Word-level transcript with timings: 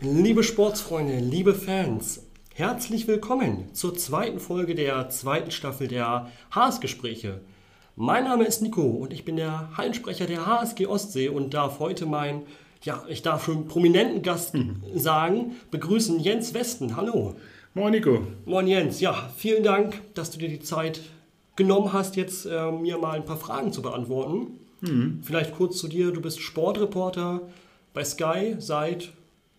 Liebe 0.00 0.42
Sportsfreunde, 0.42 1.18
liebe 1.20 1.54
Fans, 1.54 2.26
herzlich 2.52 3.08
willkommen 3.08 3.72
zur 3.72 3.96
zweiten 3.96 4.40
Folge 4.40 4.74
der 4.74 5.08
zweiten 5.08 5.50
Staffel 5.50 5.88
der 5.88 6.30
Haas-Gespräche. 6.50 7.40
Mein 7.94 8.24
Name 8.24 8.44
ist 8.44 8.60
Nico 8.60 8.82
und 8.82 9.14
ich 9.14 9.24
bin 9.24 9.36
der 9.36 9.74
Hallensprecher 9.74 10.26
der 10.26 10.44
HSG 10.44 10.86
Ostsee 10.86 11.30
und 11.30 11.54
darf 11.54 11.78
heute 11.78 12.04
meinen, 12.04 12.42
ja, 12.82 13.02
ich 13.08 13.22
darf 13.22 13.46
schon 13.46 13.68
prominenten 13.68 14.20
Gast 14.20 14.52
mhm. 14.52 14.82
sagen, 14.94 15.56
begrüßen 15.70 16.20
Jens 16.20 16.52
Westen. 16.52 16.94
Hallo. 16.94 17.36
Moin 17.76 17.90
Nico. 17.90 18.26
Moin 18.46 18.66
Jens. 18.66 19.00
Ja, 19.00 19.28
vielen 19.36 19.62
Dank, 19.62 20.00
dass 20.14 20.30
du 20.30 20.38
dir 20.38 20.48
die 20.48 20.60
Zeit 20.60 21.02
genommen 21.56 21.92
hast, 21.92 22.16
jetzt 22.16 22.46
äh, 22.46 22.72
mir 22.72 22.96
mal 22.96 23.16
ein 23.16 23.26
paar 23.26 23.36
Fragen 23.36 23.70
zu 23.70 23.82
beantworten. 23.82 24.58
Mhm. 24.80 25.20
Vielleicht 25.22 25.54
kurz 25.54 25.76
zu 25.76 25.86
dir. 25.86 26.10
Du 26.10 26.22
bist 26.22 26.40
Sportreporter 26.40 27.42
bei 27.92 28.02
Sky 28.02 28.56
seit, 28.58 29.12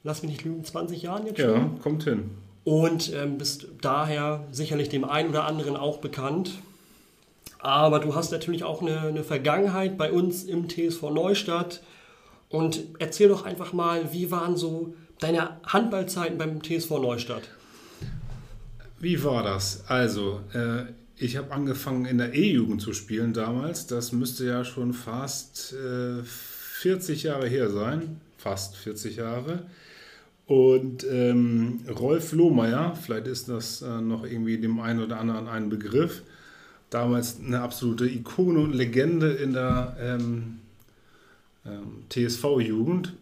lass 0.04 0.24
mich 0.24 0.32
nicht 0.32 0.46
lügen, 0.46 0.64
20 0.64 1.04
Jahren 1.04 1.28
jetzt 1.28 1.40
schon. 1.40 1.50
Ja, 1.52 1.70
kommt 1.84 2.06
hin. 2.06 2.32
Und 2.64 3.14
ähm, 3.14 3.38
bist 3.38 3.68
daher 3.82 4.48
sicherlich 4.52 4.90
dem 4.90 5.06
einen 5.06 5.30
oder 5.30 5.46
anderen 5.46 5.78
auch 5.78 6.00
bekannt. 6.00 6.54
Aber 7.60 8.00
du 8.00 8.16
hast 8.16 8.32
natürlich 8.32 8.64
auch 8.64 8.82
eine, 8.82 9.02
eine 9.02 9.24
Vergangenheit 9.24 9.96
bei 9.96 10.12
uns 10.12 10.44
im 10.44 10.68
TSV 10.68 11.12
Neustadt. 11.12 11.84
Und 12.50 12.82
erzähl 12.98 13.30
doch 13.30 13.46
einfach 13.46 13.74
mal, 13.74 14.12
wie 14.12 14.32
waren 14.32 14.58
so 14.58 14.96
deine 15.20 15.58
Handballzeiten 15.68 16.40
beim 16.40 16.64
TSV 16.64 16.90
Neustadt? 17.00 17.44
Wie 19.00 19.24
war 19.24 19.44
das? 19.44 19.84
Also, 19.88 20.42
äh, 20.54 20.86
ich 21.18 21.38
habe 21.38 21.52
angefangen 21.52 22.06
in 22.06 22.18
der 22.18 22.34
E-Jugend 22.34 22.82
zu 22.82 22.94
spielen 22.94 23.34
damals. 23.34 23.88
Das 23.88 24.12
müsste 24.12 24.46
ja 24.46 24.64
schon 24.64 24.94
fast 24.94 25.74
äh, 25.74 26.24
40 26.24 27.24
Jahre 27.24 27.48
her 27.48 27.70
sein. 27.70 28.22
Fast 28.38 28.76
40 28.78 29.18
Jahre. 29.18 29.64
Und 30.48 31.06
ähm, 31.10 31.82
Rolf 31.90 32.32
Lohmeier, 32.32 32.96
vielleicht 32.96 33.28
ist 33.28 33.50
das 33.50 33.82
äh, 33.82 34.00
noch 34.00 34.24
irgendwie 34.24 34.58
dem 34.58 34.80
einen 34.80 35.02
oder 35.02 35.20
anderen 35.20 35.48
ein 35.50 35.70
Begriff, 35.70 36.24
damals 36.90 37.40
eine 37.40 37.60
absolute 37.60 38.08
Ikone 38.08 38.60
und 38.60 38.74
Legende 38.74 39.34
in 39.34 39.52
der 39.52 39.98
ähm, 40.00 40.60
ähm, 41.66 42.04
TSV-Jugend. 42.10 43.14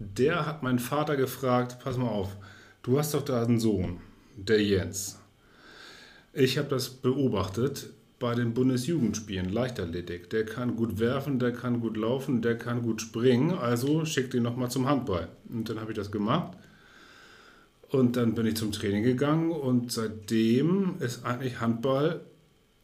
Der 0.00 0.44
hat 0.44 0.64
meinen 0.64 0.80
Vater 0.80 1.16
gefragt: 1.16 1.78
Pass 1.84 1.96
mal 1.96 2.08
auf, 2.08 2.36
du 2.82 2.98
hast 2.98 3.14
doch 3.14 3.24
da 3.24 3.44
einen 3.44 3.60
Sohn, 3.60 4.00
der 4.36 4.62
Jens. 4.62 5.18
Ich 6.32 6.58
habe 6.58 6.68
das 6.68 6.90
beobachtet 6.90 7.90
bei 8.18 8.34
den 8.34 8.54
Bundesjugendspielen, 8.54 9.50
Leichtathletik. 9.50 10.30
Der 10.30 10.44
kann 10.44 10.76
gut 10.76 10.98
werfen, 10.98 11.38
der 11.38 11.52
kann 11.52 11.80
gut 11.80 11.96
laufen, 11.96 12.42
der 12.42 12.56
kann 12.56 12.82
gut 12.82 13.02
springen. 13.02 13.52
Also 13.52 14.04
schickt 14.04 14.34
ihn 14.34 14.42
nochmal 14.42 14.70
zum 14.70 14.88
Handball. 14.88 15.28
Und 15.48 15.68
dann 15.68 15.80
habe 15.80 15.92
ich 15.92 15.96
das 15.96 16.10
gemacht. 16.10 16.56
Und 17.88 18.16
dann 18.16 18.34
bin 18.34 18.46
ich 18.46 18.56
zum 18.56 18.72
Training 18.72 19.04
gegangen 19.04 19.50
und 19.50 19.92
seitdem 19.92 20.96
ist 20.98 21.24
eigentlich 21.24 21.60
Handball 21.60 22.20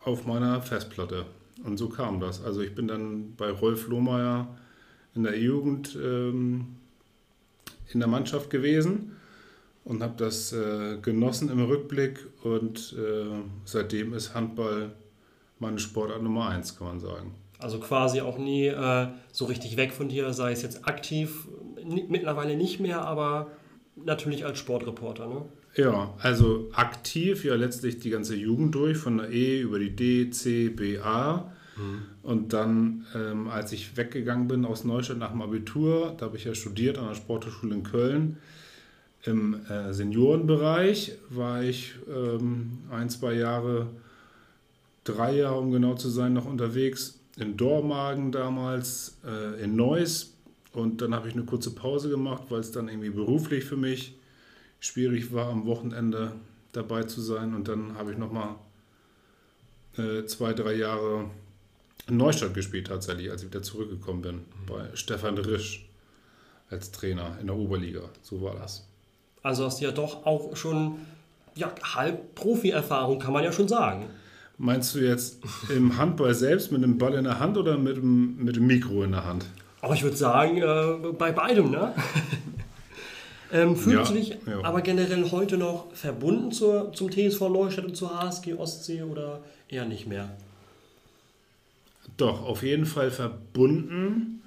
auf 0.00 0.27
meiner 0.27 0.62
Festplatte. 0.62 1.27
Und 1.64 1.77
so 1.77 1.89
kam 1.89 2.20
das. 2.20 2.42
Also 2.42 2.61
ich 2.61 2.75
bin 2.75 2.89
dann 2.89 3.34
bei 3.36 3.50
Rolf 3.50 3.89
Lohmeier 3.89 4.56
in 5.14 5.25
der 5.25 5.39
Jugend 5.39 5.97
ähm, 6.03 6.77
in 7.92 8.00
der 8.00 8.08
Mannschaft 8.08 8.48
gewesen 8.48 9.17
und 9.84 10.02
habe 10.02 10.14
das 10.16 10.52
äh, 10.52 10.98
genossen 11.02 11.50
im 11.50 11.64
Rückblick 11.64 12.27
und 12.42 12.94
äh, 12.98 13.42
seitdem 13.64 14.14
ist 14.14 14.34
Handball 14.34 14.92
meine 15.58 15.78
Sportart 15.78 16.22
Nummer 16.22 16.48
eins, 16.48 16.77
kann 16.77 16.89
man 16.89 17.00
sagen. 17.00 17.34
Also 17.58 17.78
quasi 17.78 18.20
auch 18.20 18.39
nie 18.39 18.66
äh, 18.66 19.06
so 19.30 19.44
richtig 19.44 19.77
weg 19.77 19.92
von 19.92 20.08
dir, 20.08 20.33
sei 20.33 20.52
es 20.52 20.62
jetzt 20.62 20.86
aktiv, 20.86 21.47
mittlerweile 22.08 22.56
nicht 22.56 22.80
mehr, 22.80 23.02
aber 23.02 23.52
natürlich 23.96 24.45
als 24.45 24.58
Sportreporter, 24.58 25.27
ne? 25.27 25.42
Ja, 25.74 26.12
also 26.18 26.68
aktiv 26.74 27.45
ja 27.45 27.55
letztlich 27.55 27.98
die 27.98 28.11
ganze 28.11 28.36
Jugend 28.36 28.74
durch, 28.74 28.98
von 28.98 29.18
der 29.18 29.30
E 29.30 29.61
über 29.61 29.79
die 29.79 29.96
D, 29.96 30.30
C, 30.30 30.68
B, 30.68 30.98
A. 30.98 31.51
Mhm. 31.77 32.02
Und 32.23 32.52
dann, 32.52 33.06
ähm, 33.14 33.48
als 33.48 33.73
ich 33.73 33.96
weggegangen 33.96 34.48
bin 34.48 34.67
aus 34.67 34.85
Neustadt 34.85 35.18
nach 35.18 35.30
dem 35.30 35.40
Abitur, 35.40 36.14
da 36.18 36.27
habe 36.27 36.36
ich 36.36 36.45
ja 36.45 36.55
studiert 36.55 36.98
an 36.98 37.08
der 37.08 37.14
Sporthochschule 37.14 37.74
in 37.74 37.85
Köln, 37.85 38.36
im 39.24 39.64
äh, 39.66 39.92
Seniorenbereich 39.92 41.12
war 41.30 41.62
ich 41.62 41.94
ähm, 42.08 42.78
ein, 42.90 43.08
zwei 43.08 43.34
Jahre, 43.34 43.86
drei 45.05 45.36
Jahre, 45.36 45.58
um 45.58 45.70
genau 45.70 45.94
zu 45.94 46.08
sein, 46.08 46.33
noch 46.33 46.46
unterwegs. 46.46 47.20
In 47.36 47.56
Dormagen 47.56 48.32
damals, 48.32 49.18
äh, 49.24 49.62
in 49.62 49.77
Neuss. 49.77 50.34
Und 50.72 51.00
dann 51.02 51.14
habe 51.14 51.28
ich 51.28 51.34
eine 51.34 51.44
kurze 51.44 51.70
Pause 51.70 52.08
gemacht, 52.08 52.44
weil 52.48 52.61
es 52.61 52.72
dann 52.72 52.88
irgendwie 52.88 53.11
beruflich 53.11 53.64
für 53.64 53.77
mich 53.77 54.16
schwierig 54.80 55.32
war, 55.32 55.48
am 55.50 55.66
Wochenende 55.66 56.32
dabei 56.72 57.05
zu 57.05 57.20
sein. 57.20 57.55
Und 57.55 57.68
dann 57.68 57.94
habe 57.96 58.12
ich 58.12 58.18
nochmal 58.18 58.56
äh, 59.98 60.24
zwei, 60.24 60.52
drei 60.52 60.74
Jahre 60.74 61.30
in 62.08 62.16
Neustadt 62.16 62.55
gespielt 62.55 62.88
tatsächlich, 62.88 63.30
als 63.30 63.42
ich 63.42 63.48
wieder 63.48 63.62
zurückgekommen 63.62 64.22
bin. 64.22 64.34
Mhm. 64.34 64.66
Bei 64.66 64.88
Stefan 64.94 65.38
Risch 65.38 65.88
als 66.70 66.90
Trainer 66.90 67.38
in 67.40 67.46
der 67.46 67.56
Oberliga. 67.56 68.08
So 68.22 68.42
war 68.42 68.56
das. 68.56 68.88
Also 69.42 69.64
hast 69.64 69.80
du 69.80 69.85
ja 69.85 69.91
doch 69.91 70.25
auch 70.27 70.57
schon 70.57 70.98
ja, 71.55 71.73
halb 71.95 72.35
Profi-Erfahrung, 72.35 73.19
kann 73.19 73.33
man 73.33 73.45
ja 73.45 73.53
schon 73.53 73.69
sagen. 73.69 74.07
Meinst 74.58 74.95
du 74.95 75.01
jetzt 75.01 75.39
im 75.75 75.97
Handball 75.98 76.35
selbst 76.35 76.70
mit 76.70 76.83
dem 76.83 76.98
Ball 76.98 77.14
in 77.14 77.25
der 77.25 77.41
Hand 77.41 77.57
oder 77.57 77.77
mit 77.77 77.97
dem, 77.97 78.36
mit 78.36 78.57
dem 78.57 78.67
Mikro 78.67 79.03
in 79.03 79.13
der 79.13 79.25
Hand? 79.25 79.47
Aber 79.80 79.95
ich 79.95 80.03
würde 80.03 80.17
sagen, 80.17 80.58
äh, 80.58 81.13
bei 81.13 81.33
beidem, 81.33 81.70
ne? 81.70 81.92
ähm, 83.53 83.77
fühlst 83.77 84.11
ja, 84.11 84.17
du 84.17 84.20
dich 84.20 84.39
ja. 84.47 84.63
aber 84.63 84.80
generell 84.83 85.30
heute 85.33 85.59
noch 85.59 85.92
verbunden 85.92 86.53
zur, 86.53 86.92
zum 86.92 87.11
TSV 87.11 87.41
Neustadt 87.48 87.86
und 87.86 87.97
zur 87.97 88.20
HSG 88.20 88.55
Ostsee 88.55 89.03
oder 89.03 89.41
eher 89.69 89.85
nicht 89.85 90.07
mehr? 90.07 90.30
Doch, 92.17 92.45
auf 92.45 92.63
jeden 92.63 92.86
Fall 92.86 93.11
verbunden. 93.11 94.42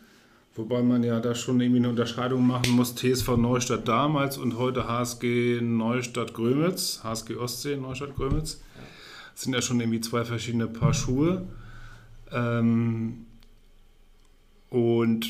Wobei 0.56 0.82
man 0.82 1.04
ja 1.04 1.20
da 1.20 1.36
schon 1.36 1.60
irgendwie 1.60 1.80
eine 1.80 1.90
Unterscheidung 1.90 2.48
machen 2.48 2.72
muss. 2.72 2.96
TSV 2.96 3.36
Neustadt 3.36 3.90
damals 3.90 4.38
und 4.38 4.58
heute 4.58 4.88
HSG 4.88 5.60
Neustadt 5.62 6.34
Grömitz, 6.34 7.02
HSG 7.04 7.36
Ostsee 7.36 7.76
Neustadt 7.76 8.16
Grömitz. 8.16 8.62
Das 9.34 9.42
sind 9.44 9.54
ja 9.54 9.62
schon 9.62 9.82
irgendwie 9.82 10.00
zwei 10.00 10.24
verschiedene 10.24 10.68
Paar 10.68 10.94
Schuhe. 10.94 11.46
Ähm, 12.32 13.26
und 14.70 15.26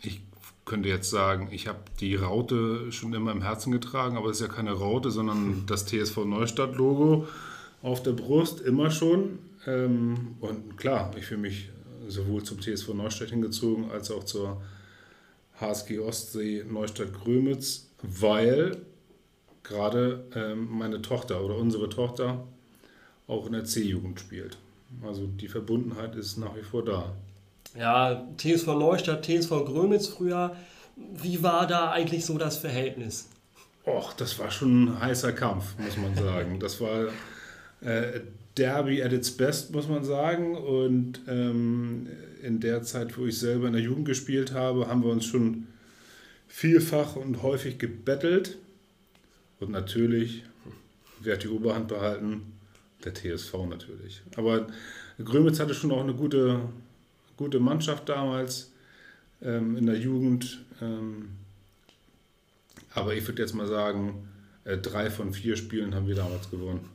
ich 0.00 0.22
könnte 0.64 0.88
jetzt 0.88 1.10
sagen, 1.10 1.48
ich 1.50 1.68
habe 1.68 1.80
die 2.00 2.16
Raute 2.16 2.90
schon 2.90 3.12
immer 3.12 3.32
im 3.32 3.42
Herzen 3.42 3.70
getragen, 3.70 4.16
aber 4.16 4.30
es 4.30 4.40
ist 4.40 4.48
ja 4.48 4.52
keine 4.52 4.72
Raute, 4.72 5.10
sondern 5.10 5.64
das 5.66 5.84
TSV 5.84 6.24
Neustadt-Logo 6.24 7.28
auf 7.82 8.02
der 8.02 8.12
Brust 8.12 8.62
immer 8.62 8.90
schon. 8.90 9.40
Ähm, 9.66 10.36
und 10.40 10.78
klar, 10.78 11.10
ich 11.18 11.26
fühle 11.26 11.42
mich 11.42 11.68
sowohl 12.08 12.42
zum 12.42 12.60
TSV 12.60 12.94
Neustadt 12.94 13.30
hingezogen 13.30 13.90
als 13.90 14.10
auch 14.10 14.24
zur 14.24 14.62
HSG 15.60 15.98
Ostsee 16.00 16.64
Neustadt 16.68 17.12
Grömitz, 17.12 17.88
weil 18.02 18.76
gerade 19.62 20.24
ähm, 20.34 20.68
meine 20.70 21.00
Tochter 21.02 21.44
oder 21.44 21.56
unsere 21.56 21.88
Tochter 21.88 22.46
auch 23.26 23.46
in 23.46 23.52
der 23.52 23.64
C-Jugend 23.64 24.20
spielt. 24.20 24.58
Also 25.02 25.26
die 25.26 25.48
Verbundenheit 25.48 26.14
ist 26.14 26.36
nach 26.36 26.54
wie 26.56 26.62
vor 26.62 26.84
da. 26.84 27.14
Ja, 27.76 28.26
TSV 28.36 28.66
Neustadt, 28.66 29.24
TSV 29.24 29.50
Grömitz 29.64 30.08
früher. 30.08 30.56
Wie 30.96 31.42
war 31.42 31.66
da 31.66 31.90
eigentlich 31.90 32.24
so 32.24 32.38
das 32.38 32.58
Verhältnis? 32.58 33.28
Och, 33.86 34.12
das 34.14 34.38
war 34.38 34.50
schon 34.50 34.84
ein 34.88 35.00
heißer 35.00 35.32
Kampf, 35.32 35.74
muss 35.78 35.96
man 35.96 36.14
sagen. 36.14 36.60
Das 36.60 36.80
war 36.80 37.08
äh, 37.80 38.20
Derby 38.56 39.02
at 39.02 39.12
its 39.12 39.30
best, 39.30 39.72
muss 39.72 39.88
man 39.88 40.04
sagen. 40.04 40.56
Und 40.56 41.20
ähm, 41.28 42.08
in 42.42 42.60
der 42.60 42.82
Zeit, 42.82 43.16
wo 43.18 43.26
ich 43.26 43.38
selber 43.38 43.66
in 43.66 43.72
der 43.72 43.82
Jugend 43.82 44.06
gespielt 44.06 44.52
habe, 44.52 44.86
haben 44.86 45.02
wir 45.02 45.10
uns 45.10 45.24
schon 45.24 45.66
vielfach 46.46 47.16
und 47.16 47.42
häufig 47.42 47.78
gebettelt. 47.78 48.58
Und 49.60 49.70
natürlich, 49.70 50.44
wer 51.20 51.34
hat 51.34 51.42
die 51.42 51.48
Oberhand 51.48 51.88
behalten? 51.88 52.52
Der 53.04 53.12
TSV 53.12 53.54
natürlich. 53.68 54.22
Aber 54.36 54.66
Grömitz 55.22 55.60
hatte 55.60 55.74
schon 55.74 55.92
auch 55.92 56.02
eine 56.02 56.14
gute, 56.14 56.60
gute 57.36 57.60
Mannschaft 57.60 58.08
damals 58.08 58.72
ähm, 59.42 59.76
in 59.76 59.86
der 59.86 59.98
Jugend. 59.98 60.64
Ähm, 60.80 61.30
aber 62.94 63.14
ich 63.14 63.26
würde 63.26 63.42
jetzt 63.42 63.54
mal 63.54 63.66
sagen, 63.66 64.28
äh, 64.64 64.78
drei 64.78 65.10
von 65.10 65.32
vier 65.32 65.56
Spielen 65.56 65.94
haben 65.94 66.06
wir 66.06 66.14
damals 66.14 66.50
gewonnen. 66.50 66.88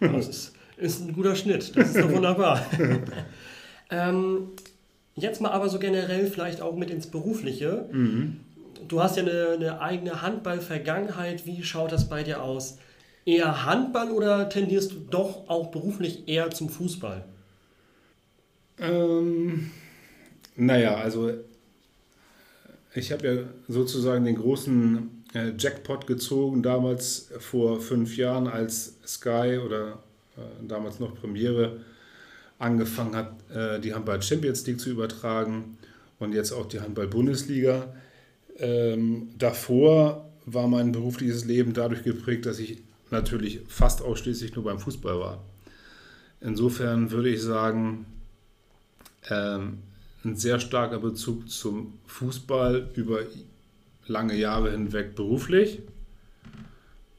Das 0.00 0.28
ist 0.28 0.52
ist 0.80 1.00
ein 1.00 1.12
guter 1.12 1.36
Schnitt. 1.36 1.76
Das 1.76 1.88
ist 1.88 1.98
doch 1.98 2.10
wunderbar. 2.12 2.64
ähm, 3.90 4.48
jetzt 5.14 5.40
mal 5.40 5.50
aber 5.50 5.68
so 5.68 5.78
generell 5.78 6.26
vielleicht 6.26 6.60
auch 6.60 6.76
mit 6.76 6.90
ins 6.90 7.06
Berufliche. 7.06 7.86
Mhm. 7.90 8.40
Du 8.88 9.02
hast 9.02 9.16
ja 9.16 9.22
eine, 9.22 9.50
eine 9.54 9.80
eigene 9.80 10.22
Handball-Vergangenheit. 10.22 11.46
Wie 11.46 11.62
schaut 11.62 11.92
das 11.92 12.08
bei 12.08 12.22
dir 12.22 12.42
aus? 12.42 12.78
eher 13.24 13.64
Handball 13.64 14.10
oder 14.10 14.48
tendierst 14.48 14.92
du 14.92 14.96
doch 15.10 15.48
auch 15.48 15.70
beruflich 15.70 16.28
eher 16.28 16.50
zum 16.50 16.68
Fußball? 16.68 17.24
Ähm, 18.78 19.70
naja, 20.56 20.96
also 20.96 21.32
ich 22.94 23.12
habe 23.12 23.26
ja 23.26 23.42
sozusagen 23.68 24.24
den 24.24 24.36
großen 24.36 25.24
äh, 25.34 25.52
Jackpot 25.56 26.06
gezogen, 26.06 26.62
damals 26.62 27.30
vor 27.38 27.80
fünf 27.80 28.16
Jahren, 28.16 28.48
als 28.48 28.98
Sky 29.06 29.60
oder 29.64 30.02
damals 30.66 31.00
noch 31.00 31.14
Premiere 31.14 31.80
angefangen 32.58 33.16
hat, 33.16 33.32
äh, 33.50 33.80
die 33.80 33.94
Handball 33.94 34.22
Champions 34.22 34.66
League 34.66 34.80
zu 34.80 34.90
übertragen 34.90 35.78
und 36.18 36.34
jetzt 36.34 36.52
auch 36.52 36.66
die 36.66 36.80
Handball 36.80 37.08
Bundesliga. 37.08 37.92
Ähm, 38.58 39.30
davor 39.38 40.30
war 40.46 40.68
mein 40.68 40.92
berufliches 40.92 41.44
Leben 41.46 41.72
dadurch 41.72 42.04
geprägt, 42.04 42.46
dass 42.46 42.58
ich 42.58 42.78
natürlich 43.10 43.60
fast 43.68 44.02
ausschließlich 44.02 44.54
nur 44.54 44.64
beim 44.64 44.78
Fußball 44.78 45.18
war. 45.18 45.42
Insofern 46.40 47.10
würde 47.10 47.30
ich 47.30 47.42
sagen, 47.42 48.06
ähm, 49.30 49.78
ein 50.24 50.36
sehr 50.36 50.60
starker 50.60 50.98
Bezug 50.98 51.50
zum 51.50 51.94
Fußball 52.06 52.90
über 52.94 53.20
lange 54.06 54.36
Jahre 54.36 54.70
hinweg 54.72 55.14
beruflich, 55.14 55.80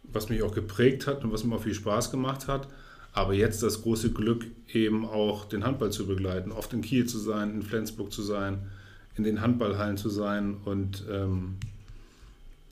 was 0.03 0.29
mich 0.29 0.43
auch 0.43 0.53
geprägt 0.53 1.07
hat 1.07 1.23
und 1.23 1.31
was 1.31 1.43
mir 1.43 1.55
auch 1.55 1.63
viel 1.63 1.73
Spaß 1.73 2.11
gemacht 2.11 2.47
hat. 2.47 2.67
Aber 3.13 3.33
jetzt 3.33 3.61
das 3.61 3.81
große 3.81 4.11
Glück, 4.11 4.45
eben 4.71 5.05
auch 5.05 5.45
den 5.45 5.65
Handball 5.65 5.91
zu 5.91 6.07
begleiten, 6.07 6.51
oft 6.51 6.71
in 6.73 6.81
Kiel 6.81 7.05
zu 7.05 7.19
sein, 7.19 7.53
in 7.53 7.61
Flensburg 7.61 8.11
zu 8.11 8.21
sein, 8.21 8.69
in 9.15 9.23
den 9.23 9.41
Handballhallen 9.41 9.97
zu 9.97 10.09
sein. 10.09 10.55
Und 10.63 11.03
ähm, 11.09 11.57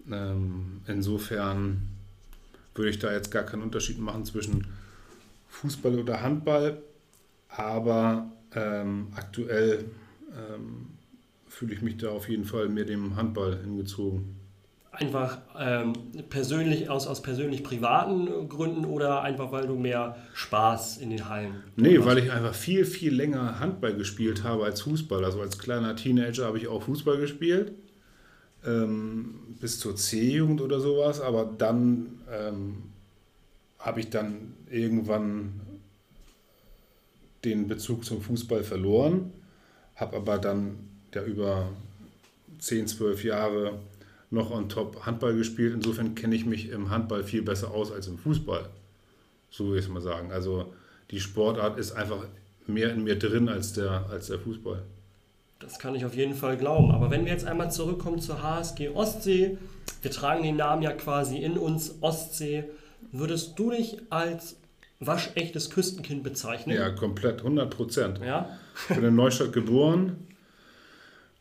ähm, 0.09 0.81
insofern 0.88 1.81
würde 2.74 2.89
ich 2.89 3.00
da 3.00 3.12
jetzt 3.12 3.31
gar 3.31 3.44
keinen 3.44 3.63
Unterschied 3.63 4.00
machen 4.00 4.24
zwischen 4.24 4.68
Fußball 5.50 6.00
oder 6.00 6.21
Handball. 6.21 6.81
Aber 7.50 8.31
ähm, 8.56 9.07
aktuell 9.15 9.85
ähm, 10.31 10.88
fühle 11.47 11.74
ich 11.74 11.81
mich 11.81 11.97
da 11.97 12.09
auf 12.12 12.30
jeden 12.30 12.45
Fall 12.45 12.69
mehr 12.69 12.85
dem 12.85 13.18
Handball 13.18 13.59
hingezogen. 13.62 14.38
Einfach 14.91 15.38
ähm, 15.57 15.94
persönlich 16.30 16.89
aus, 16.89 17.06
aus 17.06 17.21
persönlich 17.21 17.63
privaten 17.63 18.50
Gründen 18.50 18.86
oder 18.86 19.21
einfach 19.21 19.51
weil 19.51 19.68
du 19.68 19.75
mehr 19.75 20.18
Spaß 20.33 20.97
in 20.97 21.12
den 21.12 21.30
Hallen 21.30 21.53
hast? 21.53 21.77
Nee, 21.77 22.03
weil 22.03 22.18
ich 22.18 22.31
einfach 22.31 22.56
viel, 22.56 22.86
viel 22.86 23.13
länger 23.13 23.59
Handball 23.59 23.94
gespielt 23.94 24.44
habe 24.44 24.65
als 24.65 24.81
Fußball. 24.81 25.24
Also 25.24 25.41
als 25.41 25.59
kleiner 25.59 25.95
Teenager 25.95 26.45
habe 26.45 26.57
ich 26.57 26.68
auch 26.68 26.81
Fußball 26.81 27.18
gespielt. 27.18 27.74
Ähm, 28.65 29.56
bis 29.62 29.80
zur 29.80 29.95
C-Jugend 29.95 30.59
oder 30.59 30.80
sowas, 30.80 31.21
aber 31.21 31.45
dann 31.45 32.21
ähm, 32.30 32.83
habe 33.77 34.01
ich 34.01 34.09
dann 34.09 34.56
irgendwann 34.69 35.62
den 37.45 37.68
Bezug 37.68 38.03
zum 38.03 38.21
Fußball 38.21 38.63
verloren, 38.63 39.31
habe 39.95 40.18
aber 40.18 40.38
dann 40.38 40.77
ja 41.13 41.24
über 41.24 41.69
10, 42.59 42.88
12 42.88 43.24
Jahre 43.24 43.80
noch 44.31 44.51
on 44.51 44.69
top 44.69 45.05
Handball 45.05 45.35
gespielt. 45.35 45.73
Insofern 45.73 46.15
kenne 46.15 46.35
ich 46.35 46.45
mich 46.45 46.69
im 46.69 46.89
Handball 46.89 47.23
viel 47.23 47.41
besser 47.41 47.71
aus 47.71 47.91
als 47.91 48.07
im 48.07 48.17
Fußball. 48.17 48.69
So 49.49 49.65
würde 49.65 49.79
ich 49.79 49.85
es 49.85 49.91
mal 49.91 50.01
sagen. 50.01 50.31
Also 50.31 50.73
die 51.11 51.19
Sportart 51.19 51.79
ist 51.79 51.93
einfach 51.93 52.25
mehr 52.67 52.93
in 52.93 53.03
mir 53.03 53.17
drin 53.17 53.49
als 53.49 53.73
der, 53.73 54.05
als 54.09 54.27
der 54.27 54.39
Fußball. 54.39 54.83
Das 55.59 55.79
kann 55.79 55.95
ich 55.95 56.05
auf 56.05 56.15
jeden 56.15 56.35
Fall 56.35 56.57
glauben. 56.57 56.91
Aber 56.91 57.11
wenn 57.11 57.25
wir 57.25 57.31
jetzt 57.31 57.45
einmal 57.45 57.71
zurückkommen 57.71 58.19
zur 58.19 58.41
HSG 58.41 58.89
Ostsee, 58.89 59.57
wir 60.01 60.11
tragen 60.11 60.43
den 60.43 60.55
Namen 60.55 60.81
ja 60.81 60.91
quasi 60.91 61.37
in 61.37 61.57
uns 61.57 61.95
Ostsee. 62.01 62.65
Würdest 63.11 63.57
du 63.57 63.71
dich 63.71 63.97
als 64.09 64.55
waschechtes 64.99 65.69
Küstenkind 65.69 66.23
bezeichnen? 66.23 66.75
Ja, 66.75 66.89
komplett, 66.91 67.39
100 67.39 67.69
Prozent. 67.69 68.19
Ja? 68.19 68.57
Ich 68.89 68.95
bin 68.95 69.03
in 69.03 69.15
Neustadt 69.15 69.51
geboren. 69.51 70.27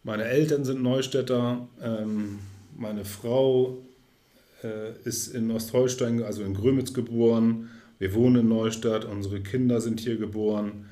Meine 0.02 0.24
Eltern 0.24 0.64
sind 0.64 0.82
Neustädter. 0.82 1.68
Ähm, 1.80 2.38
meine 2.78 3.04
Frau 3.04 3.78
äh, 4.62 4.92
ist 5.04 5.34
in 5.34 5.50
Ostholstein, 5.50 6.22
also 6.22 6.42
in 6.42 6.54
Grömitz 6.54 6.94
geboren. 6.94 7.70
Wir 7.98 8.14
wohnen 8.14 8.42
in 8.42 8.48
Neustadt. 8.48 9.04
Unsere 9.04 9.40
Kinder 9.40 9.80
sind 9.80 10.00
hier 10.00 10.16
geboren. 10.16 10.86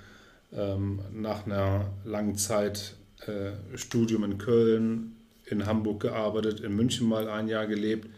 Ähm, 0.52 1.00
nach 1.12 1.46
einer 1.46 1.90
langen 2.04 2.36
Zeit 2.36 2.96
äh, 3.26 3.76
Studium 3.76 4.24
in 4.24 4.38
Köln, 4.38 5.16
in 5.46 5.66
Hamburg 5.66 6.00
gearbeitet, 6.00 6.60
in 6.60 6.76
München 6.76 7.08
mal 7.08 7.28
ein 7.28 7.48
Jahr 7.48 7.66
gelebt, 7.66 8.08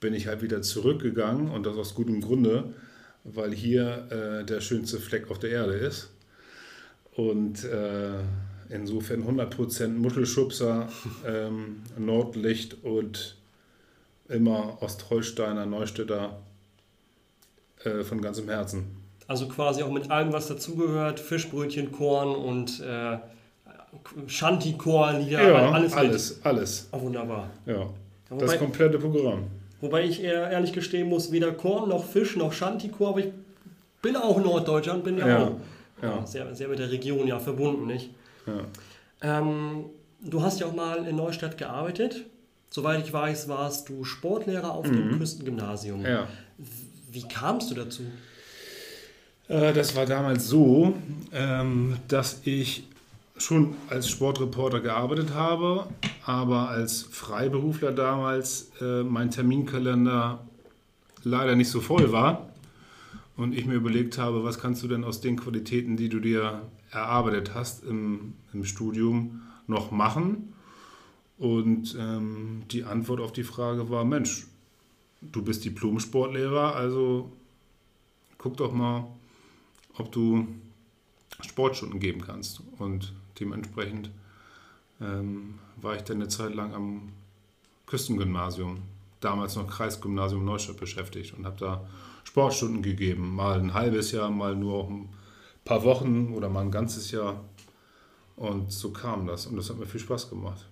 bin 0.00 0.14
ich 0.14 0.26
halt 0.26 0.42
wieder 0.42 0.62
zurückgegangen 0.62 1.50
und 1.50 1.66
das 1.66 1.76
aus 1.76 1.94
gutem 1.94 2.20
Grunde 2.20 2.72
weil 3.34 3.52
hier 3.52 4.06
äh, 4.10 4.44
der 4.44 4.60
schönste 4.60 4.98
Fleck 4.98 5.30
auf 5.30 5.38
der 5.38 5.50
Erde 5.50 5.74
ist. 5.74 6.10
Und 7.14 7.64
äh, 7.64 8.20
insofern 8.70 9.24
100% 9.24 9.88
Muschelschubser, 9.88 10.88
ähm, 11.26 11.82
Nordlicht 11.98 12.84
und 12.84 13.36
immer 14.28 14.78
Ostholsteiner, 14.80 15.66
Neustädter 15.66 16.38
äh, 17.84 18.02
von 18.02 18.20
ganzem 18.20 18.48
Herzen. 18.48 18.84
Also 19.28 19.48
quasi 19.48 19.82
auch 19.82 19.90
mit 19.90 20.10
allem, 20.10 20.32
was 20.32 20.48
dazugehört, 20.48 21.18
Fischbrötchen, 21.20 21.92
Korn 21.92 22.34
und 22.34 22.80
äh, 22.80 23.18
Shanty-Chor-Lieder, 24.26 25.48
ja, 25.48 25.70
alles. 25.72 25.92
Alles, 25.94 26.40
alles. 26.44 26.88
Oh, 26.92 27.00
wunderbar. 27.00 27.50
Ja, 27.66 27.88
das 28.30 28.58
komplette 28.58 28.98
Programm. 28.98 29.44
Wobei 29.80 30.04
ich 30.04 30.22
eher 30.22 30.50
ehrlich 30.50 30.72
gestehen 30.72 31.08
muss, 31.08 31.32
weder 31.32 31.52
Korn 31.52 31.88
noch 31.88 32.04
Fisch 32.04 32.36
noch 32.36 32.52
Shantikor, 32.52 33.10
aber 33.10 33.20
ich 33.20 33.32
bin 34.02 34.16
auch 34.16 34.42
Norddeutschland, 34.42 35.04
bin 35.04 35.18
ja, 35.18 35.28
ja 35.28 35.44
auch 35.44 35.52
ja. 36.02 36.26
Sehr, 36.26 36.54
sehr 36.54 36.68
mit 36.68 36.78
der 36.78 36.90
Region 36.90 37.26
ja 37.26 37.38
verbunden, 37.38 37.86
nicht? 37.86 38.10
Ja. 38.46 39.38
Ähm, 39.38 39.86
du 40.20 40.42
hast 40.42 40.60
ja 40.60 40.66
auch 40.66 40.74
mal 40.74 41.06
in 41.06 41.16
Neustadt 41.16 41.58
gearbeitet. 41.58 42.24
Soweit 42.70 43.04
ich 43.04 43.12
weiß, 43.12 43.48
warst 43.48 43.88
du 43.88 44.04
Sportlehrer 44.04 44.72
auf 44.72 44.86
mhm. 44.86 44.96
dem 44.96 45.18
Küstengymnasium. 45.18 46.04
Ja. 46.04 46.26
Wie 47.10 47.22
kamst 47.22 47.70
du 47.70 47.74
dazu? 47.74 48.02
Äh, 49.48 49.72
das 49.72 49.94
war 49.96 50.06
damals 50.06 50.48
so, 50.48 50.94
ähm, 51.32 51.96
dass 52.08 52.40
ich 52.44 52.84
schon 53.38 53.76
als 53.88 54.08
Sportreporter 54.08 54.80
gearbeitet 54.80 55.34
habe, 55.34 55.86
aber 56.24 56.70
als 56.70 57.02
Freiberufler 57.02 57.92
damals 57.92 58.70
äh, 58.80 59.02
mein 59.02 59.30
Terminkalender 59.30 60.40
leider 61.22 61.54
nicht 61.54 61.70
so 61.70 61.80
voll 61.80 62.12
war 62.12 62.48
und 63.36 63.52
ich 63.52 63.66
mir 63.66 63.74
überlegt 63.74 64.16
habe, 64.16 64.42
was 64.42 64.58
kannst 64.58 64.82
du 64.82 64.88
denn 64.88 65.04
aus 65.04 65.20
den 65.20 65.36
Qualitäten, 65.38 65.96
die 65.96 66.08
du 66.08 66.20
dir 66.20 66.62
erarbeitet 66.90 67.54
hast 67.54 67.84
im, 67.84 68.34
im 68.52 68.64
Studium, 68.64 69.42
noch 69.66 69.90
machen? 69.90 70.52
Und 71.38 71.96
ähm, 71.98 72.62
die 72.70 72.84
Antwort 72.84 73.20
auf 73.20 73.32
die 73.32 73.44
Frage 73.44 73.90
war, 73.90 74.04
Mensch, 74.04 74.46
du 75.20 75.42
bist 75.42 75.64
Diplom-Sportlehrer, 75.64 76.74
also 76.74 77.30
guck 78.38 78.56
doch 78.56 78.72
mal, 78.72 79.06
ob 79.98 80.12
du 80.12 80.46
Sportstunden 81.40 82.00
geben 82.00 82.22
kannst. 82.22 82.62
Und 82.78 83.12
dementsprechend 83.38 84.10
ähm, 85.00 85.58
war 85.76 85.96
ich 85.96 86.02
dann 86.02 86.18
eine 86.18 86.28
Zeit 86.28 86.54
lang 86.54 86.74
am 86.74 87.12
Küstengymnasium, 87.86 88.82
damals 89.20 89.56
noch 89.56 89.68
Kreisgymnasium 89.68 90.44
Neustadt 90.44 90.78
beschäftigt 90.78 91.34
und 91.36 91.44
habe 91.44 91.56
da 91.58 91.86
Sportstunden 92.24 92.82
gegeben. 92.82 93.34
Mal 93.34 93.60
ein 93.60 93.74
halbes 93.74 94.12
Jahr, 94.12 94.30
mal 94.30 94.56
nur 94.56 94.88
ein 94.88 95.08
paar 95.66 95.84
Wochen 95.84 96.32
oder 96.34 96.48
mal 96.48 96.62
ein 96.62 96.70
ganzes 96.70 97.10
Jahr. 97.10 97.44
Und 98.36 98.72
so 98.72 98.90
kam 98.90 99.26
das 99.26 99.46
und 99.46 99.56
das 99.56 99.68
hat 99.68 99.78
mir 99.78 99.86
viel 99.86 100.00
Spaß 100.00 100.30
gemacht. 100.30 100.66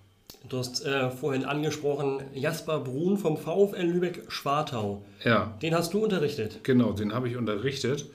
Du 0.48 0.58
hast 0.58 0.84
äh, 0.84 1.10
vorhin 1.10 1.44
angesprochen, 1.44 2.22
Jasper 2.32 2.80
Brun 2.80 3.18
vom 3.18 3.36
VfL 3.36 3.82
Lübeck-Schwartau. 3.82 5.02
Ja. 5.24 5.56
Den 5.60 5.74
hast 5.74 5.94
du 5.94 6.04
unterrichtet. 6.04 6.60
Genau, 6.64 6.92
den 6.92 7.14
habe 7.14 7.28
ich 7.28 7.36
unterrichtet 7.36 8.06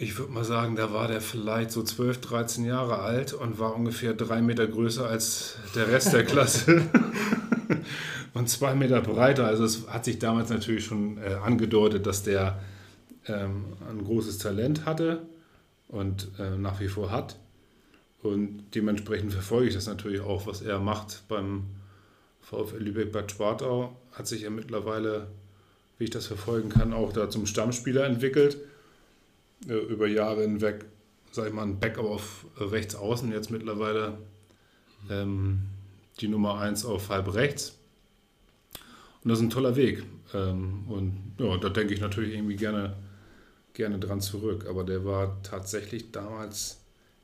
ich 0.00 0.16
würde 0.16 0.32
mal 0.32 0.44
sagen, 0.44 0.76
da 0.76 0.92
war 0.92 1.08
der 1.08 1.20
vielleicht 1.20 1.72
so 1.72 1.82
12, 1.82 2.20
13 2.20 2.64
Jahre 2.64 3.00
alt 3.00 3.32
und 3.32 3.58
war 3.58 3.74
ungefähr 3.74 4.14
drei 4.14 4.40
Meter 4.40 4.66
größer 4.66 5.08
als 5.08 5.56
der 5.74 5.88
Rest 5.88 6.12
der 6.12 6.24
Klasse 6.24 6.82
und 8.34 8.48
zwei 8.48 8.76
Meter 8.76 9.00
breiter. 9.00 9.46
Also 9.46 9.64
es 9.64 9.88
hat 9.88 10.04
sich 10.04 10.20
damals 10.20 10.50
natürlich 10.50 10.84
schon 10.84 11.18
äh, 11.18 11.34
angedeutet, 11.44 12.06
dass 12.06 12.22
der 12.22 12.60
ähm, 13.28 13.64
ein 13.88 14.04
großes 14.04 14.38
Talent 14.38 14.84
hatte 14.84 15.22
und 15.88 16.28
äh, 16.38 16.56
nach 16.56 16.80
wie 16.80 16.88
vor 16.88 17.10
hat. 17.10 17.36
Und 18.22 18.64
dementsprechend 18.74 19.32
verfolge 19.32 19.68
ich 19.68 19.74
das 19.74 19.86
natürlich 19.86 20.20
auch, 20.20 20.46
was 20.46 20.60
er 20.60 20.80
macht 20.80 21.22
beim 21.28 21.64
VfL 22.40 22.78
Lübeck-Bad 22.78 23.30
Schwartau. 23.30 23.96
Hat 24.12 24.26
sich 24.26 24.42
ja 24.42 24.50
mittlerweile, 24.50 25.28
wie 25.98 26.04
ich 26.04 26.10
das 26.10 26.26
verfolgen 26.26 26.68
kann, 26.68 26.92
auch 26.92 27.12
da 27.12 27.30
zum 27.30 27.46
Stammspieler 27.46 28.04
entwickelt 28.04 28.58
äh, 29.68 29.74
über 29.74 30.06
Jahre 30.06 30.42
hinweg, 30.42 30.84
sag 31.30 31.48
ich 31.48 31.52
mal, 31.52 31.62
ein 31.62 31.78
Backup 31.78 32.06
auf 32.06 32.46
rechts 32.56 32.94
außen, 32.94 33.30
jetzt 33.32 33.50
mittlerweile 33.50 34.18
ähm, 35.10 35.60
die 36.20 36.28
Nummer 36.28 36.58
1 36.58 36.84
auf 36.84 37.10
halb 37.10 37.32
rechts. 37.34 37.78
Und 39.22 39.30
das 39.30 39.38
ist 39.38 39.44
ein 39.44 39.50
toller 39.50 39.76
Weg. 39.76 40.04
Ähm, 40.34 40.84
und 40.88 41.34
ja, 41.38 41.56
da 41.56 41.68
denke 41.68 41.94
ich 41.94 42.00
natürlich 42.00 42.34
irgendwie 42.34 42.56
gerne, 42.56 42.96
gerne 43.78 43.98
dran 43.98 44.20
zurück. 44.20 44.66
Aber 44.68 44.84
der 44.84 45.04
war 45.06 45.40
tatsächlich 45.42 46.10
damals 46.10 46.80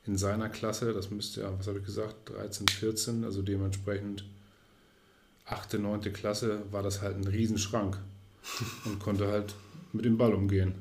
in 0.07 0.17
seiner 0.17 0.49
Klasse, 0.49 0.93
das 0.93 1.11
müsste 1.11 1.41
ja, 1.41 1.51
was 1.57 1.67
habe 1.67 1.79
ich 1.79 1.85
gesagt, 1.85 2.29
13, 2.29 2.67
14, 2.67 3.23
also 3.25 3.41
dementsprechend 3.41 4.23
8., 5.45 5.77
9. 5.79 6.01
Klasse, 6.13 6.61
war 6.71 6.81
das 6.81 7.01
halt 7.01 7.17
ein 7.17 7.27
Riesenschrank 7.27 7.99
und 8.85 8.99
konnte 8.99 9.27
halt 9.27 9.53
mit 9.93 10.05
dem 10.05 10.17
Ball 10.17 10.33
umgehen. 10.33 10.75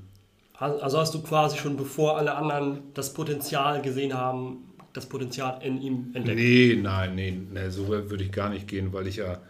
Also 0.56 0.98
hast 0.98 1.12
du 1.12 1.22
quasi 1.22 1.58
schon 1.58 1.76
bevor 1.76 2.16
alle 2.16 2.36
anderen 2.36 2.82
das 2.94 3.12
Potenzial 3.12 3.82
gesehen 3.82 4.14
haben, 4.14 4.72
das 4.92 5.06
Potenzial 5.06 5.60
in 5.62 5.82
ihm 5.82 6.10
entdeckt? 6.14 6.38
Nee, 6.38 6.78
nein, 6.80 7.16
nee, 7.16 7.36
nee 7.52 7.70
so 7.70 7.88
würde 7.88 8.22
ich 8.22 8.30
gar 8.30 8.50
nicht 8.50 8.68
gehen, 8.68 8.92
weil 8.92 9.08
ich 9.08 9.16
ja 9.16 9.42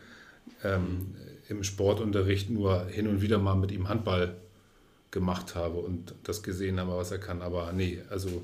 ähm, 0.62 1.14
im 1.50 1.62
Sportunterricht 1.62 2.48
nur 2.48 2.86
hin 2.86 3.06
und 3.08 3.20
wieder 3.20 3.38
mal 3.38 3.54
mit 3.54 3.70
ihm 3.70 3.90
Handball 3.90 4.34
gemacht 5.14 5.54
habe 5.54 5.78
und 5.78 6.12
das 6.24 6.42
gesehen 6.42 6.80
habe, 6.80 6.96
was 6.96 7.12
er 7.12 7.18
kann. 7.18 7.40
Aber 7.40 7.72
nee, 7.72 8.02
also 8.10 8.42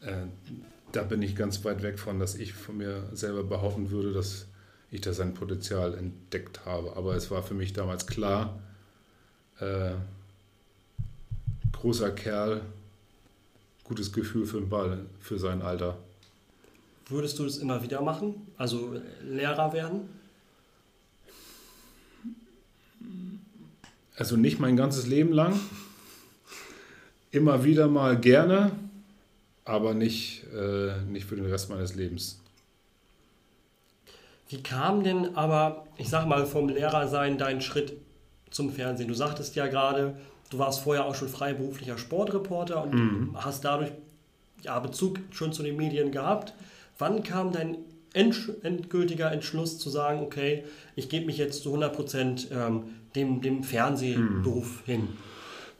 äh, 0.00 0.26
da 0.90 1.04
bin 1.04 1.22
ich 1.22 1.36
ganz 1.36 1.64
weit 1.64 1.82
weg 1.82 1.98
von, 1.98 2.18
dass 2.18 2.34
ich 2.34 2.52
von 2.52 2.78
mir 2.78 3.08
selber 3.12 3.44
behaupten 3.44 3.90
würde, 3.90 4.12
dass 4.12 4.46
ich 4.90 5.00
da 5.00 5.12
sein 5.12 5.32
Potenzial 5.32 5.94
entdeckt 5.94 6.66
habe. 6.66 6.96
Aber 6.96 7.14
es 7.14 7.30
war 7.30 7.44
für 7.44 7.54
mich 7.54 7.72
damals 7.72 8.08
klar, 8.08 8.58
äh, 9.60 9.92
großer 11.72 12.10
Kerl, 12.10 12.62
gutes 13.84 14.12
Gefühl 14.12 14.44
für 14.44 14.58
den 14.58 14.68
Ball, 14.68 15.06
für 15.20 15.38
sein 15.38 15.62
Alter. 15.62 15.96
Würdest 17.08 17.38
du 17.38 17.44
das 17.44 17.58
immer 17.58 17.80
wieder 17.84 18.02
machen? 18.02 18.34
Also 18.56 19.00
Lehrer 19.22 19.72
werden? 19.72 20.08
Also 24.16 24.36
nicht 24.36 24.58
mein 24.58 24.76
ganzes 24.76 25.06
Leben 25.06 25.32
lang. 25.32 25.58
Immer 27.30 27.64
wieder 27.64 27.86
mal 27.86 28.18
gerne, 28.18 28.72
aber 29.64 29.92
nicht, 29.94 30.44
äh, 30.54 31.02
nicht 31.02 31.26
für 31.26 31.36
den 31.36 31.46
Rest 31.46 31.68
meines 31.68 31.94
Lebens. 31.94 32.40
Wie 34.48 34.62
kam 34.62 35.02
denn 35.02 35.36
aber, 35.36 35.86
ich 35.98 36.08
sag 36.08 36.26
mal, 36.26 36.46
vom 36.46 36.68
Lehrersein 36.68 37.36
dein 37.36 37.60
Schritt 37.60 37.94
zum 38.50 38.70
Fernsehen? 38.70 39.08
Du 39.08 39.14
sagtest 39.14 39.54
ja 39.56 39.66
gerade, 39.66 40.16
du 40.50 40.58
warst 40.58 40.80
vorher 40.80 41.04
auch 41.04 41.14
schon 41.14 41.28
freiberuflicher 41.28 41.98
Sportreporter 41.98 42.82
und 42.82 42.94
mhm. 42.94 43.36
hast 43.36 43.64
dadurch 43.64 43.90
ja, 44.62 44.78
Bezug 44.78 45.18
schon 45.30 45.52
zu 45.52 45.62
den 45.62 45.76
Medien 45.76 46.10
gehabt. 46.10 46.54
Wann 46.98 47.22
kam 47.22 47.52
dein 47.52 47.76
endgültiger 48.16 49.30
Entschluss 49.30 49.78
zu 49.78 49.90
sagen, 49.90 50.20
okay, 50.20 50.64
ich 50.94 51.08
gebe 51.08 51.26
mich 51.26 51.38
jetzt 51.38 51.62
zu 51.62 51.68
100 51.70 51.94
Prozent 51.94 52.48
ähm, 52.50 52.84
dem, 53.14 53.40
dem 53.40 53.62
Fernsehberuf 53.62 54.82
mhm. 54.86 54.90
hin? 54.90 55.08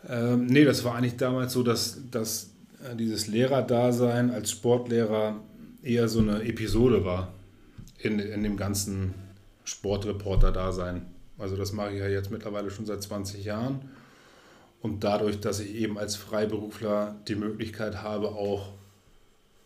Ähm, 0.09 0.47
nee, 0.47 0.65
das 0.65 0.85
war 0.85 0.95
eigentlich 0.95 1.17
damals 1.17 1.53
so, 1.53 1.63
dass, 1.63 1.99
dass 2.11 2.51
äh, 2.85 2.95
dieses 2.97 3.27
Lehrerdasein 3.27 4.31
als 4.31 4.51
Sportlehrer 4.51 5.41
eher 5.83 6.09
so 6.09 6.21
eine 6.21 6.43
Episode 6.43 7.05
war 7.05 7.33
in, 7.99 8.19
in 8.19 8.43
dem 8.43 8.57
ganzen 8.57 9.15
Sportreporter-Dasein. 9.65 11.03
Also 11.39 11.57
das 11.57 11.73
mache 11.73 11.93
ich 11.93 11.99
ja 11.99 12.09
jetzt 12.09 12.31
mittlerweile 12.31 12.71
schon 12.71 12.87
seit 12.87 13.03
20 13.03 13.45
Jahren. 13.45 13.91
Und 14.81 15.05
dadurch, 15.05 15.41
dass 15.41 15.61
ich 15.61 15.75
eben 15.75 15.99
als 15.99 16.17
Freiberufler 16.17 17.17
die 17.29 17.35
Möglichkeit 17.35 18.03
habe, 18.03 18.29
auch 18.29 18.73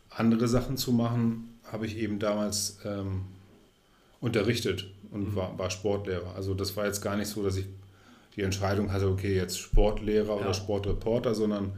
andere 0.08 0.48
Sachen 0.48 0.76
zu 0.76 0.92
machen, 0.92 1.49
habe 1.70 1.86
ich 1.86 1.96
eben 1.96 2.18
damals 2.18 2.78
ähm, 2.84 3.22
unterrichtet 4.20 4.90
und 5.10 5.30
mhm. 5.30 5.36
war, 5.36 5.58
war, 5.58 5.70
Sportlehrer. 5.70 6.34
Also 6.34 6.54
das 6.54 6.76
war 6.76 6.86
jetzt 6.86 7.00
gar 7.00 7.16
nicht 7.16 7.28
so, 7.28 7.42
dass 7.42 7.56
ich 7.56 7.66
die 8.36 8.42
Entscheidung 8.42 8.92
hatte, 8.92 9.08
okay, 9.08 9.34
jetzt 9.34 9.58
Sportlehrer 9.58 10.36
ja. 10.36 10.40
oder 10.40 10.54
Sportreporter, 10.54 11.34
sondern 11.34 11.72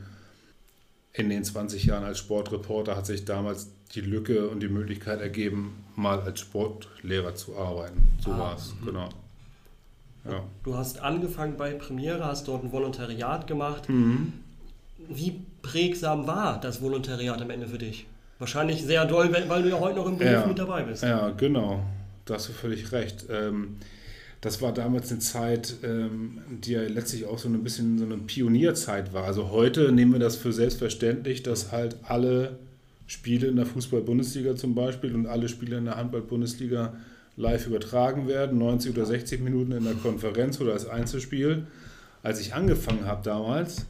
in 1.13 1.29
den 1.29 1.45
20 1.45 1.85
Jahren 1.85 2.05
als 2.05 2.19
Sportreporter 2.19 2.97
hat 2.97 3.07
sich 3.07 3.25
damals 3.25 3.71
die 3.95 4.01
Lücke 4.01 4.49
und 4.49 4.61
die 4.61 4.69
Möglichkeit 4.69 5.21
ergeben, 5.21 5.85
mal 5.97 6.21
als 6.21 6.41
Sportlehrer 6.41 7.35
zu 7.35 7.57
arbeiten. 7.57 8.09
So 8.21 8.33
ah, 8.33 8.39
war 8.39 8.57
es, 8.57 8.75
mhm. 8.81 8.87
genau. 8.87 9.09
Ja. 10.25 10.45
Du 10.63 10.77
hast 10.77 11.01
angefangen 11.01 11.57
bei 11.57 11.73
Premiere, 11.75 12.25
hast 12.25 12.49
dort 12.49 12.65
ein 12.65 12.73
Volontariat 12.73 13.47
gemacht. 13.47 13.89
Mhm. 13.89 14.33
Wie 15.09 15.43
prägsam 15.63 16.27
war 16.27 16.61
das 16.61 16.81
Volontariat 16.81 17.43
am 17.43 17.51
Ende 17.51 17.67
für 17.67 17.79
dich? 17.79 18.07
Wahrscheinlich 18.43 18.83
sehr 18.83 19.05
doll, 19.05 19.33
weil 19.47 19.63
du 19.63 19.69
ja 19.69 19.79
heute 19.79 19.99
noch 19.99 20.07
im 20.09 20.19
Beruf 20.19 20.33
ja, 20.33 20.47
mit 20.47 20.59
dabei 20.59 20.83
bist. 20.83 21.05
Ja, 21.05 21.31
genau. 21.31 21.81
Da 22.25 22.35
hast 22.35 22.49
du 22.49 22.53
völlig 22.53 22.91
recht. 22.91 23.27
Ähm, 23.31 23.77
das 24.41 24.61
war 24.61 24.75
damals 24.75 25.13
eine 25.13 25.21
Zeit, 25.21 25.77
ähm, 25.85 26.41
die 26.49 26.73
ja 26.73 26.83
letztlich 26.83 27.25
auch 27.27 27.39
so 27.39 27.49
ein 27.49 27.63
bisschen 27.63 28.01
so 28.01 28.05
eine 28.05 28.17
Pionierzeit 28.17 29.13
war. 29.13 29.27
Also 29.27 29.53
heute 29.53 29.93
nehmen 29.93 30.15
wir 30.15 30.19
das 30.19 30.35
für 30.35 30.53
selbstverständlich, 30.53 31.45
dass 31.45 31.71
halt 31.71 31.99
alle 32.03 32.59
Spiele 33.07 33.47
in 33.47 33.55
der 33.55 33.65
Fußball-Bundesliga 33.65 34.57
zum 34.57 34.75
Beispiel 34.75 35.15
und 35.15 35.29
alle 35.29 35.49
Spiele 35.49 35.79
in 35.79 35.85
der 35.85 35.97
Handball-Bundesliga 35.97 36.95
live 37.37 37.69
übertragen 37.69 38.27
werden, 38.27 38.59
90 38.59 38.91
oder 38.91 39.07
60 39.07 39.41
Minuten 39.41 39.71
in 39.71 39.85
der 39.85 39.95
Konferenz 39.95 40.61
oder 40.61 40.73
als 40.73 40.89
Einzelspiel. 40.89 41.69
Als 42.25 42.41
ich 42.41 42.55
angefangen 42.55 43.07
habe 43.07 43.23
damals, 43.23 43.87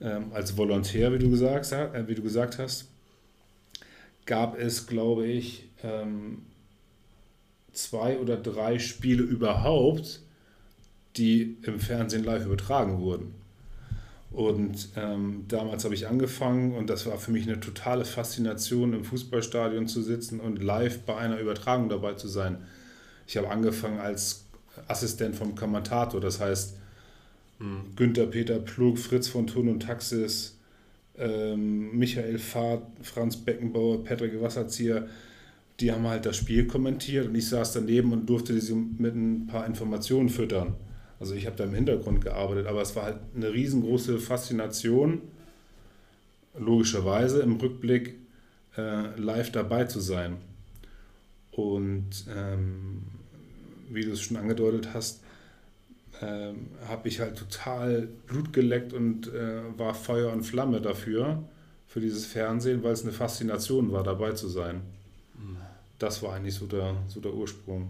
ähm, 0.00 0.32
als 0.32 0.56
Volontär, 0.56 1.12
wie 1.12 1.20
du, 1.20 1.30
gesagt, 1.30 1.70
äh, 1.70 2.08
wie 2.08 2.16
du 2.16 2.22
gesagt 2.22 2.58
hast, 2.58 2.90
gab 4.30 4.56
es, 4.56 4.86
glaube 4.86 5.26
ich, 5.26 5.64
ähm, 5.82 6.42
zwei 7.72 8.16
oder 8.20 8.36
drei 8.36 8.78
Spiele 8.78 9.24
überhaupt, 9.24 10.20
die 11.16 11.56
im 11.62 11.80
Fernsehen 11.80 12.22
live 12.22 12.46
übertragen 12.46 13.00
wurden. 13.00 13.34
Und 14.30 14.90
ähm, 14.94 15.46
damals 15.48 15.82
habe 15.82 15.96
ich 15.96 16.06
angefangen 16.06 16.76
und 16.76 16.88
das 16.88 17.06
war 17.06 17.18
für 17.18 17.32
mich 17.32 17.42
eine 17.48 17.58
totale 17.58 18.04
Faszination, 18.04 18.92
im 18.92 19.02
Fußballstadion 19.02 19.88
zu 19.88 20.00
sitzen 20.00 20.38
und 20.38 20.62
live 20.62 21.00
bei 21.00 21.16
einer 21.16 21.40
Übertragung 21.40 21.88
dabei 21.88 22.14
zu 22.14 22.28
sein. 22.28 22.58
Ich 23.26 23.36
habe 23.36 23.50
angefangen 23.50 23.98
als 23.98 24.44
Assistent 24.86 25.34
vom 25.34 25.56
Kommentator, 25.56 26.20
das 26.20 26.38
heißt 26.38 26.76
mhm. 27.58 27.96
Günther 27.96 28.26
Peter 28.26 28.60
Plug, 28.60 28.94
Fritz 28.96 29.26
von 29.26 29.48
Thun 29.48 29.68
und 29.68 29.80
Taxis, 29.80 30.56
ähm, 31.18 31.96
Michael 31.96 32.38
Fahrt, 32.38 32.82
Franz 33.02 33.36
Beckenbauer, 33.36 34.04
Patrick 34.04 34.40
Wasserzieher, 34.40 35.08
die 35.80 35.92
haben 35.92 36.06
halt 36.06 36.26
das 36.26 36.36
Spiel 36.36 36.66
kommentiert 36.66 37.26
und 37.26 37.34
ich 37.34 37.48
saß 37.48 37.72
daneben 37.72 38.12
und 38.12 38.26
durfte 38.28 38.58
sie 38.60 38.74
mit 38.74 39.14
ein 39.14 39.46
paar 39.46 39.66
Informationen 39.66 40.28
füttern. 40.28 40.74
Also 41.18 41.34
ich 41.34 41.46
habe 41.46 41.56
da 41.56 41.64
im 41.64 41.74
Hintergrund 41.74 42.22
gearbeitet, 42.22 42.66
aber 42.66 42.82
es 42.82 42.96
war 42.96 43.04
halt 43.04 43.18
eine 43.34 43.52
riesengroße 43.52 44.18
Faszination, 44.18 45.20
logischerweise 46.58 47.40
im 47.40 47.56
Rückblick 47.56 48.16
äh, 48.76 49.18
live 49.18 49.52
dabei 49.52 49.84
zu 49.84 50.00
sein. 50.00 50.36
Und 51.50 52.26
ähm, 52.34 53.02
wie 53.90 54.02
du 54.02 54.12
es 54.12 54.20
schon 54.20 54.36
angedeutet 54.36 54.94
hast, 54.94 55.22
ähm, 56.22 56.68
habe 56.86 57.08
ich 57.08 57.20
halt 57.20 57.38
total 57.38 58.08
Blut 58.26 58.52
geleckt 58.52 58.92
und 58.92 59.32
äh, 59.32 59.62
war 59.78 59.94
Feuer 59.94 60.32
und 60.32 60.42
Flamme 60.42 60.80
dafür, 60.80 61.42
für 61.86 62.00
dieses 62.00 62.26
Fernsehen, 62.26 62.82
weil 62.82 62.92
es 62.92 63.02
eine 63.02 63.12
Faszination 63.12 63.90
war, 63.90 64.04
dabei 64.04 64.32
zu 64.32 64.48
sein. 64.48 64.82
Mhm. 65.34 65.56
Das 65.98 66.22
war 66.22 66.34
eigentlich 66.34 66.54
so 66.54 66.66
der, 66.66 66.94
so 67.08 67.20
der 67.20 67.34
Ursprung. 67.34 67.88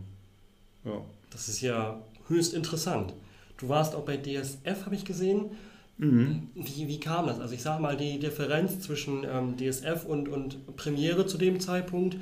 Ja. 0.85 1.03
Das 1.31 1.49
ist 1.49 1.61
ja 1.61 2.01
höchst 2.29 2.55
interessant. 2.55 3.15
Du 3.59 3.69
warst 3.69 3.95
auch 3.95 4.05
bei 4.05 4.17
DSF, 4.17 4.87
habe 4.87 4.95
ich 4.95 5.05
gesehen. 5.05 5.51
Mhm. 5.99 6.49
Wie, 6.55 6.89
wie 6.89 6.99
kam 6.99 7.27
das? 7.27 7.41
Also 7.41 7.55
ich 7.55 7.63
sage 7.63 7.83
mal, 7.83 7.97
die 7.97 8.19
Differenz 8.19 8.81
zwischen 8.81 9.25
ähm, 9.25 9.57
DSF 9.59 10.07
und, 10.07 10.29
und 10.29 10.77
Premiere 10.77 11.27
zu 11.27 11.37
dem 11.37 11.61
Zeitpunkt, 11.61 12.17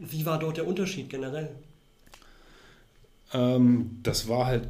wie 0.00 0.26
war 0.26 0.40
dort 0.40 0.56
der 0.56 0.66
Unterschied 0.66 1.10
generell? 1.10 1.50
Ähm, 3.32 4.00
das 4.02 4.28
war 4.28 4.46
halt 4.46 4.68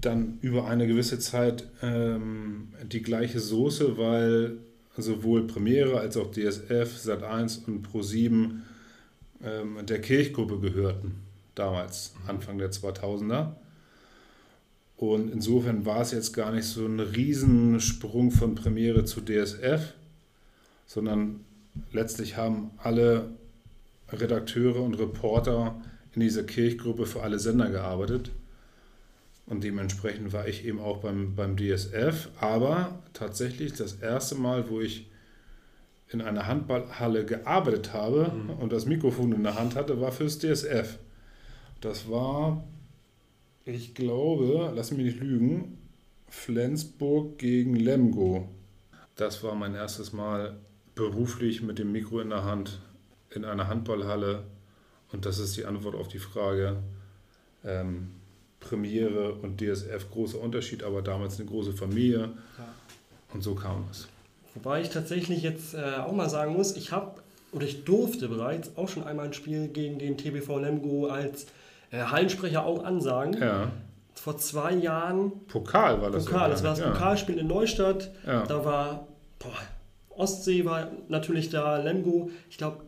dann 0.00 0.38
über 0.40 0.66
eine 0.66 0.86
gewisse 0.86 1.18
Zeit 1.18 1.64
ähm, 1.82 2.68
die 2.90 3.02
gleiche 3.02 3.40
Soße, 3.40 3.98
weil 3.98 4.58
sowohl 4.96 5.46
Premiere 5.46 5.98
als 5.98 6.16
auch 6.16 6.30
DSF, 6.30 6.96
Sat1 6.96 7.66
und 7.66 7.86
Pro7 7.86 8.60
ähm, 9.42 9.78
der 9.86 10.00
Kirchgruppe 10.00 10.58
gehörten, 10.60 11.14
damals, 11.54 12.14
mhm. 12.22 12.30
Anfang 12.30 12.58
der 12.58 12.70
2000er. 12.70 13.52
Und 14.96 15.30
insofern 15.30 15.86
war 15.86 16.00
es 16.00 16.10
jetzt 16.10 16.32
gar 16.32 16.50
nicht 16.52 16.64
so 16.64 16.84
ein 16.84 16.98
Riesensprung 16.98 18.32
von 18.32 18.56
Premiere 18.56 19.04
zu 19.04 19.20
DSF, 19.20 19.94
sondern 20.86 21.44
letztlich 21.92 22.36
haben 22.36 22.72
alle 22.78 23.30
Redakteure 24.10 24.82
und 24.82 24.94
Reporter 24.94 25.80
in 26.14 26.20
dieser 26.22 26.42
Kirchgruppe 26.42 27.06
für 27.06 27.22
alle 27.22 27.38
Sender 27.38 27.70
gearbeitet. 27.70 28.32
Und 29.48 29.64
dementsprechend 29.64 30.32
war 30.32 30.46
ich 30.46 30.66
eben 30.66 30.78
auch 30.78 30.98
beim, 30.98 31.34
beim 31.34 31.56
DSF. 31.56 32.28
Aber 32.38 33.02
tatsächlich 33.14 33.72
das 33.72 33.94
erste 33.94 34.34
Mal, 34.34 34.68
wo 34.68 34.80
ich 34.80 35.10
in 36.10 36.20
einer 36.20 36.46
Handballhalle 36.46 37.24
gearbeitet 37.24 37.92
habe 37.92 38.32
mhm. 38.32 38.50
und 38.50 38.72
das 38.72 38.86
Mikrofon 38.86 39.32
in 39.32 39.42
der 39.42 39.58
Hand 39.58 39.74
hatte, 39.74 40.00
war 40.00 40.12
fürs 40.12 40.38
DSF. 40.38 40.98
Das 41.80 42.10
war, 42.10 42.64
ich 43.64 43.94
glaube, 43.94 44.72
lass 44.74 44.90
mich 44.90 45.04
nicht 45.04 45.20
lügen, 45.20 45.78
Flensburg 46.28 47.38
gegen 47.38 47.74
Lemgo. 47.74 48.48
Das 49.16 49.42
war 49.42 49.54
mein 49.54 49.74
erstes 49.74 50.12
Mal 50.12 50.58
beruflich 50.94 51.62
mit 51.62 51.78
dem 51.78 51.92
Mikro 51.92 52.20
in 52.20 52.30
der 52.30 52.44
Hand 52.44 52.80
in 53.30 53.44
einer 53.44 53.68
Handballhalle. 53.68 54.44
Und 55.12 55.26
das 55.26 55.38
ist 55.38 55.56
die 55.56 55.64
Antwort 55.64 55.94
auf 55.94 56.08
die 56.08 56.18
Frage. 56.18 56.82
Ähm, 57.64 58.08
Premiere 58.60 59.34
und 59.34 59.60
DSF 59.60 60.10
großer 60.10 60.40
Unterschied, 60.40 60.82
aber 60.82 61.02
damals 61.02 61.38
eine 61.38 61.48
große 61.48 61.72
Familie. 61.72 62.30
Ja. 62.58 62.74
Und 63.32 63.42
so 63.42 63.54
kam 63.54 63.86
es. 63.90 64.08
Wobei 64.54 64.80
ich 64.80 64.90
tatsächlich 64.90 65.42
jetzt 65.42 65.74
äh, 65.74 65.96
auch 66.04 66.12
mal 66.12 66.28
sagen 66.28 66.54
muss, 66.54 66.76
ich 66.76 66.92
habe 66.92 67.20
oder 67.52 67.64
ich 67.64 67.84
durfte 67.84 68.28
bereits 68.28 68.76
auch 68.76 68.88
schon 68.88 69.04
einmal 69.04 69.26
ein 69.26 69.32
Spiel 69.32 69.68
gegen 69.68 69.98
den 69.98 70.18
TBV 70.18 70.58
Lemgo 70.58 71.06
als 71.06 71.46
äh, 71.90 72.02
Hallensprecher 72.02 72.64
auch 72.64 72.84
ansagen. 72.84 73.40
Ja. 73.40 73.70
Vor 74.14 74.36
zwei 74.36 74.74
Jahren. 74.74 75.32
Pokal 75.46 76.02
war 76.02 76.10
das. 76.10 76.24
Pokal, 76.24 76.50
das 76.50 76.62
war 76.62 76.70
das 76.70 76.80
ja. 76.80 76.90
Pokalspiel 76.90 77.38
in 77.38 77.46
Neustadt. 77.46 78.10
Ja. 78.26 78.44
Da 78.44 78.64
war 78.64 79.06
boah, 79.38 79.52
Ostsee 80.10 80.64
war 80.64 80.90
natürlich 81.08 81.50
da, 81.50 81.78
Lemgo. 81.78 82.30
Ich 82.50 82.58
glaube, 82.58 82.78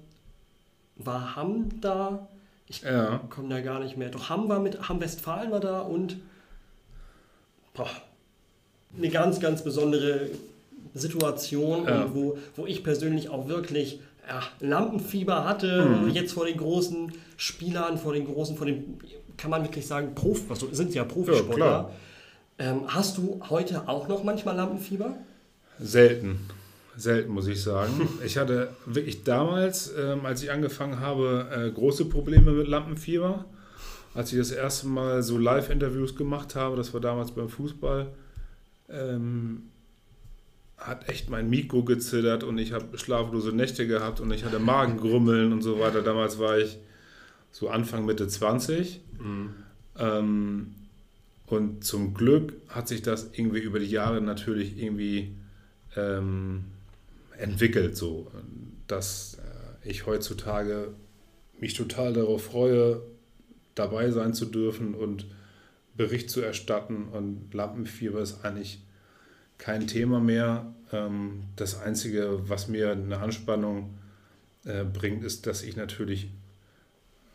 war 0.97 1.37
Hamm 1.37 1.81
da. 1.81 2.29
Ich 2.71 2.83
ja. 2.83 3.21
komme 3.31 3.49
da 3.49 3.61
gar 3.61 3.81
nicht 3.81 3.97
mehr. 3.97 4.11
Doch 4.11 4.29
Hamm 4.31 4.49
war 4.49 4.61
mit 4.61 4.89
Hamm 4.89 5.01
Westfalen 5.01 5.51
war 5.51 5.59
da 5.59 5.81
und 5.81 6.19
boah, 7.75 7.91
eine 8.97 9.09
ganz, 9.09 9.41
ganz 9.41 9.65
besondere 9.65 10.31
Situation, 10.95 11.85
ja. 11.85 12.15
wo, 12.15 12.39
wo 12.55 12.67
ich 12.67 12.85
persönlich 12.85 13.29
auch 13.29 13.49
wirklich 13.49 13.99
ja, 14.29 14.41
Lampenfieber 14.61 15.45
hatte, 15.45 15.85
mhm. 15.85 16.11
jetzt 16.11 16.33
vor 16.33 16.47
den 16.47 16.59
großen 16.59 17.13
Spielern, 17.37 17.99
vor 17.99 18.13
den 18.13 18.27
großen, 18.27 18.57
vor 18.57 18.67
den, 18.67 19.01
kann 19.37 19.51
man 19.51 19.65
wirklich 19.65 19.89
sagen, 19.89 20.15
Prof, 20.15 20.49
was 20.49 20.61
sind 20.61 20.95
ja 20.95 21.03
Profisportler. 21.03 21.91
Ja, 22.61 22.71
ähm, 22.71 22.83
hast 22.87 23.19
du 23.19 23.41
heute 23.51 23.89
auch 23.89 24.07
noch 24.07 24.23
manchmal 24.23 24.55
Lampenfieber? 24.55 25.17
Selten. 25.81 26.39
Selten, 26.97 27.33
muss 27.33 27.47
ich 27.47 27.63
sagen. 27.63 28.09
Ich 28.25 28.37
hatte 28.37 28.69
wirklich 28.87 29.25
damals, 29.25 29.93
ähm, 29.97 30.27
als 30.27 30.43
ich 30.43 30.51
angefangen 30.51 31.01
habe, 31.01 31.49
äh, 31.51 31.71
große 31.71 32.07
Probleme 32.07 32.53
mit 32.53 32.69
Lampenfieber. 32.69 33.45
Als 34.15 34.33
ich 34.33 34.39
das 34.39 34.51
erste 34.51 34.89
Mal 34.89 35.23
so 35.23 35.39
Live-Interviews 35.39 36.17
gemacht 36.17 36.57
habe, 36.57 36.77
das 36.77 36.93
war 36.93 37.01
damals 37.01 37.31
beim 37.31 37.49
Fußball, 37.49 38.09
ähm, 38.89 39.63
hat 40.77 41.09
echt 41.09 41.31
mein 41.31 41.49
Mikro 41.49 41.85
gezittert 41.85 42.43
und 42.43 42.59
ich 42.59 42.73
habe 42.73 42.99
schlaflose 42.99 43.53
Nächte 43.53 43.87
gehabt 43.87 44.21
und 44.21 44.31
ich 44.33 44.45
hatte 44.45 44.59
Magengrummeln 44.71 45.53
und 45.53 45.63
so 45.63 45.79
weiter. 45.79 46.03
Damals 46.03 46.39
war 46.39 46.59
ich 46.59 46.79
so 47.53 47.69
Anfang, 47.69 48.05
Mitte 48.05 48.27
20. 48.27 49.01
Mhm. 49.19 49.51
Ähm, 49.99 50.75
und 51.47 51.85
zum 51.85 52.15
Glück 52.15 52.55
hat 52.69 52.89
sich 52.89 53.03
das 53.03 53.31
irgendwie 53.33 53.59
über 53.59 53.79
die 53.81 53.91
Jahre 53.91 54.21
natürlich 54.21 54.81
irgendwie 54.81 55.35
ähm, 55.97 56.65
entwickelt, 57.41 57.97
so 57.97 58.31
dass 58.87 59.35
äh, 59.35 59.89
ich 59.89 60.07
heutzutage 60.07 60.95
mich 61.59 61.75
total 61.75 62.13
darauf 62.13 62.45
freue, 62.45 63.03
dabei 63.75 64.11
sein 64.11 64.35
zu 64.35 64.47
dürfen 64.47 64.95
und 64.95 65.27
Bericht 65.97 66.31
zu 66.31 66.41
erstatten. 66.41 67.09
Und 67.09 67.53
Lampenfieber 67.53 68.21
ist 68.21 68.45
eigentlich 68.45 68.83
kein 69.59 69.87
Thema 69.87 70.21
mehr. 70.21 70.75
Ähm, 70.93 71.45
das 71.57 71.81
Einzige, 71.81 72.49
was 72.49 72.69
mir 72.69 72.93
eine 72.93 73.19
Anspannung 73.19 73.99
äh, 74.65 74.85
bringt, 74.85 75.25
ist, 75.25 75.47
dass 75.47 75.63
ich 75.63 75.77
natürlich 75.77 76.31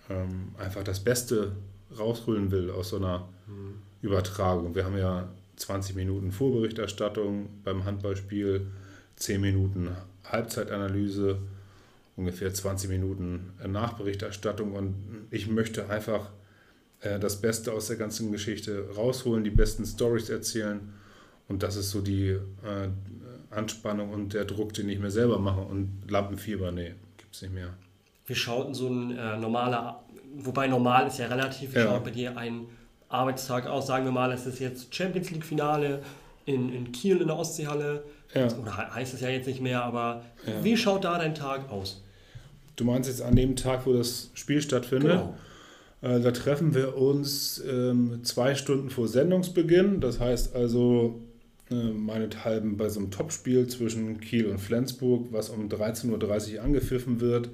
ähm, 0.09 0.55
einfach 0.57 0.83
das 0.83 1.03
Beste 1.03 1.55
rausholen 1.97 2.51
will 2.51 2.69
aus 2.71 2.89
so 2.89 2.97
einer 2.97 3.29
mhm. 3.47 3.75
Übertragung. 4.01 4.75
Wir 4.75 4.85
haben 4.85 4.97
ja 4.97 5.29
20 5.55 5.95
Minuten 5.95 6.31
Vorberichterstattung 6.31 7.49
beim 7.63 7.85
Handballspiel, 7.85 8.67
10 9.17 9.41
Minuten 9.41 9.89
Halbzeitanalyse, 10.25 11.39
ungefähr 12.15 12.53
20 12.53 12.89
Minuten 12.89 13.53
Nachberichterstattung 13.65 14.73
und 14.73 15.27
ich 15.31 15.47
möchte 15.47 15.89
einfach 15.89 16.29
äh, 17.01 17.19
das 17.19 17.41
Beste 17.41 17.73
aus 17.73 17.87
der 17.87 17.97
ganzen 17.97 18.31
Geschichte 18.31 18.89
rausholen, 18.95 19.43
die 19.43 19.49
besten 19.49 19.85
Stories 19.85 20.29
erzählen 20.29 20.93
und 21.47 21.63
das 21.63 21.75
ist 21.75 21.91
so 21.91 22.01
die 22.01 22.29
äh, 22.29 22.89
Anspannung 23.51 24.11
und 24.11 24.33
der 24.33 24.45
Druck, 24.45 24.73
den 24.73 24.89
ich 24.89 24.99
mir 24.99 25.11
selber 25.11 25.39
mache. 25.39 25.61
Und 25.61 26.03
Lampenfieber, 26.09 26.71
nee, 26.71 26.95
gibt 27.17 27.35
es 27.35 27.41
nicht 27.41 27.53
mehr. 27.53 27.73
Wir 28.25 28.35
schauten 28.35 28.73
so 28.73 28.87
ein 28.87 29.15
äh, 29.15 29.37
normaler, 29.37 30.03
wobei 30.35 30.67
normal 30.67 31.07
ist 31.07 31.19
ja 31.19 31.27
relativ, 31.27 31.73
wie 31.73 31.79
ja. 31.79 31.85
schaut 31.85 32.03
bei 32.03 32.11
dir 32.11 32.35
ein 32.37 32.65
Arbeitstag 33.09 33.67
aus? 33.67 33.85
Sagen 33.87 34.05
wir 34.05 34.11
mal, 34.11 34.31
es 34.31 34.47
ist 34.47 34.59
jetzt 34.59 34.93
Champions 34.93 35.29
League-Finale 35.29 36.01
in, 36.45 36.71
in 36.73 36.91
Kiel 36.91 37.21
in 37.21 37.27
der 37.27 37.37
Ostseehalle. 37.37 38.03
Ja. 38.33 38.47
Oder 38.57 38.93
heißt 38.93 39.13
es 39.13 39.21
ja 39.21 39.29
jetzt 39.29 39.47
nicht 39.47 39.61
mehr, 39.61 39.83
aber 39.83 40.23
ja. 40.45 40.63
wie 40.63 40.77
schaut 40.77 41.03
da 41.03 41.17
dein 41.17 41.35
Tag 41.35 41.69
aus? 41.69 42.03
Du 42.75 42.83
meinst 42.83 43.09
jetzt 43.09 43.21
an 43.21 43.35
dem 43.35 43.55
Tag, 43.55 43.85
wo 43.85 43.93
das 43.93 44.31
Spiel 44.33 44.61
stattfindet? 44.61 45.11
Genau. 45.11 45.35
Äh, 46.01 46.19
da 46.19 46.31
treffen 46.31 46.75
wir 46.75 46.97
uns 46.97 47.63
ähm, 47.67 48.23
zwei 48.23 48.55
Stunden 48.55 48.89
vor 48.89 49.07
Sendungsbeginn. 49.07 50.01
Das 50.01 50.19
heißt 50.19 50.55
also 50.55 51.21
äh, 51.71 51.75
meinethalben 51.75 52.77
bei 52.77 52.89
so 52.89 52.99
einem 52.99 53.11
Topspiel 53.11 53.67
zwischen 53.67 54.19
Kiel 54.19 54.47
und 54.47 54.59
Flensburg, 54.59 55.27
was 55.31 55.49
um 55.49 55.67
13.30 55.67 56.55
Uhr 56.57 56.63
angepfiffen 56.63 57.21
wird, 57.21 57.49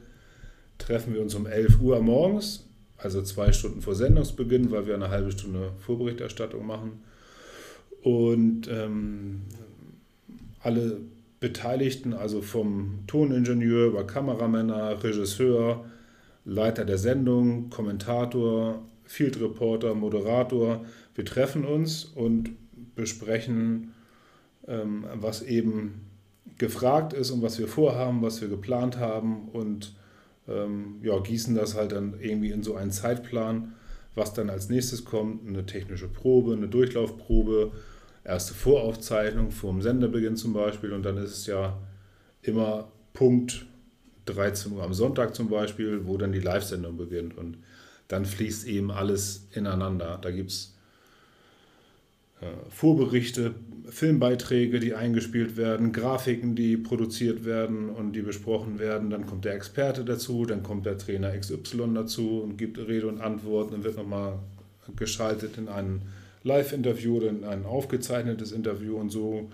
treffen 0.78 1.14
wir 1.14 1.22
uns 1.22 1.36
um 1.36 1.46
11 1.46 1.80
Uhr 1.80 2.02
morgens, 2.02 2.68
also 2.98 3.22
zwei 3.22 3.54
Stunden 3.54 3.82
vor 3.82 3.96
Sendungsbeginn, 3.96 4.72
weil 4.72 4.86
wir 4.88 4.96
eine 4.96 5.10
halbe 5.10 5.32
Stunde 5.32 5.72
Vorberichterstattung 5.78 6.66
machen. 6.66 7.04
Und 8.04 8.68
ähm, 8.68 9.42
alle 10.62 11.02
Beteiligten, 11.40 12.14
also 12.14 12.42
vom 12.42 13.00
Toningenieur 13.08 13.88
über 13.88 14.06
Kameramänner, 14.06 15.04
Regisseur, 15.04 15.86
Leiter 16.46 16.86
der 16.86 16.98
Sendung, 16.98 17.70
Kommentator, 17.70 18.82
Field 19.04 19.40
Reporter, 19.42 19.94
Moderator, 19.94 20.86
wir 21.16 21.26
treffen 21.26 21.66
uns 21.66 22.06
und 22.06 22.52
besprechen 22.96 23.92
ähm, 24.68 25.06
was 25.16 25.42
eben 25.42 26.02
gefragt 26.58 27.14
ist 27.14 27.32
und 27.32 27.42
was 27.42 27.60
wir 27.60 27.68
vorhaben, 27.68 28.22
was 28.22 28.42
wir 28.42 28.48
geplant 28.48 28.98
haben 28.98 29.50
und 29.52 29.94
ähm, 30.48 31.00
ja, 31.02 31.20
gießen 31.20 31.56
das 31.56 31.76
halt 31.76 31.92
dann 31.92 32.16
irgendwie 32.20 32.52
in 32.52 32.64
so 32.64 32.76
einen 32.76 32.92
Zeitplan, 32.92 33.74
was 34.16 34.34
dann 34.34 34.50
als 34.50 34.70
nächstes 34.70 35.06
kommt, 35.06 35.48
eine 35.48 35.66
technische 35.66 36.08
Probe, 36.08 36.54
eine 36.54 36.68
Durchlaufprobe, 36.68 37.72
erste 38.24 38.54
Voraufzeichnung 38.54 39.52
vor 39.52 39.72
dem 39.72 39.82
Sendebeginn 39.82 40.36
zum 40.36 40.54
Beispiel 40.54 40.94
und 40.94 41.04
dann 41.04 41.18
ist 41.18 41.32
es 41.32 41.46
ja 41.48 41.78
immer 42.42 42.88
Punkt 43.14 43.66
13 44.26 44.72
Uhr 44.72 44.84
am 44.84 44.94
Sonntag 44.94 45.36
zum 45.36 45.50
Beispiel, 45.50 46.06
wo 46.06 46.18
dann 46.18 46.32
die 46.32 46.40
Live-Sendung 46.40 46.98
beginnt 46.98 47.38
und 47.38 47.58
dann 48.08 48.26
fließt 48.26 48.68
eben 48.68 48.92
alles 48.92 49.48
ineinander. 49.54 50.20
Da 50.22 50.32
gibt 50.32 50.52
es 50.52 50.76
äh, 52.42 52.46
Vorberichte, 52.70 53.56
Filmbeiträge, 53.90 54.80
die 54.80 54.94
eingespielt 54.94 55.58
werden, 55.58 55.92
Grafiken, 55.92 56.56
die 56.56 56.78
produziert 56.78 57.46
werden 57.46 57.90
und 57.90 58.14
die 58.14 58.22
besprochen 58.22 58.80
werden. 58.80 59.10
Dann 59.10 59.26
kommt 59.26 59.46
der 59.46 59.56
Experte 59.56 60.04
dazu, 60.04 60.46
dann 60.46 60.62
kommt 60.62 60.86
der 60.86 60.98
Trainer 60.98 61.38
XY 61.38 61.94
dazu 61.96 62.42
und 62.42 62.58
gibt 62.58 62.78
Rede 62.78 63.08
und 63.08 63.22
Antwort. 63.22 63.74
Dann 63.74 63.84
wird 63.84 63.98
nochmal 63.98 64.40
geschaltet 64.96 65.58
in 65.58 65.68
ein 65.68 66.02
Live-Interview 66.44 67.18
oder 67.18 67.30
in 67.30 67.44
ein 67.44 67.66
aufgezeichnetes 67.66 68.52
Interview 68.52 68.98
und 68.98 69.10
so 69.10 69.50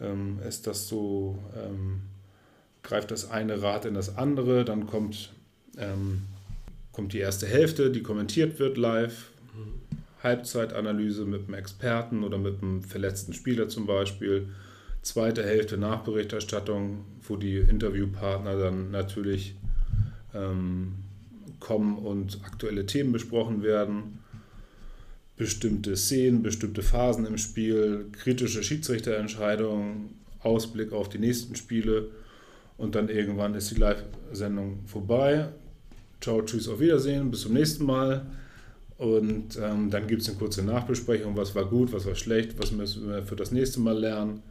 ähm, 0.00 0.38
ist 0.46 0.66
das 0.66 0.88
so, 0.88 1.38
ähm, 1.56 2.02
greift 2.82 3.10
das 3.10 3.30
eine 3.30 3.62
Rad 3.62 3.84
in 3.84 3.94
das 3.94 4.16
andere. 4.16 4.64
Dann 4.64 4.86
kommt, 4.86 5.32
ähm, 5.78 6.22
kommt 6.92 7.12
die 7.12 7.18
erste 7.18 7.46
Hälfte, 7.46 7.90
die 7.90 8.02
kommentiert 8.02 8.58
wird 8.58 8.76
live 8.76 9.32
Halbzeitanalyse 10.22 11.24
mit 11.24 11.48
einem 11.48 11.54
Experten 11.54 12.22
oder 12.22 12.38
mit 12.38 12.62
einem 12.62 12.82
verletzten 12.82 13.32
Spieler 13.32 13.68
zum 13.68 13.86
Beispiel. 13.86 14.48
Zweite 15.02 15.42
Hälfte 15.42 15.76
Nachberichterstattung, 15.78 17.04
wo 17.22 17.36
die 17.36 17.56
Interviewpartner 17.56 18.56
dann 18.56 18.90
natürlich 18.92 19.56
ähm, 20.34 20.94
kommen 21.58 21.98
und 21.98 22.40
aktuelle 22.44 22.86
Themen 22.86 23.12
besprochen 23.12 23.62
werden. 23.62 24.20
Bestimmte 25.36 25.96
Szenen, 25.96 26.42
bestimmte 26.42 26.82
Phasen 26.82 27.26
im 27.26 27.38
Spiel, 27.38 28.06
kritische 28.12 28.62
Schiedsrichterentscheidungen, 28.62 30.10
Ausblick 30.40 30.92
auf 30.92 31.08
die 31.08 31.18
nächsten 31.18 31.54
Spiele 31.56 32.10
und 32.76 32.94
dann 32.94 33.08
irgendwann 33.08 33.54
ist 33.54 33.70
die 33.70 33.76
Live-Sendung 33.76 34.80
vorbei. 34.86 35.48
Ciao, 36.20 36.42
tschüss, 36.42 36.68
auf 36.68 36.80
Wiedersehen, 36.80 37.30
bis 37.30 37.42
zum 37.42 37.52
nächsten 37.52 37.84
Mal. 37.84 38.26
Und 38.98 39.58
ähm, 39.60 39.90
dann 39.90 40.06
gibt 40.06 40.22
es 40.22 40.28
eine 40.28 40.38
kurze 40.38 40.62
Nachbesprechung, 40.62 41.36
was 41.36 41.54
war 41.54 41.64
gut, 41.64 41.92
was 41.92 42.06
war 42.06 42.14
schlecht, 42.14 42.58
was 42.58 42.72
müssen 42.72 43.08
wir 43.08 43.24
für 43.24 43.36
das 43.36 43.50
nächste 43.50 43.80
Mal 43.80 43.98
lernen. 43.98 44.42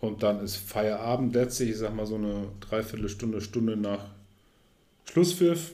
Und 0.00 0.22
dann 0.22 0.42
ist 0.42 0.56
Feierabend 0.56 1.34
letztlich, 1.34 1.70
ich 1.70 1.78
sag 1.78 1.94
mal 1.94 2.06
so 2.06 2.16
eine 2.16 2.48
Dreiviertelstunde, 2.60 3.40
Stunde 3.40 3.76
nach 3.76 4.06
Schlusspfiff. 5.04 5.72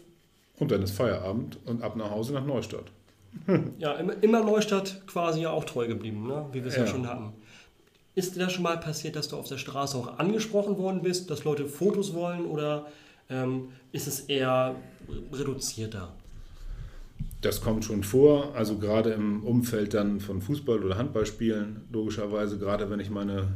Und 0.59 0.70
dann 0.70 0.83
ist 0.83 0.92
Feierabend 0.92 1.59
und 1.66 1.83
ab 1.83 1.96
nach 1.96 2.11
Hause 2.11 2.33
nach 2.33 2.46
Neustadt. 2.46 2.90
ja, 3.79 3.92
immer, 3.94 4.14
immer 4.22 4.42
Neustadt 4.44 5.07
quasi 5.07 5.46
auch 5.46 5.64
treu 5.64 5.87
geblieben, 5.87 6.27
ne? 6.27 6.46
wie 6.53 6.62
wir 6.62 6.68
es 6.68 6.77
ja. 6.77 6.85
ja 6.85 6.87
schon 6.88 7.07
hatten. 7.07 7.33
Ist 8.14 8.35
dir 8.35 8.40
das 8.40 8.53
schon 8.53 8.62
mal 8.62 8.79
passiert, 8.79 9.14
dass 9.14 9.29
du 9.29 9.37
auf 9.37 9.49
der 9.49 9.59
Straße 9.59 9.96
auch 9.96 10.18
angesprochen 10.18 10.79
worden 10.79 11.03
bist, 11.03 11.31
dass 11.31 11.44
Leute 11.44 11.66
Fotos 11.66 12.14
wollen 12.14 12.46
oder 12.46 12.87
ähm, 13.29 13.68
ist 13.92 14.07
es 14.07 14.20
eher 14.20 14.75
reduzierter? 15.33 16.12
Das 17.42 17.61
kommt 17.61 17.85
schon 17.85 18.03
vor, 18.03 18.55
also 18.55 18.79
gerade 18.79 19.11
im 19.11 19.44
Umfeld 19.44 19.94
dann 19.94 20.20
von 20.20 20.40
Fußball- 20.40 20.83
oder 20.83 20.96
Handballspielen, 20.96 21.83
logischerweise, 21.92 22.59
gerade 22.59 22.90
wenn 22.90 23.01
ich 23.01 23.11
meine 23.11 23.49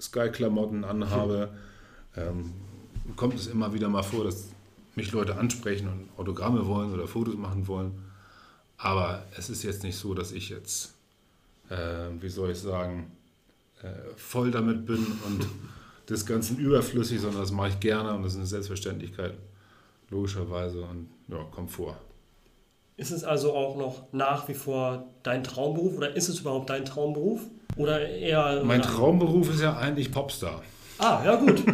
Sky-Klamotten 0.00 0.84
anhabe, 0.84 1.50
ähm, 2.16 2.52
kommt 3.16 3.34
es 3.34 3.48
immer 3.48 3.74
wieder 3.74 3.88
mal 3.88 4.02
vor, 4.02 4.24
dass 4.24 4.50
mich 4.94 5.12
Leute 5.12 5.36
ansprechen 5.36 5.88
und 5.88 6.08
Autogramme 6.16 6.66
wollen 6.66 6.92
oder 6.92 7.08
Fotos 7.08 7.36
machen 7.36 7.66
wollen. 7.66 7.92
Aber 8.78 9.24
es 9.36 9.50
ist 9.50 9.64
jetzt 9.64 9.82
nicht 9.82 9.96
so, 9.96 10.14
dass 10.14 10.32
ich 10.32 10.48
jetzt, 10.48 10.94
äh, 11.68 11.76
wie 12.20 12.28
soll 12.28 12.50
ich 12.50 12.58
sagen, 12.58 13.10
äh, 13.82 13.88
voll 14.16 14.50
damit 14.50 14.86
bin 14.86 15.04
und 15.26 15.46
das 16.06 16.24
Ganze 16.24 16.54
überflüssig, 16.54 17.20
sondern 17.20 17.42
das 17.42 17.50
mache 17.50 17.68
ich 17.68 17.80
gerne 17.80 18.14
und 18.14 18.22
das 18.22 18.32
ist 18.32 18.38
eine 18.38 18.46
Selbstverständlichkeit, 18.46 19.34
logischerweise 20.10 20.82
und 20.82 21.08
ja, 21.28 21.44
kommt 21.50 21.70
vor. 21.70 21.96
Ist 22.96 23.10
es 23.10 23.22
also 23.22 23.52
auch 23.52 23.76
noch 23.76 24.12
nach 24.12 24.48
wie 24.48 24.54
vor 24.54 25.06
dein 25.22 25.44
Traumberuf 25.44 25.96
oder 25.96 26.16
ist 26.16 26.28
es 26.28 26.40
überhaupt 26.40 26.70
dein 26.70 26.84
Traumberuf? 26.84 27.42
Oder 27.76 28.08
eher. 28.08 28.64
Mein 28.64 28.82
Traumberuf 28.82 29.50
ist 29.50 29.60
ja 29.60 29.76
eigentlich 29.76 30.10
Popstar. 30.10 30.62
Ah, 30.98 31.22
ja, 31.24 31.36
gut. 31.36 31.62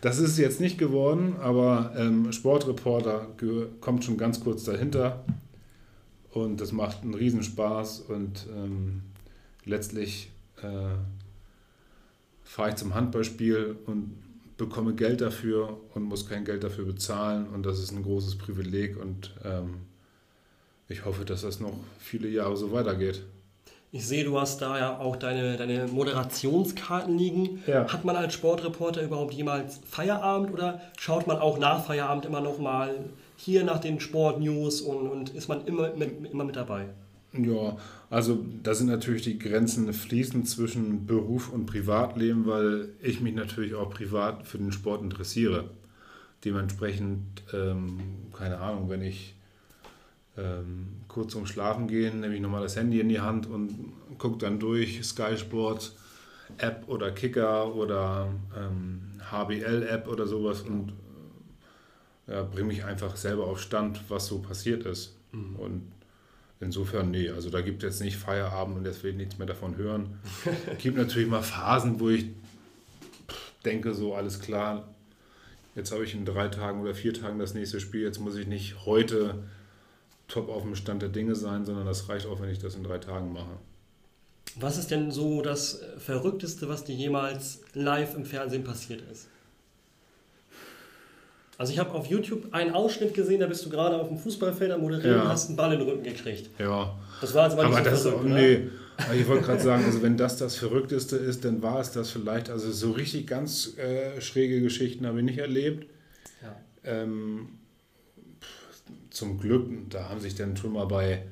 das 0.00 0.18
ist 0.18 0.38
jetzt 0.38 0.60
nicht 0.60 0.78
geworden, 0.78 1.36
aber 1.40 1.92
ähm, 1.96 2.32
Sportreporter 2.32 3.28
kommt 3.80 4.04
schon 4.04 4.16
ganz 4.16 4.40
kurz 4.40 4.64
dahinter 4.64 5.24
und 6.30 6.60
das 6.60 6.72
macht 6.72 7.02
einen 7.02 7.14
Riesenspaß 7.14 8.00
und 8.02 8.46
ähm, 8.54 9.02
letztlich 9.64 10.30
äh, 10.62 10.94
fahre 12.44 12.70
ich 12.70 12.76
zum 12.76 12.94
Handballspiel 12.94 13.76
und 13.86 14.14
bekomme 14.56 14.94
Geld 14.94 15.20
dafür 15.20 15.78
und 15.94 16.04
muss 16.04 16.28
kein 16.28 16.44
Geld 16.44 16.64
dafür 16.64 16.84
bezahlen 16.84 17.46
und 17.48 17.64
das 17.64 17.78
ist 17.78 17.92
ein 17.92 18.02
großes 18.02 18.36
Privileg 18.38 19.00
und 19.00 19.34
ähm, 19.44 19.74
ich 20.88 21.04
hoffe, 21.04 21.24
dass 21.24 21.42
das 21.42 21.60
noch 21.60 21.78
viele 21.98 22.28
Jahre 22.28 22.56
so 22.56 22.72
weitergeht. 22.72 23.22
Ich 23.90 24.06
sehe, 24.06 24.24
du 24.24 24.38
hast 24.38 24.60
da 24.60 24.78
ja 24.78 24.98
auch 24.98 25.16
deine, 25.16 25.56
deine 25.56 25.86
Moderationskarten 25.86 27.16
liegen. 27.16 27.62
Ja. 27.66 27.90
Hat 27.90 28.04
man 28.04 28.16
als 28.16 28.34
Sportreporter 28.34 29.02
überhaupt 29.02 29.32
jemals 29.32 29.80
Feierabend 29.88 30.52
oder 30.52 30.82
schaut 30.98 31.26
man 31.26 31.38
auch 31.38 31.58
nach 31.58 31.86
Feierabend 31.86 32.26
immer 32.26 32.42
noch 32.42 32.58
mal 32.58 32.94
hier 33.36 33.64
nach 33.64 33.78
den 33.78 33.98
Sportnews 34.00 34.82
und, 34.82 35.08
und 35.08 35.30
ist 35.30 35.48
man 35.48 35.64
immer, 35.64 35.90
immer 35.94 36.44
mit 36.44 36.56
dabei? 36.56 36.86
Ja, 37.32 37.76
also 38.10 38.44
da 38.62 38.74
sind 38.74 38.88
natürlich 38.88 39.22
die 39.22 39.38
Grenzen 39.38 39.92
fließend 39.92 40.48
zwischen 40.48 41.06
Beruf 41.06 41.50
und 41.50 41.66
Privatleben, 41.66 42.46
weil 42.46 42.90
ich 43.02 43.20
mich 43.20 43.34
natürlich 43.34 43.74
auch 43.74 43.90
privat 43.90 44.46
für 44.46 44.58
den 44.58 44.72
Sport 44.72 45.02
interessiere. 45.02 45.70
Dementsprechend, 46.44 47.22
ähm, 47.52 47.98
keine 48.36 48.58
Ahnung, 48.58 48.88
wenn 48.88 49.02
ich 49.02 49.34
ähm, 50.36 50.88
kurz 51.18 51.32
zum 51.32 51.46
Schlafen 51.46 51.88
gehe, 51.88 52.14
nehme 52.14 52.32
ich 52.32 52.40
nochmal 52.40 52.62
das 52.62 52.76
Handy 52.76 53.00
in 53.00 53.08
die 53.08 53.20
Hand 53.20 53.48
und 53.48 53.92
gucke 54.18 54.38
dann 54.38 54.60
durch 54.60 55.04
Sky 55.04 55.36
Sport 55.36 55.92
App 56.58 56.84
oder 56.86 57.10
Kicker 57.10 57.74
oder 57.74 58.28
ähm, 58.56 59.00
HBL 59.32 59.82
App 59.82 60.06
oder 60.06 60.28
sowas 60.28 60.62
und 60.62 60.92
äh, 62.28 62.34
ja, 62.34 62.42
bringe 62.44 62.68
mich 62.68 62.84
einfach 62.84 63.16
selber 63.16 63.48
auf 63.48 63.60
Stand, 63.60 64.00
was 64.08 64.28
so 64.28 64.38
passiert 64.38 64.86
ist. 64.86 65.16
Mhm. 65.32 65.56
Und 65.56 65.82
Insofern, 66.60 67.12
nee, 67.12 67.30
also 67.30 67.50
da 67.50 67.60
gibt 67.60 67.84
es 67.84 67.94
jetzt 67.94 68.00
nicht 68.00 68.16
Feierabend 68.16 68.78
und 68.78 68.84
jetzt 68.84 69.04
will 69.04 69.12
ich 69.12 69.16
nichts 69.16 69.38
mehr 69.38 69.46
davon 69.46 69.76
hören. 69.76 70.18
Es 70.66 70.78
gibt 70.82 70.96
natürlich 70.96 71.28
mal 71.28 71.42
Phasen, 71.42 72.00
wo 72.00 72.08
ich 72.08 72.26
denke, 73.64 73.94
so 73.94 74.14
alles 74.14 74.40
klar, 74.40 74.92
jetzt 75.76 75.92
habe 75.92 76.02
ich 76.02 76.14
in 76.14 76.24
drei 76.24 76.48
Tagen 76.48 76.80
oder 76.80 76.96
vier 76.96 77.14
Tagen 77.14 77.38
das 77.38 77.54
nächste 77.54 77.78
Spiel, 77.78 78.02
jetzt 78.02 78.18
muss 78.18 78.34
ich 78.34 78.48
nicht 78.48 78.84
heute 78.86 79.44
top 80.28 80.48
auf 80.48 80.62
dem 80.62 80.74
Stand 80.74 81.02
der 81.02 81.08
Dinge 81.08 81.34
sein, 81.34 81.64
sondern 81.64 81.86
das 81.86 82.08
reicht 82.08 82.26
auch, 82.26 82.40
wenn 82.40 82.50
ich 82.50 82.58
das 82.58 82.74
in 82.74 82.84
drei 82.84 82.98
Tagen 82.98 83.32
mache. 83.32 83.58
Was 84.56 84.78
ist 84.78 84.90
denn 84.90 85.10
so 85.10 85.42
das 85.42 85.82
Verrückteste, 85.98 86.68
was 86.68 86.84
dir 86.84 86.94
jemals 86.94 87.60
live 87.74 88.14
im 88.14 88.24
Fernsehen 88.24 88.64
passiert 88.64 89.02
ist? 89.10 89.28
Also 91.56 91.72
ich 91.72 91.78
habe 91.80 91.90
auf 91.92 92.06
YouTube 92.06 92.54
einen 92.54 92.72
Ausschnitt 92.72 93.14
gesehen, 93.14 93.40
da 93.40 93.46
bist 93.46 93.64
du 93.66 93.70
gerade 93.70 93.96
auf 93.96 94.08
dem 94.08 94.16
Fußballfeld 94.16 94.70
am 94.70 94.80
Moderieren 94.80 95.16
ja. 95.16 95.22
und 95.22 95.28
hast 95.28 95.48
einen 95.48 95.56
Ball 95.56 95.72
in 95.72 95.80
den 95.80 95.88
Rücken 95.88 96.04
gekriegt. 96.04 96.50
Ja. 96.58 96.96
Das 97.20 97.34
war 97.34 97.46
jetzt 97.48 97.58
aber, 97.58 97.64
aber 97.64 97.80
nicht 97.80 97.84
so 97.84 97.90
das 97.90 98.02
verrückt, 98.02 98.20
auch, 98.20 98.28
nee. 98.28 98.68
Ich 99.14 99.28
wollte 99.28 99.44
gerade 99.44 99.60
sagen, 99.60 99.84
also 99.84 100.02
wenn 100.02 100.16
das 100.16 100.36
das 100.36 100.56
Verrückteste 100.56 101.16
ist, 101.16 101.44
dann 101.44 101.62
war 101.62 101.80
es 101.80 101.92
das 101.92 102.10
vielleicht. 102.10 102.50
Also 102.50 102.70
so 102.72 102.92
richtig 102.92 103.26
ganz 103.26 103.76
äh, 103.76 104.20
schräge 104.20 104.60
Geschichten 104.60 105.06
habe 105.06 105.18
ich 105.18 105.24
nicht 105.24 105.38
erlebt. 105.38 105.88
Ja. 106.42 106.56
Ähm, 106.84 107.57
zum 109.10 109.38
Glück, 109.38 109.68
da 109.90 110.08
haben 110.08 110.20
sich 110.20 110.34
dann 110.34 110.56
schon 110.56 110.72
mal 110.72 110.86
bei, 110.86 111.24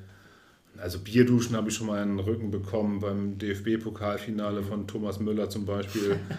also 0.77 0.99
Bierduschen 0.99 1.55
habe 1.55 1.69
ich 1.69 1.75
schon 1.75 1.87
mal 1.87 2.01
in 2.03 2.17
den 2.17 2.19
Rücken 2.19 2.51
bekommen, 2.51 2.99
beim 2.99 3.37
DFB-Pokalfinale 3.37 4.63
von 4.63 4.87
Thomas 4.87 5.19
Müller 5.19 5.49
zum 5.49 5.65
Beispiel. 5.65 6.19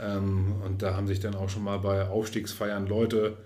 Ähm, 0.00 0.54
und 0.64 0.82
da 0.82 0.94
haben 0.94 1.06
sich 1.06 1.20
dann 1.20 1.34
auch 1.34 1.48
schon 1.48 1.64
mal 1.64 1.78
bei 1.78 2.06
Aufstiegsfeiern 2.08 2.86
Leute 2.86 3.36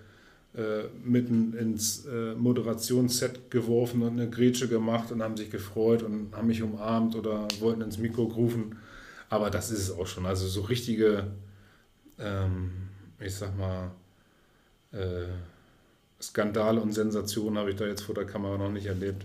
äh, 0.55 0.85
mitten 1.03 1.55
ins 1.55 2.05
äh, 2.05 2.35
Moderationsset 2.35 3.51
geworfen 3.51 4.03
und 4.03 4.21
eine 4.21 4.29
Grätsche 4.29 4.69
gemacht 4.69 5.11
und 5.11 5.23
haben 5.23 5.37
sich 5.37 5.51
gefreut 5.51 6.03
und 6.03 6.35
haben 6.37 6.47
mich 6.47 6.63
umarmt 6.63 7.17
oder 7.17 7.49
wollten 7.61 7.81
ins 7.81 7.99
Mikro 7.99 8.25
rufen. 8.25 8.77
Aber 9.31 9.49
das 9.49 9.71
ist 9.71 9.79
es 9.79 9.91
auch 9.91 10.07
schon. 10.07 10.27
Also 10.27 10.47
so 10.47 10.61
richtige, 10.63 11.29
ähm, 12.19 12.71
ich 13.19 13.35
sag 13.35 13.57
mal, 13.57 13.93
äh, 14.93 15.29
Skandale 16.23 16.81
und 16.81 16.93
Sensationen 16.93 17.59
habe 17.59 17.71
ich 17.71 17.77
da 17.77 17.87
jetzt 17.87 18.03
vor 18.03 18.15
der 18.15 18.27
Kamera 18.27 18.57
noch 18.57 18.71
nicht 18.71 18.87
erlebt. 18.87 19.25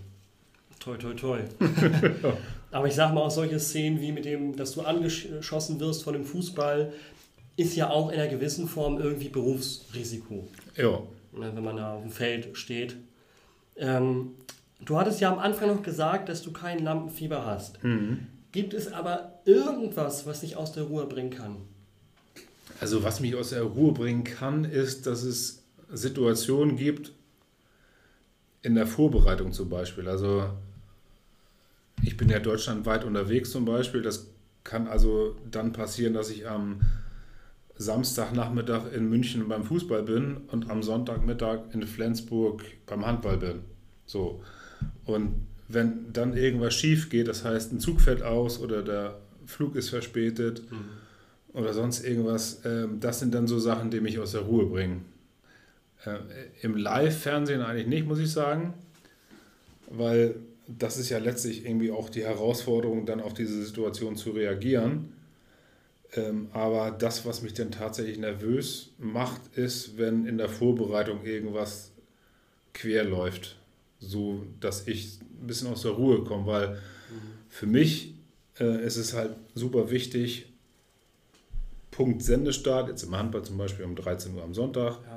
Toi, 0.80 0.98
toi, 0.98 1.14
toi. 1.14 1.40
Aber 2.72 2.88
ich 2.88 2.96
sag 2.96 3.14
mal, 3.14 3.22
auch 3.22 3.32
solche 3.32 3.60
Szenen 3.60 4.02
wie 4.02 4.12
mit 4.12 4.26
dem, 4.26 4.56
dass 4.56 4.74
du 4.74 4.82
angeschossen 4.82 5.80
wirst 5.80 6.04
von 6.04 6.14
dem 6.14 6.26
Fußball, 6.26 6.92
ist 7.56 7.76
ja 7.76 7.90
auch 7.90 8.12
in 8.12 8.20
einer 8.20 8.30
gewissen 8.30 8.68
Form 8.68 9.00
irgendwie 9.00 9.30
Berufsrisiko. 9.30 10.48
Ja. 10.76 11.02
Ne, 11.34 11.52
wenn 11.54 11.64
man 11.64 11.78
da 11.78 11.96
auf 11.96 12.02
dem 12.02 12.12
Feld 12.12 12.58
steht. 12.58 12.96
Ähm, 13.76 14.32
du 14.84 14.98
hattest 14.98 15.22
ja 15.22 15.32
am 15.32 15.40
Anfang 15.40 15.68
noch 15.68 15.84
gesagt, 15.84 16.30
dass 16.30 16.42
du 16.42 16.52
kein 16.52 16.84
Lampenfieber 16.84 17.46
hast. 17.46 17.84
Mhm. 17.84 18.28
Gibt 18.52 18.74
es 18.74 18.92
aber 18.92 19.40
irgendwas, 19.46 20.26
was 20.26 20.42
dich 20.42 20.56
aus 20.56 20.72
der 20.72 20.84
Ruhe 20.84 21.06
bringen 21.06 21.30
kann? 21.30 21.58
Also 22.80 23.04
was 23.04 23.20
mich 23.20 23.36
aus 23.36 23.50
der 23.50 23.64
Ruhe 23.64 23.92
bringen 23.92 24.24
kann, 24.24 24.66
ist, 24.66 25.08
dass 25.08 25.24
es 25.24 25.64
Situationen 25.92 26.76
gibt, 26.76 27.14
in 28.62 28.76
der 28.76 28.88
Vorbereitung 28.88 29.52
zum 29.54 29.70
Beispiel. 29.70 30.08
Also 30.08 30.50
ich 32.04 32.18
bin 32.18 32.30
ja 32.30 32.40
deutschlandweit 32.40 33.04
unterwegs 33.06 33.52
zum 33.52 33.66
Beispiel. 33.66 34.02
Das 34.02 34.28
kann 34.64 34.88
also 34.88 35.36
dann 35.50 35.72
passieren, 35.72 36.14
dass 36.14 36.30
ich 36.30 36.48
am 36.48 36.82
Samstagnachmittag 37.78 38.92
in 38.94 39.10
München 39.10 39.48
beim 39.48 39.64
Fußball 39.64 40.04
bin 40.04 40.38
und 40.48 40.70
am 40.70 40.84
Sonntagmittag 40.84 41.60
in 41.74 41.84
Flensburg 41.84 42.64
beim 42.86 43.06
Handball 43.06 43.38
bin. 43.38 43.60
So. 44.06 44.42
Und 45.06 45.48
wenn 45.68 46.12
dann 46.12 46.36
irgendwas 46.36 46.74
schief 46.74 47.10
geht, 47.10 47.28
das 47.28 47.44
heißt, 47.44 47.72
ein 47.72 47.80
Zug 47.80 48.02
fällt 48.02 48.24
aus 48.24 48.60
oder 48.60 48.82
der 48.82 49.20
Flug 49.46 49.76
ist 49.76 49.90
verspätet 49.90 50.64
mhm. 50.72 51.54
oder 51.54 51.74
sonst 51.74 52.04
irgendwas, 52.04 52.66
äh, 52.66 52.88
das 53.00 53.20
sind 53.20 53.34
dann 53.34 53.48
so 53.48 53.60
Sachen, 53.60 53.92
die 53.92 54.02
mich 54.02 54.20
aus 54.20 54.32
der 54.32 54.42
Ruhe 54.42 54.66
bringen. 54.66 55.06
Äh, 56.06 56.18
Im 56.62 56.76
Live-Fernsehen 56.76 57.62
eigentlich 57.62 57.88
nicht, 57.88 58.08
muss 58.08 58.20
ich 58.20 58.32
sagen, 58.32 58.74
weil 59.90 60.36
das 60.68 60.98
ist 60.98 61.10
ja 61.10 61.18
letztlich 61.18 61.66
irgendwie 61.66 61.92
auch 61.92 62.10
die 62.10 62.26
Herausforderung, 62.26 63.06
dann 63.06 63.22
auf 63.22 63.34
diese 63.34 63.64
Situation 63.64 64.16
zu 64.16 64.32
reagieren. 64.32 65.14
Ähm, 66.14 66.50
aber 66.54 66.92
das, 66.92 67.26
was 67.26 67.42
mich 67.42 67.54
dann 67.54 67.72
tatsächlich 67.72 68.18
nervös 68.18 68.92
macht, 68.98 69.42
ist, 69.56 69.98
wenn 69.98 70.26
in 70.26 70.38
der 70.38 70.50
Vorbereitung 70.50 71.26
irgendwas 71.26 71.92
quer 72.74 73.04
läuft, 73.04 73.58
so 74.00 74.46
dass 74.60 74.88
ich 74.88 75.20
ein 75.42 75.48
bisschen 75.48 75.68
aus 75.68 75.82
der 75.82 75.92
Ruhe 75.92 76.24
komme, 76.24 76.46
weil 76.46 76.70
mhm. 76.70 76.80
für 77.50 77.66
mich 77.66 78.14
äh, 78.60 78.86
ist 78.86 78.98
es 78.98 79.14
halt 79.14 79.36
super 79.56 79.90
wichtig, 79.90 80.48
Punkt 81.92 82.22
Sendestart, 82.22 82.90
jetzt 82.90 83.04
im 83.04 83.16
Handball 83.16 83.44
zum 83.44 83.58
Beispiel 83.58 83.84
um 83.84 83.96
13 83.96 84.36
Uhr 84.36 84.44
am 84.44 84.54
Sonntag, 84.54 85.00
ja. 85.04 85.17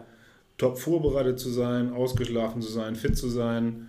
Top 0.61 0.79
vorbereitet 0.79 1.39
zu 1.39 1.51
sein, 1.51 1.93
ausgeschlafen 1.93 2.63
zu 2.63 2.71
sein, 2.71 2.95
fit 2.95 3.17
zu 3.17 3.29
sein 3.29 3.89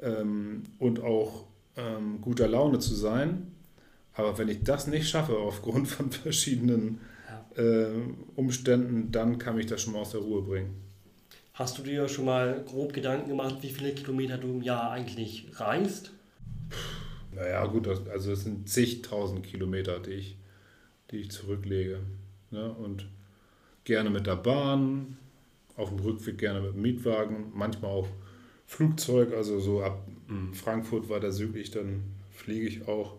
ähm, 0.00 0.64
und 0.78 1.02
auch 1.02 1.46
ähm, 1.76 2.20
guter 2.20 2.48
Laune 2.48 2.78
zu 2.78 2.94
sein 2.94 3.50
aber 4.20 4.36
wenn 4.38 4.48
ich 4.48 4.62
das 4.64 4.86
nicht 4.86 5.08
schaffe, 5.08 5.36
aufgrund 5.38 5.88
von 5.88 6.10
verschiedenen 6.10 7.00
ja. 7.56 7.62
äh, 7.62 8.02
Umständen, 8.36 9.10
dann 9.10 9.38
kann 9.38 9.56
mich 9.56 9.66
das 9.66 9.82
schon 9.82 9.94
mal 9.94 10.00
aus 10.00 10.10
der 10.10 10.20
Ruhe 10.20 10.42
bringen. 10.42 10.74
Hast 11.54 11.78
du 11.78 11.82
dir 11.82 12.08
schon 12.08 12.24
mal 12.24 12.64
grob 12.66 12.92
Gedanken 12.92 13.28
gemacht, 13.28 13.56
wie 13.60 13.70
viele 13.70 13.92
Kilometer 13.92 14.38
du 14.38 14.48
im 14.48 14.62
Jahr 14.62 14.90
eigentlich 14.90 15.48
reist? 15.54 16.12
Naja, 17.34 17.64
gut, 17.66 17.86
das, 17.86 18.06
also 18.08 18.32
es 18.32 18.44
sind 18.44 18.68
zigtausend 18.68 19.44
Kilometer, 19.44 20.00
die 20.00 20.10
ich, 20.10 20.36
die 21.10 21.18
ich 21.18 21.30
zurücklege. 21.30 22.00
Ne? 22.50 22.72
Und 22.72 23.06
gerne 23.84 24.10
mit 24.10 24.26
der 24.26 24.36
Bahn, 24.36 25.18
auf 25.80 25.88
dem 25.90 25.98
Rückweg 26.00 26.38
gerne 26.38 26.60
mit 26.60 26.74
dem 26.74 26.82
Mietwagen, 26.82 27.52
manchmal 27.54 27.90
auch 27.90 28.08
Flugzeug, 28.66 29.32
also 29.34 29.58
so 29.58 29.82
ab 29.82 30.06
Frankfurt 30.52 31.08
weiter 31.08 31.32
südlich, 31.32 31.70
dann 31.72 32.02
fliege 32.30 32.66
ich 32.66 32.86
auch. 32.86 33.14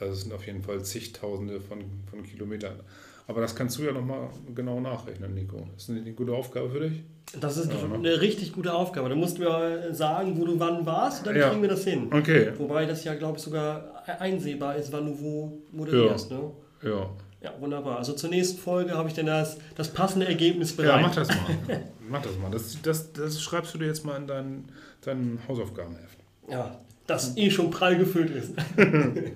Also 0.00 0.14
es 0.14 0.20
sind 0.22 0.32
auf 0.32 0.46
jeden 0.46 0.62
Fall 0.62 0.82
zigtausende 0.82 1.60
von, 1.60 1.80
von 2.10 2.22
Kilometern. 2.22 2.80
Aber 3.28 3.40
das 3.40 3.54
kannst 3.54 3.78
du 3.78 3.82
ja 3.84 3.92
nochmal 3.92 4.28
genau 4.54 4.80
nachrechnen, 4.80 5.34
Nico. 5.34 5.68
Ist 5.76 5.88
das 5.88 5.96
eine 5.96 6.12
gute 6.12 6.32
Aufgabe 6.32 6.70
für 6.70 6.80
dich? 6.88 7.02
Das 7.38 7.56
ist 7.56 7.70
Ja, 7.72 7.86
ne? 7.86 7.94
eine 7.94 8.20
richtig 8.20 8.52
gute 8.52 8.74
Aufgabe. 8.74 9.08
Du 9.10 9.14
musst 9.14 9.38
mir 9.38 9.94
sagen, 9.94 10.36
wo 10.36 10.44
du 10.44 10.58
wann 10.58 10.84
warst, 10.84 11.20
und 11.20 11.26
dann 11.28 11.36
Ja. 11.36 11.48
kriegen 11.50 11.62
wir 11.62 11.68
das 11.68 11.84
hin. 11.84 12.08
Okay. 12.12 12.50
Wobei 12.58 12.84
das 12.84 13.04
ja, 13.04 13.14
glaube 13.14 13.38
ich, 13.38 13.44
sogar 13.44 14.02
einsehbar 14.18 14.76
ist, 14.76 14.90
wann 14.92 15.06
du 15.06 15.20
wo 15.20 15.58
moderierst. 15.70 16.30
Ne? 16.30 16.50
Ja. 16.82 17.10
Ja, 17.42 17.52
wunderbar. 17.60 17.98
Also 17.98 18.12
zur 18.12 18.30
nächsten 18.30 18.58
Folge 18.58 18.92
habe 18.92 19.08
ich 19.08 19.14
dann 19.14 19.26
das, 19.26 19.58
das 19.74 19.88
passende 19.92 20.26
Ergebnis 20.26 20.76
Ja, 20.76 20.82
bereit. 20.82 21.02
mach 21.02 21.14
das 21.14 21.28
mal. 21.28 21.36
mach 22.08 22.22
das 22.22 22.38
mal. 22.38 22.50
Das, 22.50 22.78
das, 22.82 23.12
das 23.12 23.42
schreibst 23.42 23.74
du 23.74 23.78
dir 23.78 23.86
jetzt 23.86 24.04
mal 24.04 24.16
in 24.16 24.26
dein, 24.26 24.64
dein 25.00 25.38
Hausaufgabenheft. 25.48 26.18
Ja, 26.48 26.78
das 27.06 27.36
eh 27.36 27.50
schon 27.50 27.70
prall 27.70 27.96
gefüllt 27.98 28.30
ist. 28.30 28.52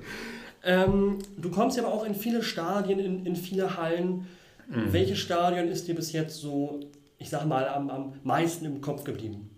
ähm, 0.64 1.19
du 1.37 1.51
kommst 1.51 1.77
ja 1.77 1.85
aber 1.85 1.92
auch 1.92 2.05
in 2.05 2.14
viele 2.14 2.42
Stadien, 2.42 2.99
in, 3.01 3.27
in 3.27 3.35
viele 3.37 3.77
Hallen. 3.77 4.27
Mhm. 4.69 4.92
Welches 4.92 5.19
Stadion 5.19 5.69
ist 5.69 5.88
dir 5.88 5.95
bis 5.95 6.12
jetzt 6.12 6.37
so, 6.37 6.81
ich 7.19 7.29
sag 7.29 7.45
mal, 7.47 7.69
am, 7.69 7.90
am 7.90 8.12
meisten 8.23 8.64
im 8.66 8.81
Kopf 8.81 9.03
geblieben? 9.03 9.51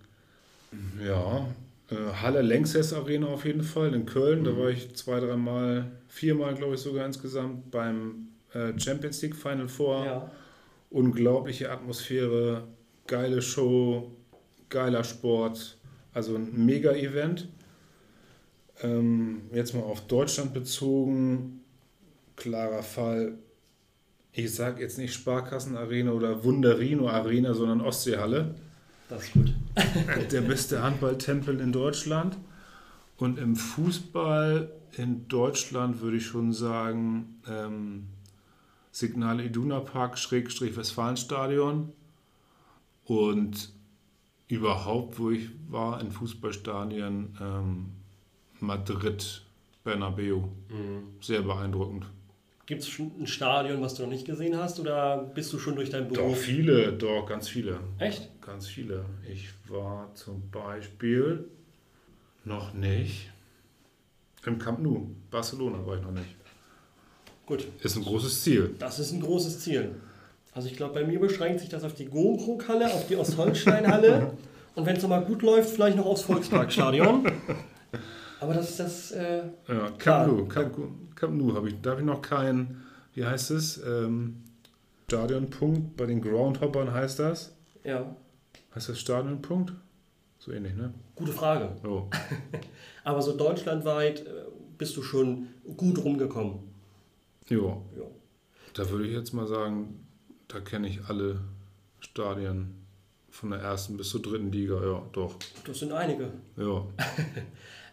Ja, 1.04 1.46
äh, 1.90 2.12
Halle 2.22 2.42
Lanxess 2.42 2.92
Arena 2.92 3.26
auf 3.26 3.44
jeden 3.44 3.62
Fall 3.62 3.94
in 3.94 4.06
Köln. 4.06 4.44
Da 4.44 4.56
war 4.56 4.68
ich 4.70 4.94
zwei, 4.94 5.20
dreimal, 5.20 5.90
viermal, 6.08 6.54
glaube 6.54 6.74
ich, 6.74 6.80
sogar 6.80 7.04
insgesamt 7.06 7.70
beim 7.70 8.27
Champions 8.78 9.22
League 9.22 9.36
Final 9.36 9.68
Four. 9.68 10.04
Ja. 10.04 10.30
Unglaubliche 10.90 11.70
Atmosphäre, 11.70 12.66
geile 13.06 13.42
Show, 13.42 14.10
geiler 14.68 15.04
Sport. 15.04 15.78
Also 16.12 16.34
ein 16.36 16.64
Mega-Event. 16.64 17.48
Ähm, 18.82 19.42
jetzt 19.52 19.74
mal 19.74 19.82
auf 19.82 20.06
Deutschland 20.06 20.54
bezogen. 20.54 21.60
Klarer 22.36 22.82
Fall. 22.82 23.38
Ich 24.32 24.54
sage 24.54 24.82
jetzt 24.82 24.98
nicht 24.98 25.12
Sparkassen 25.12 25.76
Arena 25.76 26.12
oder 26.12 26.44
Wunderino 26.44 27.08
Arena, 27.08 27.54
sondern 27.54 27.80
Ostseehalle. 27.80 28.54
Das 29.08 29.24
ist 29.24 29.32
gut. 29.32 29.54
der 30.32 30.40
beste 30.42 30.82
Handballtempel 30.82 31.60
in 31.60 31.72
Deutschland. 31.72 32.36
Und 33.16 33.38
im 33.38 33.56
Fußball 33.56 34.70
in 34.96 35.26
Deutschland 35.28 36.00
würde 36.00 36.18
ich 36.18 36.26
schon 36.26 36.52
sagen, 36.52 37.40
ähm, 37.48 38.06
Signal 38.90 39.40
Iduna 39.40 39.80
Park, 39.80 40.18
Schrägstrich 40.18 40.76
Westfalenstadion. 40.76 41.92
Und 43.04 43.70
überhaupt, 44.48 45.18
wo 45.18 45.30
ich 45.30 45.48
war 45.68 46.00
in 46.00 46.10
Fußballstadien, 46.10 47.36
ähm, 47.40 47.86
Madrid, 48.60 49.42
Bernabeu. 49.84 50.42
Sehr 51.20 51.42
beeindruckend. 51.42 52.06
Gibt 52.66 52.82
es 52.82 52.88
schon 52.88 53.12
ein 53.18 53.26
Stadion, 53.26 53.80
was 53.80 53.94
du 53.94 54.02
noch 54.02 54.10
nicht 54.10 54.26
gesehen 54.26 54.54
hast 54.56 54.78
oder 54.78 55.16
bist 55.34 55.50
du 55.54 55.58
schon 55.58 55.74
durch 55.76 55.88
dein 55.88 56.06
Doch, 56.08 56.16
Beruf? 56.16 56.38
viele, 56.38 56.92
doch, 56.92 57.24
ganz 57.24 57.48
viele. 57.48 57.80
Echt? 57.98 58.28
Ganz 58.42 58.66
viele. 58.66 59.06
Ich 59.26 59.48
war 59.68 60.14
zum 60.14 60.50
Beispiel 60.50 61.48
noch 62.44 62.74
nicht 62.74 63.30
im 64.44 64.58
Camp 64.58 64.80
Nou. 64.80 65.10
Barcelona 65.30 65.86
war 65.86 65.96
ich 65.96 66.02
noch 66.02 66.12
nicht. 66.12 66.36
Gut, 67.48 67.66
Ist 67.82 67.96
ein 67.96 68.04
großes 68.04 68.42
Ziel. 68.44 68.74
das 68.78 68.98
ist 69.00 69.10
ein 69.12 69.20
großes 69.20 69.60
Ziel. 69.60 69.90
Also 70.52 70.68
ich 70.68 70.76
glaube, 70.76 70.94
bei 70.94 71.04
mir 71.04 71.18
beschränkt 71.18 71.60
sich 71.60 71.68
das 71.68 71.82
auf 71.82 71.94
die 71.94 72.04
Gomkrog-Halle, 72.06 72.86
auf 72.92 73.06
die 73.06 73.16
Ostholstein-Halle 73.16 74.32
und 74.74 74.86
wenn 74.86 74.96
es 74.96 75.02
nochmal 75.02 75.24
gut 75.24 75.42
läuft, 75.42 75.70
vielleicht 75.70 75.96
noch 75.96 76.06
aufs 76.06 76.22
Volksparkstadion. 76.22 77.26
Aber 78.40 78.54
das 78.54 78.70
ist 78.70 78.80
das... 78.80 79.12
Äh, 79.12 79.42
Ja. 79.66 79.90
Camp 79.98 80.28
Nou. 80.32 80.44
Camp, 80.46 81.34
Nou 81.40 81.54
habe 81.54 81.68
ich. 81.68 81.80
Da 81.82 81.90
habe 81.90 82.00
ich 82.02 82.06
noch 82.06 82.22
keinen, 82.22 82.82
wie 83.14 83.24
heißt 83.24 83.50
es? 83.50 83.78
Ähm, 83.84 84.42
Stadionpunkt. 85.08 85.96
Bei 85.96 86.06
den 86.06 86.20
Groundhoppern 86.20 86.92
heißt 86.92 87.18
das. 87.18 87.52
ja, 87.84 88.14
Heißt 88.74 88.90
das 88.90 89.00
Stadionpunkt? 89.00 89.72
So 90.38 90.52
ähnlich, 90.52 90.74
ne? 90.76 90.92
gute 91.16 91.32
Frage. 91.32 91.70
Oh. 91.84 92.02
Aber 93.04 93.22
so 93.22 93.36
deutschlandweit 93.36 94.20
äh, 94.20 94.30
bist 94.76 94.96
du 94.96 95.02
schon 95.02 95.48
gut 95.76 96.04
rumgekommen. 96.04 96.60
Jo. 97.48 97.82
Ja. 97.96 98.04
Da 98.74 98.88
würde 98.90 99.06
ich 99.06 99.12
jetzt 99.14 99.32
mal 99.32 99.46
sagen, 99.46 100.06
da 100.48 100.60
kenne 100.60 100.88
ich 100.88 101.00
alle 101.08 101.40
Stadien 102.00 102.74
von 103.30 103.50
der 103.50 103.60
ersten 103.60 103.96
bis 103.96 104.10
zur 104.10 104.22
dritten 104.22 104.50
Liga. 104.52 104.80
Ja, 104.82 105.02
doch. 105.12 105.36
Das 105.64 105.78
sind 105.78 105.92
einige. 105.92 106.32
Ja. 106.56 106.86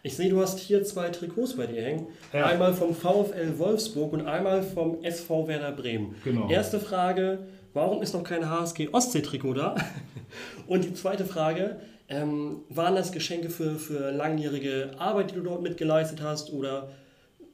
Ich 0.02 0.14
sehe, 0.14 0.30
du 0.30 0.40
hast 0.40 0.60
hier 0.60 0.84
zwei 0.84 1.08
Trikots 1.08 1.56
bei 1.56 1.66
dir 1.66 1.82
hängen. 1.82 2.06
Ja. 2.32 2.46
Einmal 2.46 2.72
vom 2.74 2.94
VfL 2.94 3.58
Wolfsburg 3.58 4.12
und 4.12 4.24
einmal 4.24 4.62
vom 4.62 5.02
SV 5.02 5.48
Werder 5.48 5.72
Bremen. 5.72 6.14
Genau. 6.22 6.48
Erste 6.48 6.78
Frage, 6.78 7.40
warum 7.74 8.02
ist 8.02 8.14
noch 8.14 8.22
kein 8.22 8.48
HSG 8.48 8.90
Ostsee-Trikot 8.92 9.54
da? 9.54 9.74
Und 10.68 10.84
die 10.84 10.94
zweite 10.94 11.24
Frage, 11.24 11.80
ähm, 12.08 12.60
waren 12.68 12.94
das 12.94 13.10
Geschenke 13.10 13.50
für, 13.50 13.80
für 13.80 14.12
langjährige 14.12 14.92
Arbeit, 14.96 15.32
die 15.32 15.34
du 15.34 15.40
dort 15.40 15.62
mitgeleistet 15.62 16.22
hast? 16.22 16.52
Oder 16.52 16.92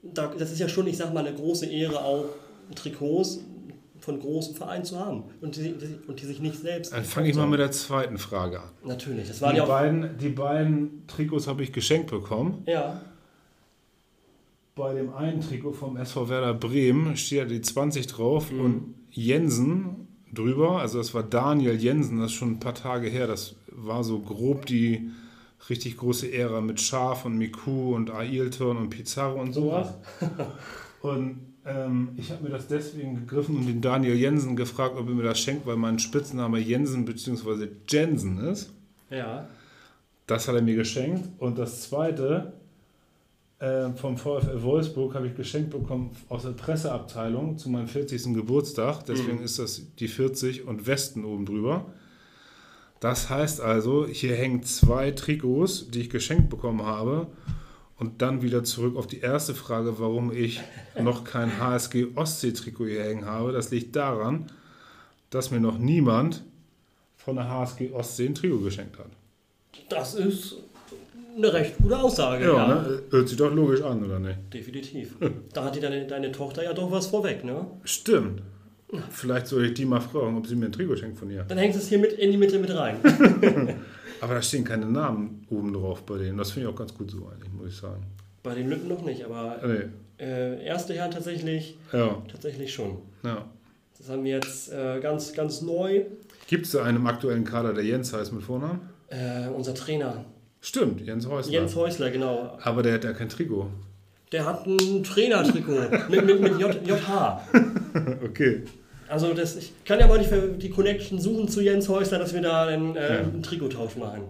das 0.03 0.51
ist 0.53 0.59
ja 0.59 0.69
schon, 0.69 0.87
ich 0.87 0.97
sag 0.97 1.13
mal, 1.15 1.25
eine 1.27 1.35
große 1.37 1.67
Ehre, 1.67 2.03
auch 2.05 2.25
Trikots 2.75 3.41
von 4.01 4.19
großen 4.19 4.57
Vereinen 4.57 4.85
zu 4.85 4.99
haben 4.99 5.25
und 5.41 5.55
die, 5.57 5.75
die, 5.75 5.99
und 6.09 6.21
die 6.21 6.27
sich 6.27 6.41
nicht 6.41 6.59
selbst. 6.59 6.93
Dann 6.93 7.05
fange 7.05 7.31
ich 7.31 7.37
mal 7.37 7.47
mit 7.47 7.61
der 7.61 7.71
zweiten 7.71 8.19
Frage 8.19 8.61
an. 8.61 8.69
Natürlich, 8.85 9.29
das 9.29 9.41
waren 9.41 9.53
Die 9.53 9.59
ja 9.59 9.63
auch. 9.65 9.69
beiden, 9.69 10.19
die 10.19 10.31
beiden 10.31 11.07
Trikots 11.07 11.47
habe 11.47 11.63
ich 11.63 11.73
geschenkt 11.73 12.11
bekommen. 12.11 12.65
Ja, 12.67 13.01
Bei 14.75 14.93
dem 14.95 15.13
einen 15.15 15.41
Trikot 15.41 15.73
vom 15.75 15.97
SV 15.97 16.29
Werder 16.29 16.55
Bremen 16.55 17.17
steht 17.17 17.39
ja 17.39 17.45
die 17.45 17.61
20 17.61 18.09
drauf 18.09 18.51
und 18.51 18.95
Jensen 19.11 20.09
drüber. 20.33 20.81
Also 20.81 20.99
das 20.99 21.15
war 21.15 21.23
Daniel 21.23 21.77
Jensen, 21.77 22.19
das 22.19 22.33
ist 22.33 22.37
schon 22.39 22.53
ein 22.53 22.61
paar 22.61 22.75
Tage 22.75 23.09
her. 23.09 23.27
Das 23.29 23.55
war 23.71 24.03
so 24.03 24.19
grob 24.19 24.67
die 24.67 25.11
richtig 25.69 25.97
große 25.97 26.33
Ära 26.33 26.61
mit 26.61 26.81
Schaf 26.81 27.25
und 27.25 27.39
Miku 27.39 27.95
und 27.95 28.11
Ailton 28.11 28.77
und 28.77 28.91
Pizarro 28.91 29.41
und 29.41 29.53
sowas. 29.53 29.95
Und 31.03 31.41
ähm, 31.67 32.11
ich 32.17 32.31
habe 32.31 32.45
mir 32.45 32.51
das 32.51 32.69
deswegen 32.69 33.17
gegriffen 33.17 33.57
und 33.57 33.67
den 33.67 33.81
Daniel 33.81 34.15
Jensen 34.15 34.55
gefragt, 34.57 34.97
ob 34.97 35.09
er 35.09 35.15
mir 35.15 35.25
das 35.25 35.41
schenkt, 35.41 35.67
weil 35.67 35.77
mein 35.77 35.99
Spitzname 35.99 36.59
Jensen 36.59 37.05
bzw. 37.05 37.69
Jensen 37.89 38.39
ist. 38.39 38.73
ja. 39.11 39.49
Das 40.29 40.47
hat 40.47 40.55
er 40.55 40.63
mir 40.63 40.77
geschenkt. 40.77 41.29
Und 41.39 41.59
das 41.59 41.83
zweite 41.83 42.53
äh, 43.59 43.91
vom 43.91 44.17
VfL 44.17 44.63
Wolfsburg 44.63 45.15
habe 45.15 45.27
ich 45.27 45.37
geschenkt 45.37 45.71
bekommen 45.71 46.11
aus 46.29 46.45
der 46.45 46.51
Presseabteilung 46.51 47.59
zu 47.59 47.69
meinem 47.69 47.89
40. 47.89 48.33
Geburtstag. 48.33 49.05
Deswegen 49.05 49.43
ist 49.43 49.59
das 49.59 49.83
die 49.99 50.09
40 50.09 50.67
und 50.67 50.87
Westen 50.87 51.25
oben 51.25 51.45
drüber. 51.45 51.87
Das 53.03 53.29
heißt 53.31 53.61
also, 53.61 54.07
hier 54.07 54.37
hängen 54.37 54.63
zwei 54.63 55.11
Trikots, 55.11 55.91
die 55.91 56.03
ich 56.03 56.09
geschenkt 56.11 56.51
bekommen 56.51 56.87
habe. 56.87 57.27
Und 57.99 58.23
dann 58.23 58.43
wieder 58.43 58.63
zurück 58.63 58.97
auf 58.97 59.09
die 59.09 59.19
erste 59.19 59.55
Frage, 59.57 59.99
warum 59.99 60.33
ich 60.33 60.61
noch 61.01 61.25
kein 61.25 61.59
HSG 61.59 62.07
Ostsee-Trikot 62.15 62.87
hier 62.87 63.03
hängen 63.03 63.27
habe. 63.27 63.51
Das 63.51 63.73
liegt 63.73 63.97
daran, 63.97 64.47
dass 65.31 65.51
mir 65.51 65.59
noch 65.59 65.79
niemand 65.79 66.45
von 67.17 67.35
der 67.35 67.49
HSG 67.49 67.91
Ostsee 67.91 68.27
ein 68.27 68.37
Trikot 68.37 68.59
geschenkt 68.61 68.97
hat. 69.01 69.11
Das 69.89 70.15
ist 70.15 70.59
eine 71.37 71.53
recht 71.53 71.79
gute 71.79 71.99
Aussage. 71.99 72.45
Ja, 72.45 72.69
Ne? 72.69 73.03
hört 73.11 73.29
sich 73.29 73.37
doch 73.37 73.53
logisch 73.53 73.83
an, 73.83 74.05
oder 74.05 74.21
nicht? 74.21 74.39
Definitiv. 74.53 75.17
Da 75.53 75.65
hat 75.65 75.75
dir 75.75 75.81
deine, 75.83 76.07
deine 76.07 76.31
Tochter 76.31 76.63
ja 76.63 76.73
doch 76.73 76.91
was 76.93 77.09
vorweg, 77.09 77.43
ne? 77.43 77.67
Stimmt. 77.83 78.43
Vielleicht 79.11 79.47
soll 79.47 79.67
ich 79.67 79.75
die 79.75 79.85
mal 79.85 80.01
fragen, 80.01 80.37
ob 80.37 80.47
sie 80.47 80.55
mir 80.57 80.67
ein 80.67 80.73
Trikot 80.73 80.97
schenkt 80.97 81.19
von 81.19 81.31
ihr. 81.31 81.45
Dann 81.45 81.59
hängst 81.59 81.79
du 81.79 81.83
es 81.83 81.89
hier 81.89 81.99
mit 81.99 82.13
in 82.13 82.31
die 82.31 82.37
Mitte 82.37 82.59
mit 82.59 82.75
rein. 82.75 82.97
Aber 84.21 84.35
da 84.35 84.43
stehen 84.43 84.65
keine 84.65 84.87
Namen 84.87 85.47
oben 85.51 85.73
drauf 85.73 86.03
bei 86.05 86.19
denen. 86.19 86.39
Das 86.39 86.53
finde 86.53 86.69
ich 86.69 86.75
auch 86.75 86.79
ganz 86.79 86.95
gut 86.95 87.11
so 87.11 87.29
eigentlich, 87.33 87.53
muss 87.53 87.69
ich 87.69 87.77
sagen. 87.77 88.05
Bei 88.43 88.55
den 88.55 88.69
Lücken 88.69 88.89
noch 88.89 89.03
nicht, 89.05 89.25
aber 89.25 89.61
Nee. 89.65 90.25
äh, 90.25 90.65
erste 90.65 90.95
Herren 90.95 91.11
tatsächlich, 91.13 91.77
Ja, 91.93 92.21
tatsächlich 92.31 92.73
schon. 92.75 92.99
ja. 93.23 93.45
Das 93.99 94.09
haben 94.11 94.25
wir 94.25 94.33
jetzt 94.33 94.73
äh, 94.73 94.99
ganz, 95.01 95.33
ganz 95.33 95.63
neu. 95.63 96.03
Gibt 96.49 96.67
es 96.67 96.73
da 96.73 96.83
einen 96.83 96.97
im 96.99 97.07
aktuellen 97.07 97.45
Kader, 97.45 97.73
der 97.73 97.85
Jens 97.85 98.13
heißt 98.13 98.33
mit 98.33 98.43
Vornamen? 98.43 98.81
Äh, 99.09 99.47
unser 99.49 99.75
Trainer, 99.75 100.25
Stimmt, 100.61 101.01
Jens 101.01 101.27
Häusler. 101.29 101.53
Jens 101.53 101.75
Häusler, 101.77 102.11
genau. 102.11 102.59
Aber 102.63 102.83
der 102.83 102.95
hat 102.95 103.05
ja 103.05 103.13
kein 103.13 103.29
Trikot. 103.29 103.69
Der 104.33 104.45
hat 104.45 104.67
ein 104.67 105.03
Trainertrikot 105.05 105.89
mit, 106.09 106.25
mit, 106.25 106.41
mit 106.41 106.59
J, 106.61 106.75
JH. 106.87 107.43
Okay. 108.25 108.63
Also 109.13 109.35
das, 109.35 109.57
ich 109.57 109.73
kann 109.85 110.01
ja 110.01 110.07
mal 110.07 110.19
die, 110.19 110.59
die 110.59 110.71
Connection 110.71 111.21
suchen 111.21 111.47
zu 111.47 111.61
Jens 111.61 111.87
Häusler, 111.91 112.19
dass 112.19 112.33
wir 112.33 112.41
da 112.41 112.65
einen, 112.65 112.97
äh, 112.97 113.17
ja. 113.17 113.21
einen 113.21 113.43
Trikottausch 113.43 113.97
machen. 113.97 114.23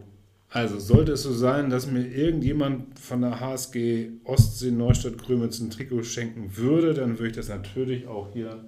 Also 0.50 0.80
sollte 0.80 1.12
es 1.12 1.22
so 1.22 1.32
sein, 1.32 1.70
dass 1.70 1.86
mir 1.86 2.04
irgendjemand 2.04 2.98
von 2.98 3.20
der 3.20 3.38
HSG 3.38 4.08
Ostsee 4.24 4.72
Neustadt 4.72 5.18
Grömitz 5.18 5.60
ein 5.60 5.70
Trikot 5.70 6.02
schenken 6.02 6.56
würde, 6.56 6.94
dann 6.94 7.20
würde 7.20 7.28
ich 7.28 7.36
das 7.36 7.48
natürlich 7.48 8.08
auch 8.08 8.32
hier 8.32 8.64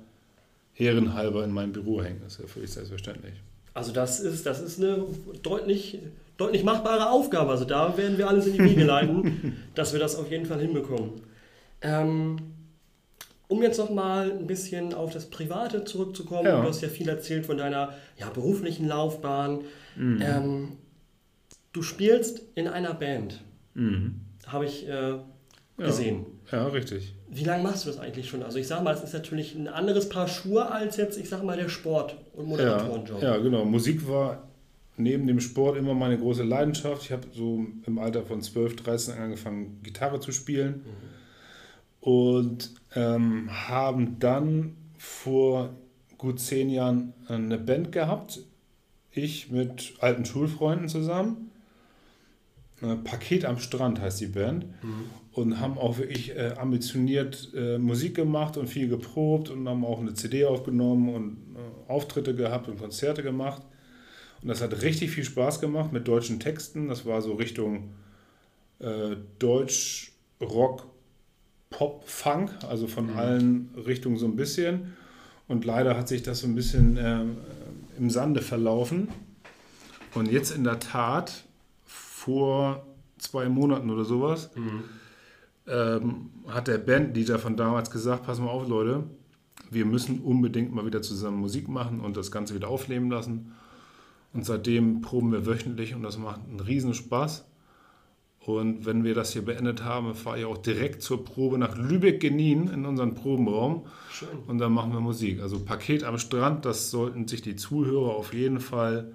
ehrenhalber 0.77 1.43
in 1.43 1.51
mein 1.51 1.73
Büro 1.73 2.01
hängen. 2.01 2.21
Das 2.23 2.35
ist 2.35 2.43
ja 2.43 2.47
völlig 2.47 2.71
selbstverständlich. 2.71 3.35
Also 3.75 3.91
das 3.91 4.21
ist, 4.21 4.47
das 4.47 4.63
ist 4.63 4.81
eine 4.81 5.05
deutlich, 5.43 5.99
deutlich 6.37 6.63
machbare 6.63 7.11
Aufgabe. 7.11 7.51
Also 7.51 7.65
da 7.65 7.99
werden 7.99 8.19
wir 8.19 8.29
alles 8.29 8.47
in 8.47 8.53
die 8.53 8.61
Wege 8.61 8.85
leiten, 8.85 9.57
dass 9.75 9.93
wir 9.93 9.99
das 9.99 10.15
auf 10.15 10.31
jeden 10.31 10.47
Fall 10.47 10.61
hinbekommen. 10.61 11.11
Ähm, 11.83 12.37
um 13.55 13.63
jetzt 13.63 13.79
noch 13.79 13.91
mal 13.91 14.33
ein 14.33 14.47
bisschen 14.49 14.95
auf 14.95 15.13
das 15.13 15.27
Private 15.31 15.85
zurückzukommen, 15.85 16.47
ja. 16.47 16.61
du 16.61 16.69
hast 16.69 16.81
ja 16.81 16.89
viel 16.89 17.09
erzählt 17.09 17.47
von 17.47 17.57
deiner 17.57 17.95
ja, 18.19 18.29
beruflichen 18.31 18.89
Laufbahn. 18.89 19.61
Mhm. 19.95 20.21
Ähm, 20.21 20.73
du 21.73 21.83
spielst 21.83 22.43
in 22.57 22.67
einer 22.67 22.95
Band, 22.95 23.43
mhm. 23.75 24.23
habe 24.49 24.65
ich 24.65 24.89
äh, 24.89 25.15
gesehen. 25.77 26.27
Ja. 26.51 26.59
ja, 26.59 26.67
richtig. 26.69 27.15
Wie 27.29 27.45
lange 27.45 27.63
machst 27.63 27.85
du 27.85 27.91
das 27.91 28.01
eigentlich 28.01 28.29
schon? 28.29 28.43
Also 28.43 28.59
ich 28.59 28.67
sage 28.67 28.83
mal, 28.83 28.93
es 28.93 29.05
ist 29.05 29.13
natürlich 29.13 29.55
ein 29.55 29.69
anderes 29.69 30.09
Paar 30.09 30.27
Schuhe 30.27 30.71
als 30.71 30.97
jetzt, 30.97 31.17
ich 31.17 31.29
sage 31.29 31.45
mal, 31.45 31.57
der 31.57 31.69
Sport- 31.69 32.17
und 32.33 32.49
Moderatorenjob. 32.49 33.23
Ja, 33.23 33.37
ja, 33.37 33.43
genau. 33.43 33.65
Musik 33.65 34.09
war 34.09 34.49
neben 34.97 35.29
dem 35.29 35.39
Sport 35.39 35.77
immer 35.77 35.95
meine 35.95 36.19
große 36.19 36.43
Leidenschaft. 36.43 37.03
Ich 37.05 37.13
habe 37.13 37.27
so 37.33 37.67
im 37.87 37.99
Alter 37.99 38.23
von 38.23 38.43
12, 38.43 38.77
13 38.77 39.15
angefangen, 39.15 39.79
Gitarre 39.85 40.19
zu 40.19 40.33
spielen. 40.33 40.85
Mhm. 40.85 41.14
Und 42.05 42.75
ähm, 42.95 43.49
haben 43.51 44.19
dann 44.19 44.77
vor 44.99 45.71
gut 46.19 46.39
zehn 46.39 46.69
Jahren 46.69 47.15
eine 47.29 47.57
Band 47.57 47.93
gehabt. 47.93 48.41
Ich 49.11 49.51
mit 49.51 49.95
alten 50.01 50.27
Schulfreunden 50.27 50.91
zusammen. 50.91 51.51
Äh, 52.83 52.97
Paket 52.97 53.47
am 53.47 53.59
Strand 53.59 54.03
heißt 54.03 54.21
die 54.21 54.27
Band. 54.27 54.67
Mhm. 54.83 55.07
Und 55.33 55.61
haben 55.61 55.79
auch 55.79 55.97
wirklich 55.97 56.37
äh, 56.37 56.55
ambitioniert 56.59 57.51
äh, 57.57 57.79
Musik 57.79 58.17
gemacht 58.17 58.59
und 58.59 58.69
viel 58.69 58.89
geprobt 58.89 59.49
und 59.49 59.67
haben 59.67 59.85
auch 59.85 59.99
eine 59.99 60.13
CD 60.13 60.45
aufgenommen 60.45 61.09
und 61.09 61.39
äh, 61.57 61.91
Auftritte 61.91 62.35
gehabt 62.35 62.69
und 62.69 62.79
Konzerte 62.79 63.23
gemacht. 63.23 63.63
Und 64.43 64.49
das 64.49 64.61
hat 64.61 64.83
richtig 64.83 65.11
viel 65.11 65.25
Spaß 65.25 65.59
gemacht 65.59 65.91
mit 65.91 66.07
deutschen 66.07 66.39
Texten. 66.39 66.89
Das 66.89 67.07
war 67.07 67.23
so 67.23 67.33
Richtung 67.33 67.95
äh, 68.79 69.17
Deutsch, 69.39 70.13
Rock, 70.39 70.87
Pop, 71.77 72.09
Funk, 72.09 72.51
also 72.69 72.87
von 72.87 73.11
mhm. 73.11 73.17
allen 73.17 73.71
Richtungen 73.87 74.17
so 74.17 74.27
ein 74.27 74.37
bisschen. 74.37 74.95
Und 75.49 75.65
leider 75.65 75.97
hat 75.97 76.09
sich 76.09 76.23
das 76.23 76.41
so 76.41 76.47
ein 76.47 76.55
bisschen 76.55 76.97
äh, 76.97 77.25
im 77.99 78.11
Sande 78.11 78.43
verlaufen. 78.43 79.09
Und 80.15 80.31
jetzt 80.31 80.53
in 80.53 80.63
der 80.63 80.79
Tat 80.79 81.45
vor 81.85 82.87
zwei 83.19 83.49
Monaten 83.49 83.91
oder 83.91 84.05
sowas, 84.05 84.51
mhm. 84.55 84.85
ähm, 85.67 86.31
hat 86.47 86.69
der 86.69 86.79
Bandleader 86.79 87.41
von 87.41 87.57
damals 87.57 87.91
gesagt, 87.91 88.25
pass 88.25 88.39
mal 88.39 88.51
auf 88.51 88.69
Leute, 88.69 89.03
wir 89.71 89.85
müssen 89.85 90.21
unbedingt 90.21 90.73
mal 90.73 90.87
wieder 90.87 91.03
zusammen 91.03 91.39
Musik 91.39 91.69
machen 91.69 92.01
und 92.01 92.17
das 92.17 92.31
Ganze 92.31 92.55
wieder 92.55 92.69
aufleben 92.69 93.11
lassen. 93.11 93.53
Und 94.33 94.47
seitdem 94.47 95.01
proben 95.01 95.33
wir 95.33 95.47
wöchentlich 95.47 95.95
und 95.95 96.03
das 96.03 96.19
macht 96.19 96.41
einen 96.49 96.61
riesen 96.61 96.95
Spaß. 96.95 97.45
Und 98.47 98.85
wenn 98.85 99.05
wir 99.05 99.15
das 99.15 99.33
hier 99.33 99.43
beendet 99.43 99.85
haben, 99.85 100.15
fahre 100.15 100.41
ich 100.41 100.45
auch 100.45 100.59
direkt 100.59 101.03
zur 101.03 101.25
Probe 101.25 101.57
nach 101.57 101.77
Lübeck-Genin 101.77 102.69
in 102.69 102.85
unseren 102.85 103.15
Probenraum. 103.15 103.87
Schön. 104.11 104.29
Und 104.47 104.59
dann 104.59 104.73
machen 104.73 104.93
wir 104.93 105.01
Musik. 105.01 105.41
Also 105.41 105.61
Paket 105.61 106.05
am 106.05 106.19
Strand, 106.19 106.67
das 106.67 106.91
sollten 106.91 107.27
sich 107.27 107.41
die 107.41 107.57
Zuhörer 107.57 108.15
auf 108.15 108.35
jeden 108.35 108.61
Fall 108.61 109.13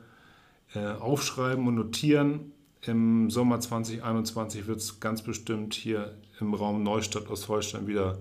äh, 0.73 0.79
aufschreiben 0.79 1.67
und 1.67 1.75
notieren. 1.75 2.51
Im 2.81 3.29
Sommer 3.29 3.59
2021 3.59 4.65
wird 4.65 4.77
es 4.77 4.99
ganz 4.99 5.21
bestimmt 5.21 5.75
hier 5.75 6.15
im 6.39 6.53
Raum 6.53 6.81
Neustadt 6.81 7.29
Ostholstein 7.29 7.87
wieder 7.87 8.17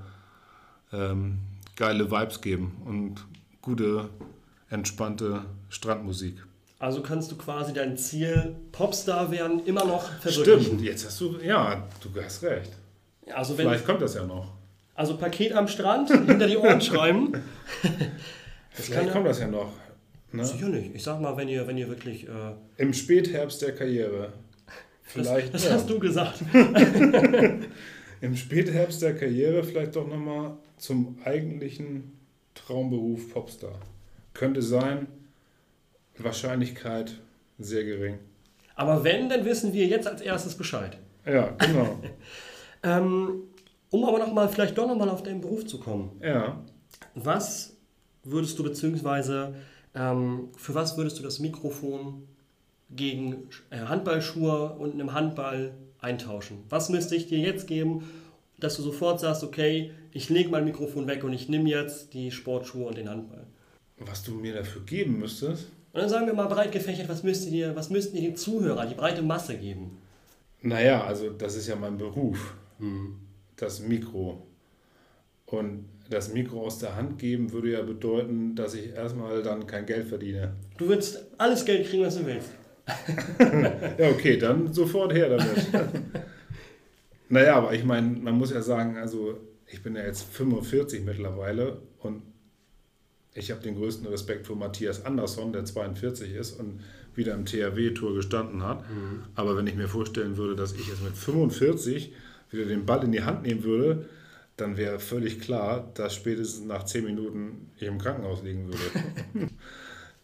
ähm, 0.93 1.39
geile 1.77 2.11
Vibes 2.11 2.41
geben 2.41 2.73
und 2.85 3.25
gute, 3.63 4.11
entspannte 4.69 5.45
Strandmusik. 5.69 6.48
Also 6.79 7.03
kannst 7.03 7.33
du 7.33 7.37
quasi 7.37 7.73
dein 7.73 7.97
Ziel 7.97 8.55
Popstar 8.71 9.33
werden 9.33 9.65
immer 9.67 9.85
noch 9.85 10.13
verwirklichen. 10.21 10.63
Stimmt, 10.63 10.83
jetzt 10.83 11.05
hast 11.07 11.21
du, 11.21 11.39
ja, 11.43 11.89
du 12.01 12.23
hast 12.23 12.43
recht. 12.45 12.71
Also 13.33 13.59
wenn, 13.59 13.67
Vielleicht 13.67 13.85
kommt 13.85 14.01
das 14.01 14.15
ja 14.15 14.25
noch. 14.25 14.53
Also 14.95 15.17
Paket 15.17 15.53
am 15.53 15.69
Strand, 15.69 16.11
hinter 16.11 16.47
die 16.47 16.57
Ohren 16.57 16.81
schreiben. 16.81 17.33
Vielleicht 18.71 19.11
kommt 19.13 19.27
das 19.27 19.41
ja 19.41 19.49
noch. 19.49 19.73
Ne? 20.31 20.45
Sicher 20.45 20.69
nicht. 20.69 20.95
Ich 20.95 21.03
sag 21.03 21.21
mal, 21.21 21.37
wenn 21.37 21.49
ihr, 21.49 21.67
wenn 21.67 21.79
ihr 21.79 21.89
wirklich... 21.89 22.29
Äh, 22.29 22.53
Im 22.77 22.93
Spätherbst 22.93 23.63
der 23.63 23.75
Karriere. 23.75 24.33
Vielleicht, 25.03 25.55
das, 25.55 25.63
das 25.63 25.71
ja. 25.71 25.77
hast 25.77 25.91
du 25.91 25.99
gesagt. 25.99 26.43
Im 28.21 28.37
Spätherbst 28.37 29.01
der 29.03 29.17
Karriere 29.17 29.65
vielleicht 29.65 29.97
doch 29.97 30.07
nochmal 30.07 30.57
zum 30.77 31.19
eigentlichen 31.25 32.19
Traumberuf 32.55 33.33
Popstar. 33.33 33.79
Könnte 34.35 34.63
sein, 34.63 35.07
Wahrscheinlichkeit 36.25 37.15
sehr 37.59 37.85
gering. 37.85 38.19
Aber 38.75 39.03
wenn, 39.03 39.29
dann 39.29 39.45
wissen 39.45 39.73
wir 39.73 39.87
jetzt 39.87 40.07
als 40.07 40.21
erstes 40.21 40.55
Bescheid. 40.55 40.99
Ja, 41.27 41.51
genau. 41.59 41.99
ähm, 42.83 43.43
um 43.91 44.05
aber 44.05 44.19
nochmal, 44.19 44.49
vielleicht 44.49 44.79
doch 44.79 44.87
nochmal 44.87 45.09
auf 45.09 45.23
deinen 45.23 45.41
Beruf 45.41 45.67
zu 45.67 45.81
kommen. 45.81 46.21
Ja. 46.23 46.63
Was 47.15 47.77
würdest 48.23 48.59
du, 48.59 48.63
beziehungsweise 48.63 49.55
ähm, 49.95 50.51
für 50.57 50.75
was 50.75 50.97
würdest 50.97 51.19
du 51.19 51.23
das 51.23 51.39
Mikrofon 51.39 52.29
gegen 52.91 53.49
äh, 53.71 53.79
Handballschuhe 53.79 54.75
und 54.75 54.95
einem 54.95 55.13
Handball 55.13 55.75
eintauschen? 56.01 56.65
Was 56.69 56.89
müsste 56.89 57.17
ich 57.17 57.27
dir 57.27 57.39
jetzt 57.39 57.67
geben, 57.67 58.09
dass 58.59 58.77
du 58.77 58.83
sofort 58.83 59.21
sagst, 59.21 59.43
okay, 59.45 59.93
ich 60.13 60.29
lege 60.29 60.51
mein 60.51 60.65
Mikrofon 60.65 61.07
weg 61.07 61.25
und 61.25 61.33
ich 61.33 61.49
nehme 61.49 61.69
jetzt 61.69 62.15
die 62.15 62.31
Sportschuhe 62.31 62.87
und 62.87 62.97
den 62.97 63.09
Handball? 63.09 63.47
Was 63.99 64.23
du 64.23 64.33
mir 64.33 64.55
dafür 64.55 64.83
geben 64.83 65.19
müsstest? 65.19 65.67
Und 65.99 66.03
dann 66.03 66.11
sagen 66.11 66.27
wir 66.29 66.35
mal 66.35 66.47
breit 66.47 66.71
gefächert, 66.71 67.09
was 67.09 67.25
müsst 67.25 67.51
ihr, 67.51 67.75
was 67.75 67.91
müssten 67.91 68.17
ihr 68.17 68.23
den 68.23 68.37
Zuhörer, 68.37 68.87
die 68.87 68.95
breite 68.95 69.21
Masse 69.21 69.57
geben? 69.57 69.99
Naja, 70.63 71.03
also 71.03 71.31
das 71.31 71.57
ist 71.57 71.67
ja 71.67 71.75
mein 71.75 71.99
Beruf, 71.99 72.55
mhm. 72.79 73.17
das 73.57 73.81
Mikro. 73.81 74.47
Und 75.47 75.87
das 76.09 76.33
Mikro 76.33 76.65
aus 76.65 76.79
der 76.79 76.95
Hand 76.95 77.19
geben 77.19 77.51
würde 77.51 77.73
ja 77.73 77.83
bedeuten, 77.83 78.55
dass 78.55 78.75
ich 78.75 78.91
erstmal 78.91 79.43
dann 79.43 79.67
kein 79.67 79.87
Geld 79.87 80.07
verdiene. 80.07 80.55
Du 80.77 80.87
würdest 80.87 81.27
alles 81.37 81.65
Geld 81.65 81.89
kriegen, 81.89 82.05
was 82.05 82.17
du 82.17 82.27
willst. 82.27 82.51
ja, 83.99 84.09
okay, 84.09 84.37
dann 84.37 84.73
sofort 84.73 85.13
her 85.13 85.31
damit. 85.31 85.67
naja, 87.29 87.57
aber 87.57 87.75
ich 87.75 87.83
meine, 87.83 88.07
man 88.07 88.39
muss 88.39 88.53
ja 88.53 88.63
sagen, 88.63 88.99
also 88.99 89.41
ich 89.67 89.83
bin 89.83 89.97
ja 89.97 90.05
jetzt 90.05 90.23
45 90.33 91.05
mittlerweile 91.05 91.83
und 91.99 92.23
ich 93.35 93.51
habe 93.51 93.61
den 93.63 93.77
größten 93.77 94.07
Respekt 94.07 94.47
vor 94.47 94.57
Matthias 94.57 95.05
Andersson, 95.05 95.53
der 95.53 95.65
42 95.65 96.35
ist 96.35 96.59
und 96.59 96.81
wieder 97.15 97.35
im 97.35 97.45
THW-Tour 97.45 98.15
gestanden 98.15 98.63
hat. 98.63 98.81
Mhm. 98.89 99.25
Aber 99.35 99.57
wenn 99.57 99.67
ich 99.67 99.75
mir 99.75 99.89
vorstellen 99.89 100.37
würde, 100.37 100.57
dass 100.57 100.73
ich 100.73 100.89
jetzt 100.89 101.03
mit 101.03 101.17
45 101.17 102.13
wieder 102.51 102.65
den 102.65 102.87
Ball 102.87 103.05
in 103.05 103.13
die 103.13 103.23
Hand 103.23 103.43
nehmen 103.43 103.65
würde, 103.65 104.09
dann 104.57 104.77
wäre 104.77 104.99
völlig 104.99 105.41
klar, 105.41 105.91
dass 105.95 106.15
spätestens 106.15 106.67
nach 106.67 106.85
10 106.85 107.05
Minuten 107.05 107.71
ich 107.77 107.83
im 107.83 107.99
Krankenhaus 107.99 108.43
liegen 108.43 108.67
würde. 108.67 109.49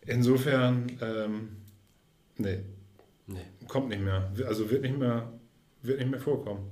Insofern, 0.07 0.91
ähm, 1.01 1.49
Nee. 2.37 2.59
Nee. 3.27 3.45
Kommt 3.69 3.89
nicht 3.89 4.03
mehr. 4.03 4.31
Also 4.47 4.71
wird 4.71 4.83
nicht 4.83 4.99
mehr, 4.99 5.33
wird 5.83 5.99
nicht 5.99 6.11
mehr 6.11 6.21
vorkommen. 6.21 6.71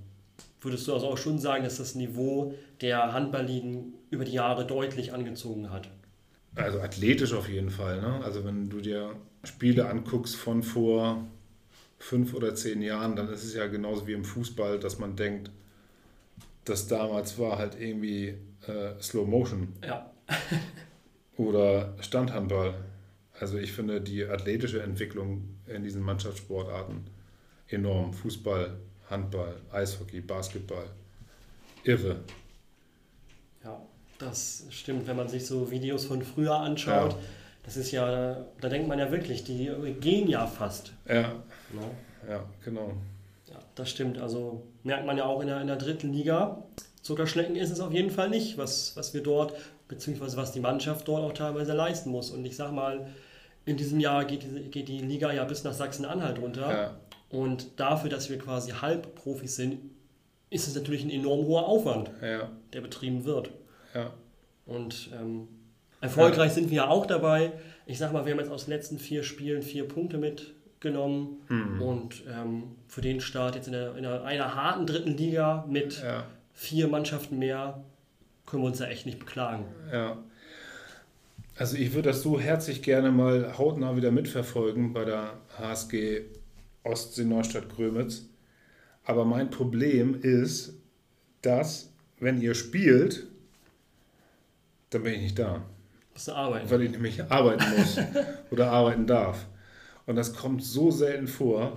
Würdest 0.61 0.87
du 0.87 0.95
also 0.95 1.09
auch 1.09 1.19
schon 1.19 1.39
sagen, 1.39 1.65
dass 1.65 1.79
das 1.79 1.95
Niveau 1.95 2.55
der 2.81 3.13
Handballligen 3.13 3.95
über 4.11 4.25
die 4.25 4.33
Jahre 4.33 4.67
deutlich 4.67 5.13
angezogen 5.13 5.71
hat? 5.71 5.91
Also 6.55 6.81
athletisch 6.81 7.33
auf 7.33 7.49
jeden 7.49 7.71
Fall. 7.71 8.01
Ne? 8.01 8.21
Also 8.25 8.45
wenn 8.45 8.69
du 8.69 8.81
dir 8.81 9.17
Spiele 9.45 9.89
anguckst 9.89 10.37
von 10.37 10.63
vor 10.63 11.27
fünf 11.99 12.35
oder 12.35 12.55
zehn 12.55 12.83
Jahren, 12.83 13.17
dann 13.17 13.29
ist 13.29 13.45
es 13.45 13.55
ja 13.55 13.67
genauso 13.67 14.07
wie 14.07 14.13
im 14.13 14.25
Fußball, 14.25 14.79
dass 14.79 14.99
man 14.99 15.17
denkt, 15.17 15.51
das 16.65 16.89
damals 16.89 17.39
war 17.39 17.59
halt 17.59 17.81
irgendwie 17.81 18.35
äh, 18.67 19.01
Slow 19.01 19.27
Motion. 19.27 19.73
Ja. 19.85 20.11
oder 21.37 21.95
Standhandball. 22.01 22.75
Also 23.39 23.59
ich 23.59 23.73
finde 23.73 24.01
die 24.01 24.25
athletische 24.25 24.83
Entwicklung 24.83 25.57
in 25.67 25.83
diesen 25.83 26.03
Mannschaftssportarten 26.03 27.05
enorm. 27.69 28.13
Fußball, 28.13 28.79
Handball, 29.09 29.57
Eishockey, 29.73 30.21
Basketball. 30.21 30.87
Irre. 31.85 32.21
Das 34.25 34.65
stimmt, 34.71 35.07
wenn 35.07 35.17
man 35.17 35.29
sich 35.29 35.47
so 35.47 35.71
Videos 35.71 36.05
von 36.05 36.23
früher 36.23 36.55
anschaut. 36.55 37.13
Ja. 37.13 37.19
Das 37.65 37.77
ist 37.77 37.91
ja, 37.93 38.45
da 38.61 38.69
denkt 38.69 38.89
man 38.89 38.99
ja 38.99 39.11
wirklich, 39.11 39.45
die 39.45 39.71
gehen 40.01 40.29
ja 40.29 40.47
fast. 40.47 40.93
Ja. 41.09 41.33
No? 41.73 41.81
Ne? 41.81 42.31
Ja, 42.31 42.45
genau. 42.65 42.93
Ja, 43.49 43.57
das 43.75 43.91
stimmt. 43.91 44.19
Also 44.19 44.63
merkt 44.85 45.07
man 45.07 45.17
ja 45.17 45.25
auch 45.25 45.41
in 45.41 45.49
der, 45.49 45.61
in 45.61 45.67
der 45.67 45.77
dritten 45.77 46.13
Liga. 46.13 46.63
Zuckerschlecken 47.03 47.57
ist 47.57 47.71
es 47.71 47.81
auf 47.81 47.93
jeden 47.93 48.11
Fall 48.11 48.31
nicht, 48.31 48.59
was, 48.59 48.97
was 48.97 49.13
wir 49.13 49.23
dort, 49.23 49.55
beziehungsweise 49.89 50.37
was 50.37 50.53
die 50.53 50.61
Mannschaft 50.61 51.09
dort 51.09 51.23
auch 51.23 51.33
teilweise 51.33 51.73
leisten 51.73 52.11
muss. 52.11 52.31
Und 52.31 52.45
ich 52.45 52.57
sag 52.57 52.73
mal, 52.73 53.09
in 53.65 53.77
diesem 53.77 53.99
Jahr 54.01 54.25
geht 54.25 54.45
die, 54.45 54.71
geht 54.71 54.89
die 54.89 54.99
Liga 54.99 55.33
ja 55.33 55.45
bis 55.45 55.65
nach 55.65 55.73
Sachsen-Anhalt 55.73 56.41
runter. 56.41 56.71
Ja. 56.73 56.97
Und 57.31 57.81
dafür, 57.81 58.11
dass 58.11 58.31
wir 58.31 58.39
quasi 58.39 58.71
Halbprofis 58.71 59.57
sind, 59.57 59.79
ist 60.51 60.69
es 60.69 60.75
natürlich 60.75 61.03
ein 61.03 61.11
enorm 61.11 61.47
hoher 61.47 61.67
Aufwand, 61.67 62.11
Ja, 62.21 62.51
der 62.73 62.83
betrieben 62.83 63.25
wird. 63.25 63.51
Ja, 63.95 64.13
Und 64.67 65.11
ähm, 65.19 65.49
erfolgreich 66.01 66.53
sind 66.53 66.71
wir 66.71 66.77
ja 66.77 66.89
auch 66.89 67.07
dabei. 67.07 67.53
Ich 67.87 67.99
sag 67.99 68.13
mal, 68.13 68.25
wir 68.25 68.33
haben 68.33 68.41
jetzt 68.41 68.51
aus 68.51 68.67
den 68.67 68.75
letzten 68.75 68.99
vier 68.99 69.23
Spielen 69.23 69.63
vier 69.63 69.87
Punkte 69.89 70.19
mitgenommen. 70.19 71.39
Und 71.81 72.23
ähm, 72.29 72.77
für 72.89 73.01
den 73.01 73.21
Start 73.21 73.55
jetzt 73.55 73.67
in, 73.67 73.73
der, 73.73 73.97
in 73.97 74.07
einer, 74.07 74.25
einer 74.25 74.55
harten 74.55 74.87
dritten 74.87 75.17
Liga 75.17 75.67
mit 75.69 76.03
ja, 76.03 76.27
vier 76.53 76.89
Mannschaften 76.89 77.39
mehr 77.39 77.83
können 78.47 78.63
wir 78.63 78.69
uns 78.69 78.79
ja 78.79 78.87
echt 78.87 79.07
nicht 79.07 79.19
beklagen. 79.19 79.67
ja. 79.93 80.19
Also 81.57 81.77
ich 81.77 81.93
würde 81.93 82.09
das 82.09 82.23
so 82.23 82.41
herzlich 82.41 82.83
gerne 82.83 83.11
mal 83.11 83.59
hautnah 83.59 83.95
wieder 83.95 84.11
mitverfolgen 84.11 84.93
bei 84.93 85.05
der 85.05 85.35
HSG 85.59 86.23
Ostsee 86.83 87.25
Neustadt 87.25 87.69
Grömitz. 87.69 88.27
Aber 89.05 89.25
mein 89.25 89.51
Problem 89.51 90.19
ist, 90.21 90.75
dass 91.43 91.93
wenn 92.19 92.41
ihr 92.41 92.55
spielt, 92.55 93.27
dann 94.93 95.03
bin 95.03 95.15
ich 95.15 95.23
nicht 95.23 95.39
da. 95.39 95.63
Musst 96.13 96.29
du 96.29 96.33
arbeiten. 96.33 96.71
weil 96.71 96.83
ich 96.83 96.91
nämlich 96.91 97.23
arbeiten 97.31 97.65
muss 97.77 97.99
oder 98.51 98.71
arbeiten 98.71 99.07
darf. 99.07 99.47
Und 100.07 100.17
das 100.17 100.35
kommt 100.35 100.63
so 100.63 100.91
selten 100.91 101.27
vor, 101.27 101.77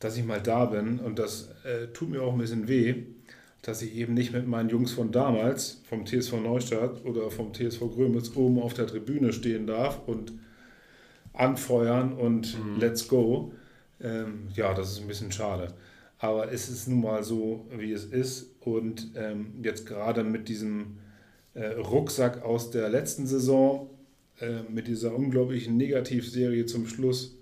dass 0.00 0.16
ich 0.16 0.24
mal 0.24 0.40
da 0.40 0.64
bin 0.64 0.98
und 0.98 1.18
das 1.18 1.50
äh, 1.64 1.88
tut 1.92 2.10
mir 2.10 2.22
auch 2.22 2.32
ein 2.32 2.38
bisschen 2.38 2.68
weh, 2.68 3.04
dass 3.62 3.82
ich 3.82 3.94
eben 3.94 4.14
nicht 4.14 4.32
mit 4.32 4.46
meinen 4.48 4.70
Jungs 4.70 4.92
von 4.92 5.12
damals, 5.12 5.82
vom 5.88 6.06
TSV 6.06 6.40
Neustadt 6.40 7.04
oder 7.04 7.30
vom 7.30 7.52
TSV 7.52 7.80
Grömitz, 7.94 8.34
oben 8.34 8.60
auf 8.60 8.72
der 8.72 8.86
Tribüne 8.86 9.32
stehen 9.32 9.66
darf 9.66 10.00
und 10.06 10.32
anfeuern 11.34 12.14
und 12.14 12.56
let's 12.78 13.06
go. 13.06 13.52
Ähm, 14.00 14.48
ja, 14.54 14.72
das 14.72 14.92
ist 14.92 15.00
ein 15.02 15.08
bisschen 15.08 15.30
schade. 15.30 15.74
Aber 16.18 16.50
es 16.50 16.68
ist 16.68 16.88
nun 16.88 17.02
mal 17.02 17.22
so, 17.22 17.66
wie 17.70 17.92
es 17.92 18.04
ist. 18.04 18.56
Und 18.60 19.08
ähm, 19.14 19.54
jetzt 19.62 19.86
gerade 19.86 20.24
mit 20.24 20.48
diesem 20.48 20.98
Rucksack 21.54 22.42
aus 22.42 22.70
der 22.70 22.88
letzten 22.88 23.26
Saison, 23.26 23.90
äh, 24.40 24.62
mit 24.70 24.86
dieser 24.86 25.14
unglaublichen 25.14 25.76
Negativserie 25.76 26.64
zum 26.64 26.86
Schluss 26.86 27.36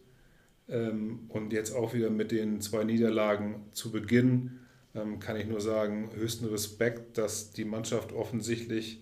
ähm, 0.68 1.20
und 1.28 1.52
jetzt 1.52 1.72
auch 1.72 1.94
wieder 1.94 2.10
mit 2.10 2.32
den 2.32 2.60
zwei 2.60 2.82
Niederlagen 2.82 3.66
zu 3.70 3.92
Beginn, 3.92 4.58
ähm, 4.96 5.20
kann 5.20 5.36
ich 5.36 5.46
nur 5.46 5.60
sagen, 5.60 6.10
höchsten 6.16 6.46
Respekt, 6.46 7.16
dass 7.16 7.52
die 7.52 7.64
Mannschaft 7.64 8.12
offensichtlich 8.12 9.00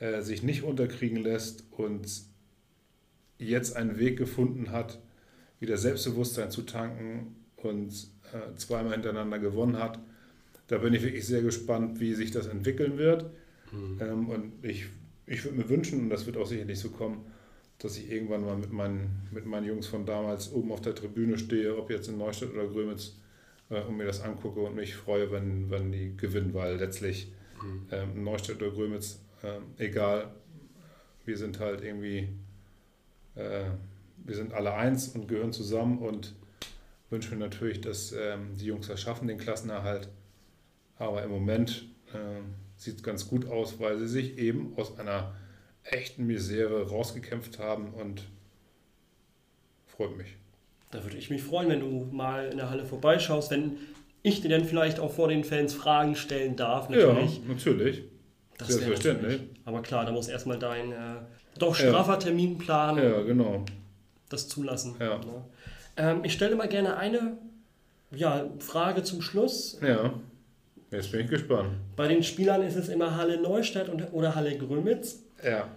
äh, 0.00 0.22
sich 0.22 0.42
nicht 0.42 0.62
unterkriegen 0.62 1.18
lässt 1.18 1.64
und 1.70 2.08
jetzt 3.38 3.76
einen 3.76 3.98
Weg 3.98 4.16
gefunden 4.16 4.70
hat, 4.70 4.98
wieder 5.60 5.76
Selbstbewusstsein 5.76 6.50
zu 6.50 6.62
tanken 6.62 7.36
und 7.56 7.92
äh, 8.32 8.56
zweimal 8.56 8.92
hintereinander 8.92 9.38
gewonnen 9.38 9.78
hat. 9.78 9.98
Da 10.68 10.78
bin 10.78 10.94
ich 10.94 11.02
wirklich 11.02 11.26
sehr 11.26 11.42
gespannt, 11.42 12.00
wie 12.00 12.14
sich 12.14 12.30
das 12.30 12.46
entwickeln 12.46 12.96
wird. 12.96 13.26
Ähm, 13.72 14.28
und 14.28 14.52
ich, 14.62 14.86
ich 15.26 15.44
würde 15.44 15.58
mir 15.58 15.68
wünschen, 15.68 16.00
und 16.00 16.10
das 16.10 16.26
wird 16.26 16.36
auch 16.36 16.46
sicherlich 16.46 16.78
so 16.78 16.90
kommen, 16.90 17.24
dass 17.78 17.96
ich 17.96 18.10
irgendwann 18.10 18.44
mal 18.44 18.56
mit 18.56 18.72
meinen, 18.72 19.28
mit 19.30 19.46
meinen 19.46 19.66
Jungs 19.66 19.86
von 19.86 20.04
damals 20.04 20.52
oben 20.52 20.72
auf 20.72 20.80
der 20.80 20.94
Tribüne 20.94 21.38
stehe, 21.38 21.76
ob 21.76 21.90
jetzt 21.90 22.08
in 22.08 22.18
Neustadt 22.18 22.52
oder 22.52 22.66
Grömitz, 22.66 23.16
äh, 23.70 23.82
und 23.82 23.96
mir 23.96 24.04
das 24.04 24.20
angucke 24.20 24.60
und 24.60 24.74
mich 24.74 24.94
freue, 24.96 25.30
wenn, 25.30 25.70
wenn 25.70 25.92
die 25.92 26.16
gewinnen, 26.16 26.54
weil 26.54 26.76
letztlich 26.76 27.32
ähm, 27.90 28.24
Neustadt 28.24 28.56
oder 28.56 28.70
Grömitz, 28.70 29.20
ähm, 29.42 29.62
egal, 29.78 30.30
wir 31.24 31.36
sind 31.36 31.60
halt 31.60 31.82
irgendwie, 31.82 32.28
äh, 33.34 33.64
wir 34.16 34.34
sind 34.34 34.52
alle 34.54 34.74
eins 34.74 35.08
und 35.08 35.28
gehören 35.28 35.52
zusammen 35.52 35.98
und 35.98 36.34
wünsche 37.10 37.34
mir 37.34 37.40
natürlich, 37.40 37.80
dass 37.80 38.12
ähm, 38.12 38.56
die 38.58 38.66
Jungs 38.66 38.88
das 38.88 39.00
schaffen, 39.00 39.28
den 39.28 39.38
Klassenerhalt. 39.38 40.08
Aber 40.98 41.22
im 41.22 41.30
Moment 41.30 41.86
ähm, 42.14 42.54
sieht 42.78 43.02
ganz 43.02 43.28
gut 43.28 43.46
aus, 43.46 43.78
weil 43.80 43.98
sie 43.98 44.08
sich 44.08 44.38
eben 44.38 44.72
aus 44.76 44.98
einer 44.98 45.34
echten 45.82 46.26
Misere 46.26 46.88
rausgekämpft 46.88 47.58
haben 47.58 47.92
und 47.92 48.22
freut 49.86 50.16
mich. 50.16 50.36
Da 50.90 51.02
würde 51.02 51.18
ich 51.18 51.28
mich 51.28 51.42
freuen, 51.42 51.68
wenn 51.68 51.80
du 51.80 52.08
mal 52.10 52.46
in 52.46 52.56
der 52.56 52.70
Halle 52.70 52.86
vorbeischaust, 52.86 53.50
wenn 53.50 53.76
ich 54.22 54.40
dir 54.40 54.48
dann 54.48 54.64
vielleicht 54.64 55.00
auch 55.00 55.12
vor 55.12 55.28
den 55.28 55.44
Fans 55.44 55.74
Fragen 55.74 56.14
stellen 56.14 56.56
darf, 56.56 56.88
natürlich. 56.88 57.36
Ja, 57.36 57.42
natürlich. 57.48 58.04
Das 58.56 58.68
selbstverständlich. 58.68 59.42
Aber 59.64 59.82
klar, 59.82 60.04
da 60.04 60.12
muss 60.12 60.28
erstmal 60.28 60.58
dein 60.58 60.92
äh, 60.92 60.96
doch 61.58 61.74
straffer 61.74 62.18
Terminplan 62.18 62.96
Ja, 62.96 63.22
genau. 63.22 63.64
das 64.28 64.48
zulassen. 64.48 64.96
Ja. 64.98 65.18
Ne? 65.18 65.44
Ähm, 65.96 66.24
ich 66.24 66.32
stelle 66.32 66.56
mal 66.56 66.68
gerne 66.68 66.96
eine 66.96 67.38
ja, 68.10 68.48
Frage 68.58 69.02
zum 69.02 69.20
Schluss. 69.20 69.78
Ja, 69.82 70.14
jetzt 70.90 71.12
bin 71.12 71.20
ich 71.22 71.28
gespannt. 71.30 71.70
Bei 71.96 72.08
den 72.08 72.22
Spielern 72.22 72.62
ist 72.62 72.76
es 72.76 72.88
immer 72.88 73.16
Halle 73.16 73.40
Neustadt 73.40 73.88
und, 73.88 74.12
oder 74.12 74.34
Halle 74.34 74.56
Grömitz. 74.56 75.22
Ja, 75.44 75.68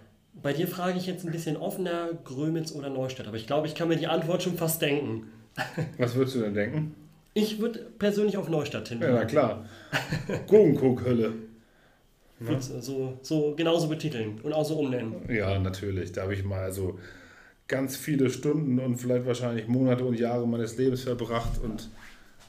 Bei 0.42 0.52
dir 0.52 0.66
frage 0.66 0.98
ich 0.98 1.06
jetzt 1.06 1.24
ein 1.24 1.32
bisschen 1.32 1.56
offener, 1.56 2.10
Grömitz 2.24 2.72
oder 2.72 2.88
Neustadt. 2.90 3.26
Aber 3.28 3.36
ich 3.36 3.46
glaube, 3.46 3.66
ich 3.66 3.74
kann 3.74 3.88
mir 3.88 3.96
die 3.96 4.06
Antwort 4.08 4.42
schon 4.42 4.56
fast 4.56 4.80
denken. 4.82 5.26
was 5.98 6.14
würdest 6.14 6.36
du 6.36 6.40
denn 6.40 6.54
denken? 6.54 6.94
Ich 7.34 7.60
würde 7.60 7.78
persönlich 7.98 8.36
auf 8.36 8.48
Neustadt 8.48 8.82
Ja, 8.82 8.88
tendieren. 8.88 9.14
na 9.14 9.24
klar. 9.24 9.64
Gurkenkuckhölle. 10.48 11.32
Würd's 12.38 12.68
so, 12.80 13.18
so 13.22 13.54
genauso 13.56 13.88
betiteln 13.88 14.40
und 14.42 14.52
auch 14.52 14.64
so 14.64 14.78
umnennen. 14.78 15.14
Ja, 15.28 15.58
natürlich. 15.58 16.12
Da 16.12 16.22
habe 16.22 16.34
ich 16.34 16.44
mal 16.44 16.72
so 16.72 16.98
ganz 17.68 17.96
viele 17.96 18.28
Stunden 18.30 18.78
und 18.78 18.96
vielleicht 18.96 19.26
wahrscheinlich 19.26 19.68
Monate 19.68 20.04
und 20.04 20.18
Jahre 20.18 20.46
meines 20.46 20.76
Lebens 20.76 21.02
verbracht 21.04 21.60
und 21.62 21.88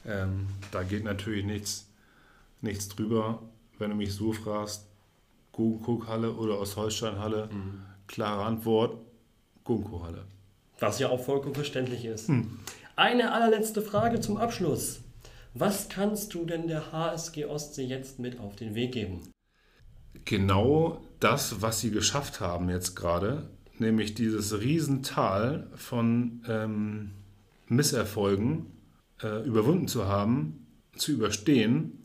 ähm, 0.06 0.48
da 0.70 0.82
geht 0.82 1.04
natürlich 1.04 1.44
nichts, 1.46 1.86
nichts 2.64 2.88
drüber, 2.88 3.42
wenn 3.78 3.90
du 3.90 3.96
mich 3.96 4.12
so 4.12 4.32
fragst. 4.32 4.88
Guggenkuckhalle 5.52 6.32
oder 6.32 6.58
Ostholsteinhalle? 6.58 7.48
Klare 8.08 8.44
Antwort, 8.44 8.98
Guggenkuckhalle. 9.62 10.24
Was 10.80 10.98
ja 10.98 11.08
auch 11.08 11.20
vollkommen 11.20 11.54
verständlich 11.54 12.04
ist. 12.04 12.28
Eine 12.96 13.32
allerletzte 13.32 13.80
Frage 13.80 14.18
zum 14.18 14.36
Abschluss. 14.36 15.00
Was 15.54 15.88
kannst 15.88 16.34
du 16.34 16.44
denn 16.44 16.66
der 16.66 16.90
HSG 16.90 17.44
Ostsee 17.44 17.84
jetzt 17.84 18.18
mit 18.18 18.40
auf 18.40 18.56
den 18.56 18.74
Weg 18.74 18.90
geben? 18.90 19.20
genau 20.24 21.02
das, 21.20 21.62
was 21.62 21.80
sie 21.80 21.90
geschafft 21.90 22.40
haben 22.40 22.68
jetzt 22.68 22.94
gerade, 22.94 23.48
nämlich 23.78 24.14
dieses 24.14 24.60
Riesental 24.60 25.68
von 25.74 26.42
ähm, 26.48 27.10
Misserfolgen 27.68 28.66
äh, 29.22 29.44
überwunden 29.46 29.88
zu 29.88 30.06
haben, 30.06 30.66
zu 30.96 31.12
überstehen 31.12 32.03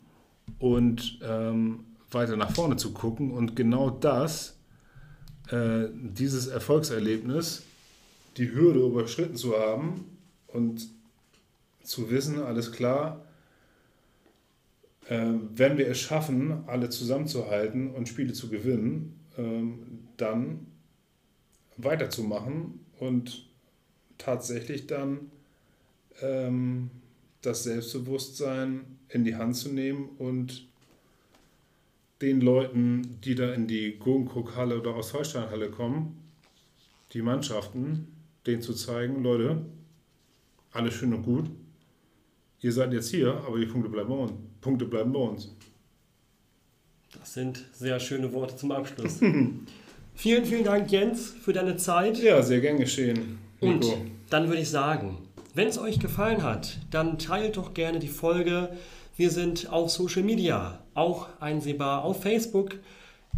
und 0.60 1.20
ähm, 1.24 1.86
weiter 2.12 2.36
nach 2.36 2.51
vorne 2.51 2.76
zu 2.76 2.93
gucken. 2.93 3.32
Und 3.32 3.55
genau 3.55 3.89
das, 3.89 4.60
äh, 5.49 5.88
dieses 5.93 6.47
Erfolgserlebnis, 6.47 7.64
die 8.38 8.51
Hürde 8.53 8.86
überschritten 8.86 9.36
zu 9.36 9.57
haben 9.57 10.18
und 10.47 10.88
zu 11.84 12.10
wissen, 12.10 12.41
alles 12.41 12.72
klar, 12.72 13.26
ähm, 15.10 15.49
wenn 15.55 15.78
wir 15.78 15.88
es 15.88 15.99
schaffen, 15.99 16.64
alle 16.68 16.89
zusammenzuhalten 16.89 17.89
und 17.89 18.07
Spiele 18.07 18.34
zu 18.34 18.49
gewinnen, 18.49 19.20
ähm, 19.38 20.07
dann 20.18 20.68
weiterzumachen 21.78 22.86
und 22.99 23.47
tatsächlich 24.18 24.86
dann 24.86 25.32
ähm, 26.22 26.91
das 27.41 27.64
Selbstbewusstsein 27.64 28.99
in 29.10 29.24
die 29.24 29.36
Hand 29.36 29.55
zu 29.55 29.70
nehmen 29.70 30.10
und 30.18 30.68
den 32.22 32.41
Leuten, 32.41 33.20
die 33.24 33.36
da 33.36 33.53
in 33.53 33.68
die 33.68 33.97
Gurkenkuck-Halle 33.97 34.80
oder 34.80 34.95
Ostholstein-Halle 34.95 35.70
kommen, 35.70 36.22
die 37.14 37.22
Mannschaften, 37.22 38.07
denen 38.45 38.62
zu 38.62 38.74
zeigen, 38.74 39.24
Leute, 39.24 39.66
alles 40.72 40.93
schön 40.93 41.14
und 41.14 41.24
gut, 41.24 41.49
ihr 42.62 42.72
seid 42.72 42.93
jetzt 42.93 43.10
hier, 43.10 43.34
aber 43.45 43.57
die 43.57 43.66
Punkte 43.66 43.89
bleiben 43.89 44.10
bei 44.10 44.16
uns. 44.16 44.34
Punkte 44.62 44.86
bleiben 44.86 45.14
bei 45.14 45.20
uns. 45.20 45.55
Das 47.18 47.34
sind 47.34 47.66
sehr 47.74 47.99
schöne 47.99 48.32
Worte 48.34 48.55
zum 48.55 48.72
Abschluss. 48.72 49.20
vielen, 50.14 50.45
vielen 50.45 50.64
Dank, 50.64 50.91
Jens, 50.91 51.32
für 51.32 51.53
deine 51.53 51.78
Zeit. 51.78 52.20
Ja, 52.20 52.41
sehr 52.41 52.60
gern 52.60 52.78
geschehen. 52.78 53.39
Und 53.60 53.80
Nico. 53.80 53.97
dann 54.30 54.47
würde 54.47 54.62
ich 54.62 54.70
sagen, 54.70 55.18
wenn 55.55 55.68
es 55.68 55.80
euch 55.80 55.99
gefallen 55.99 56.43
hat, 56.43 56.78
dann 56.91 57.18
teilt 57.18 57.57
doch 57.57 57.74
gerne 57.74 57.99
die 57.99 58.07
Folge. 58.07 58.70
Wir 59.20 59.30
sind 59.32 59.70
auf 59.70 59.91
Social 59.91 60.24
Media, 60.24 60.80
auch 60.93 61.28
einsehbar 61.41 62.05
auf 62.05 62.22
Facebook, 62.22 62.78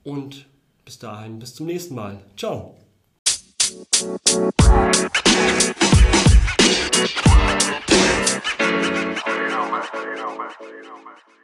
und 0.02 0.46
bis 0.86 0.98
dahin, 0.98 1.38
bis 1.38 1.54
zum 1.54 1.66
nächsten 1.66 1.94
Mal. 1.94 2.22
Ciao. 2.38 2.74
You 9.94 10.14
know, 10.16 10.38
man. 10.38 11.41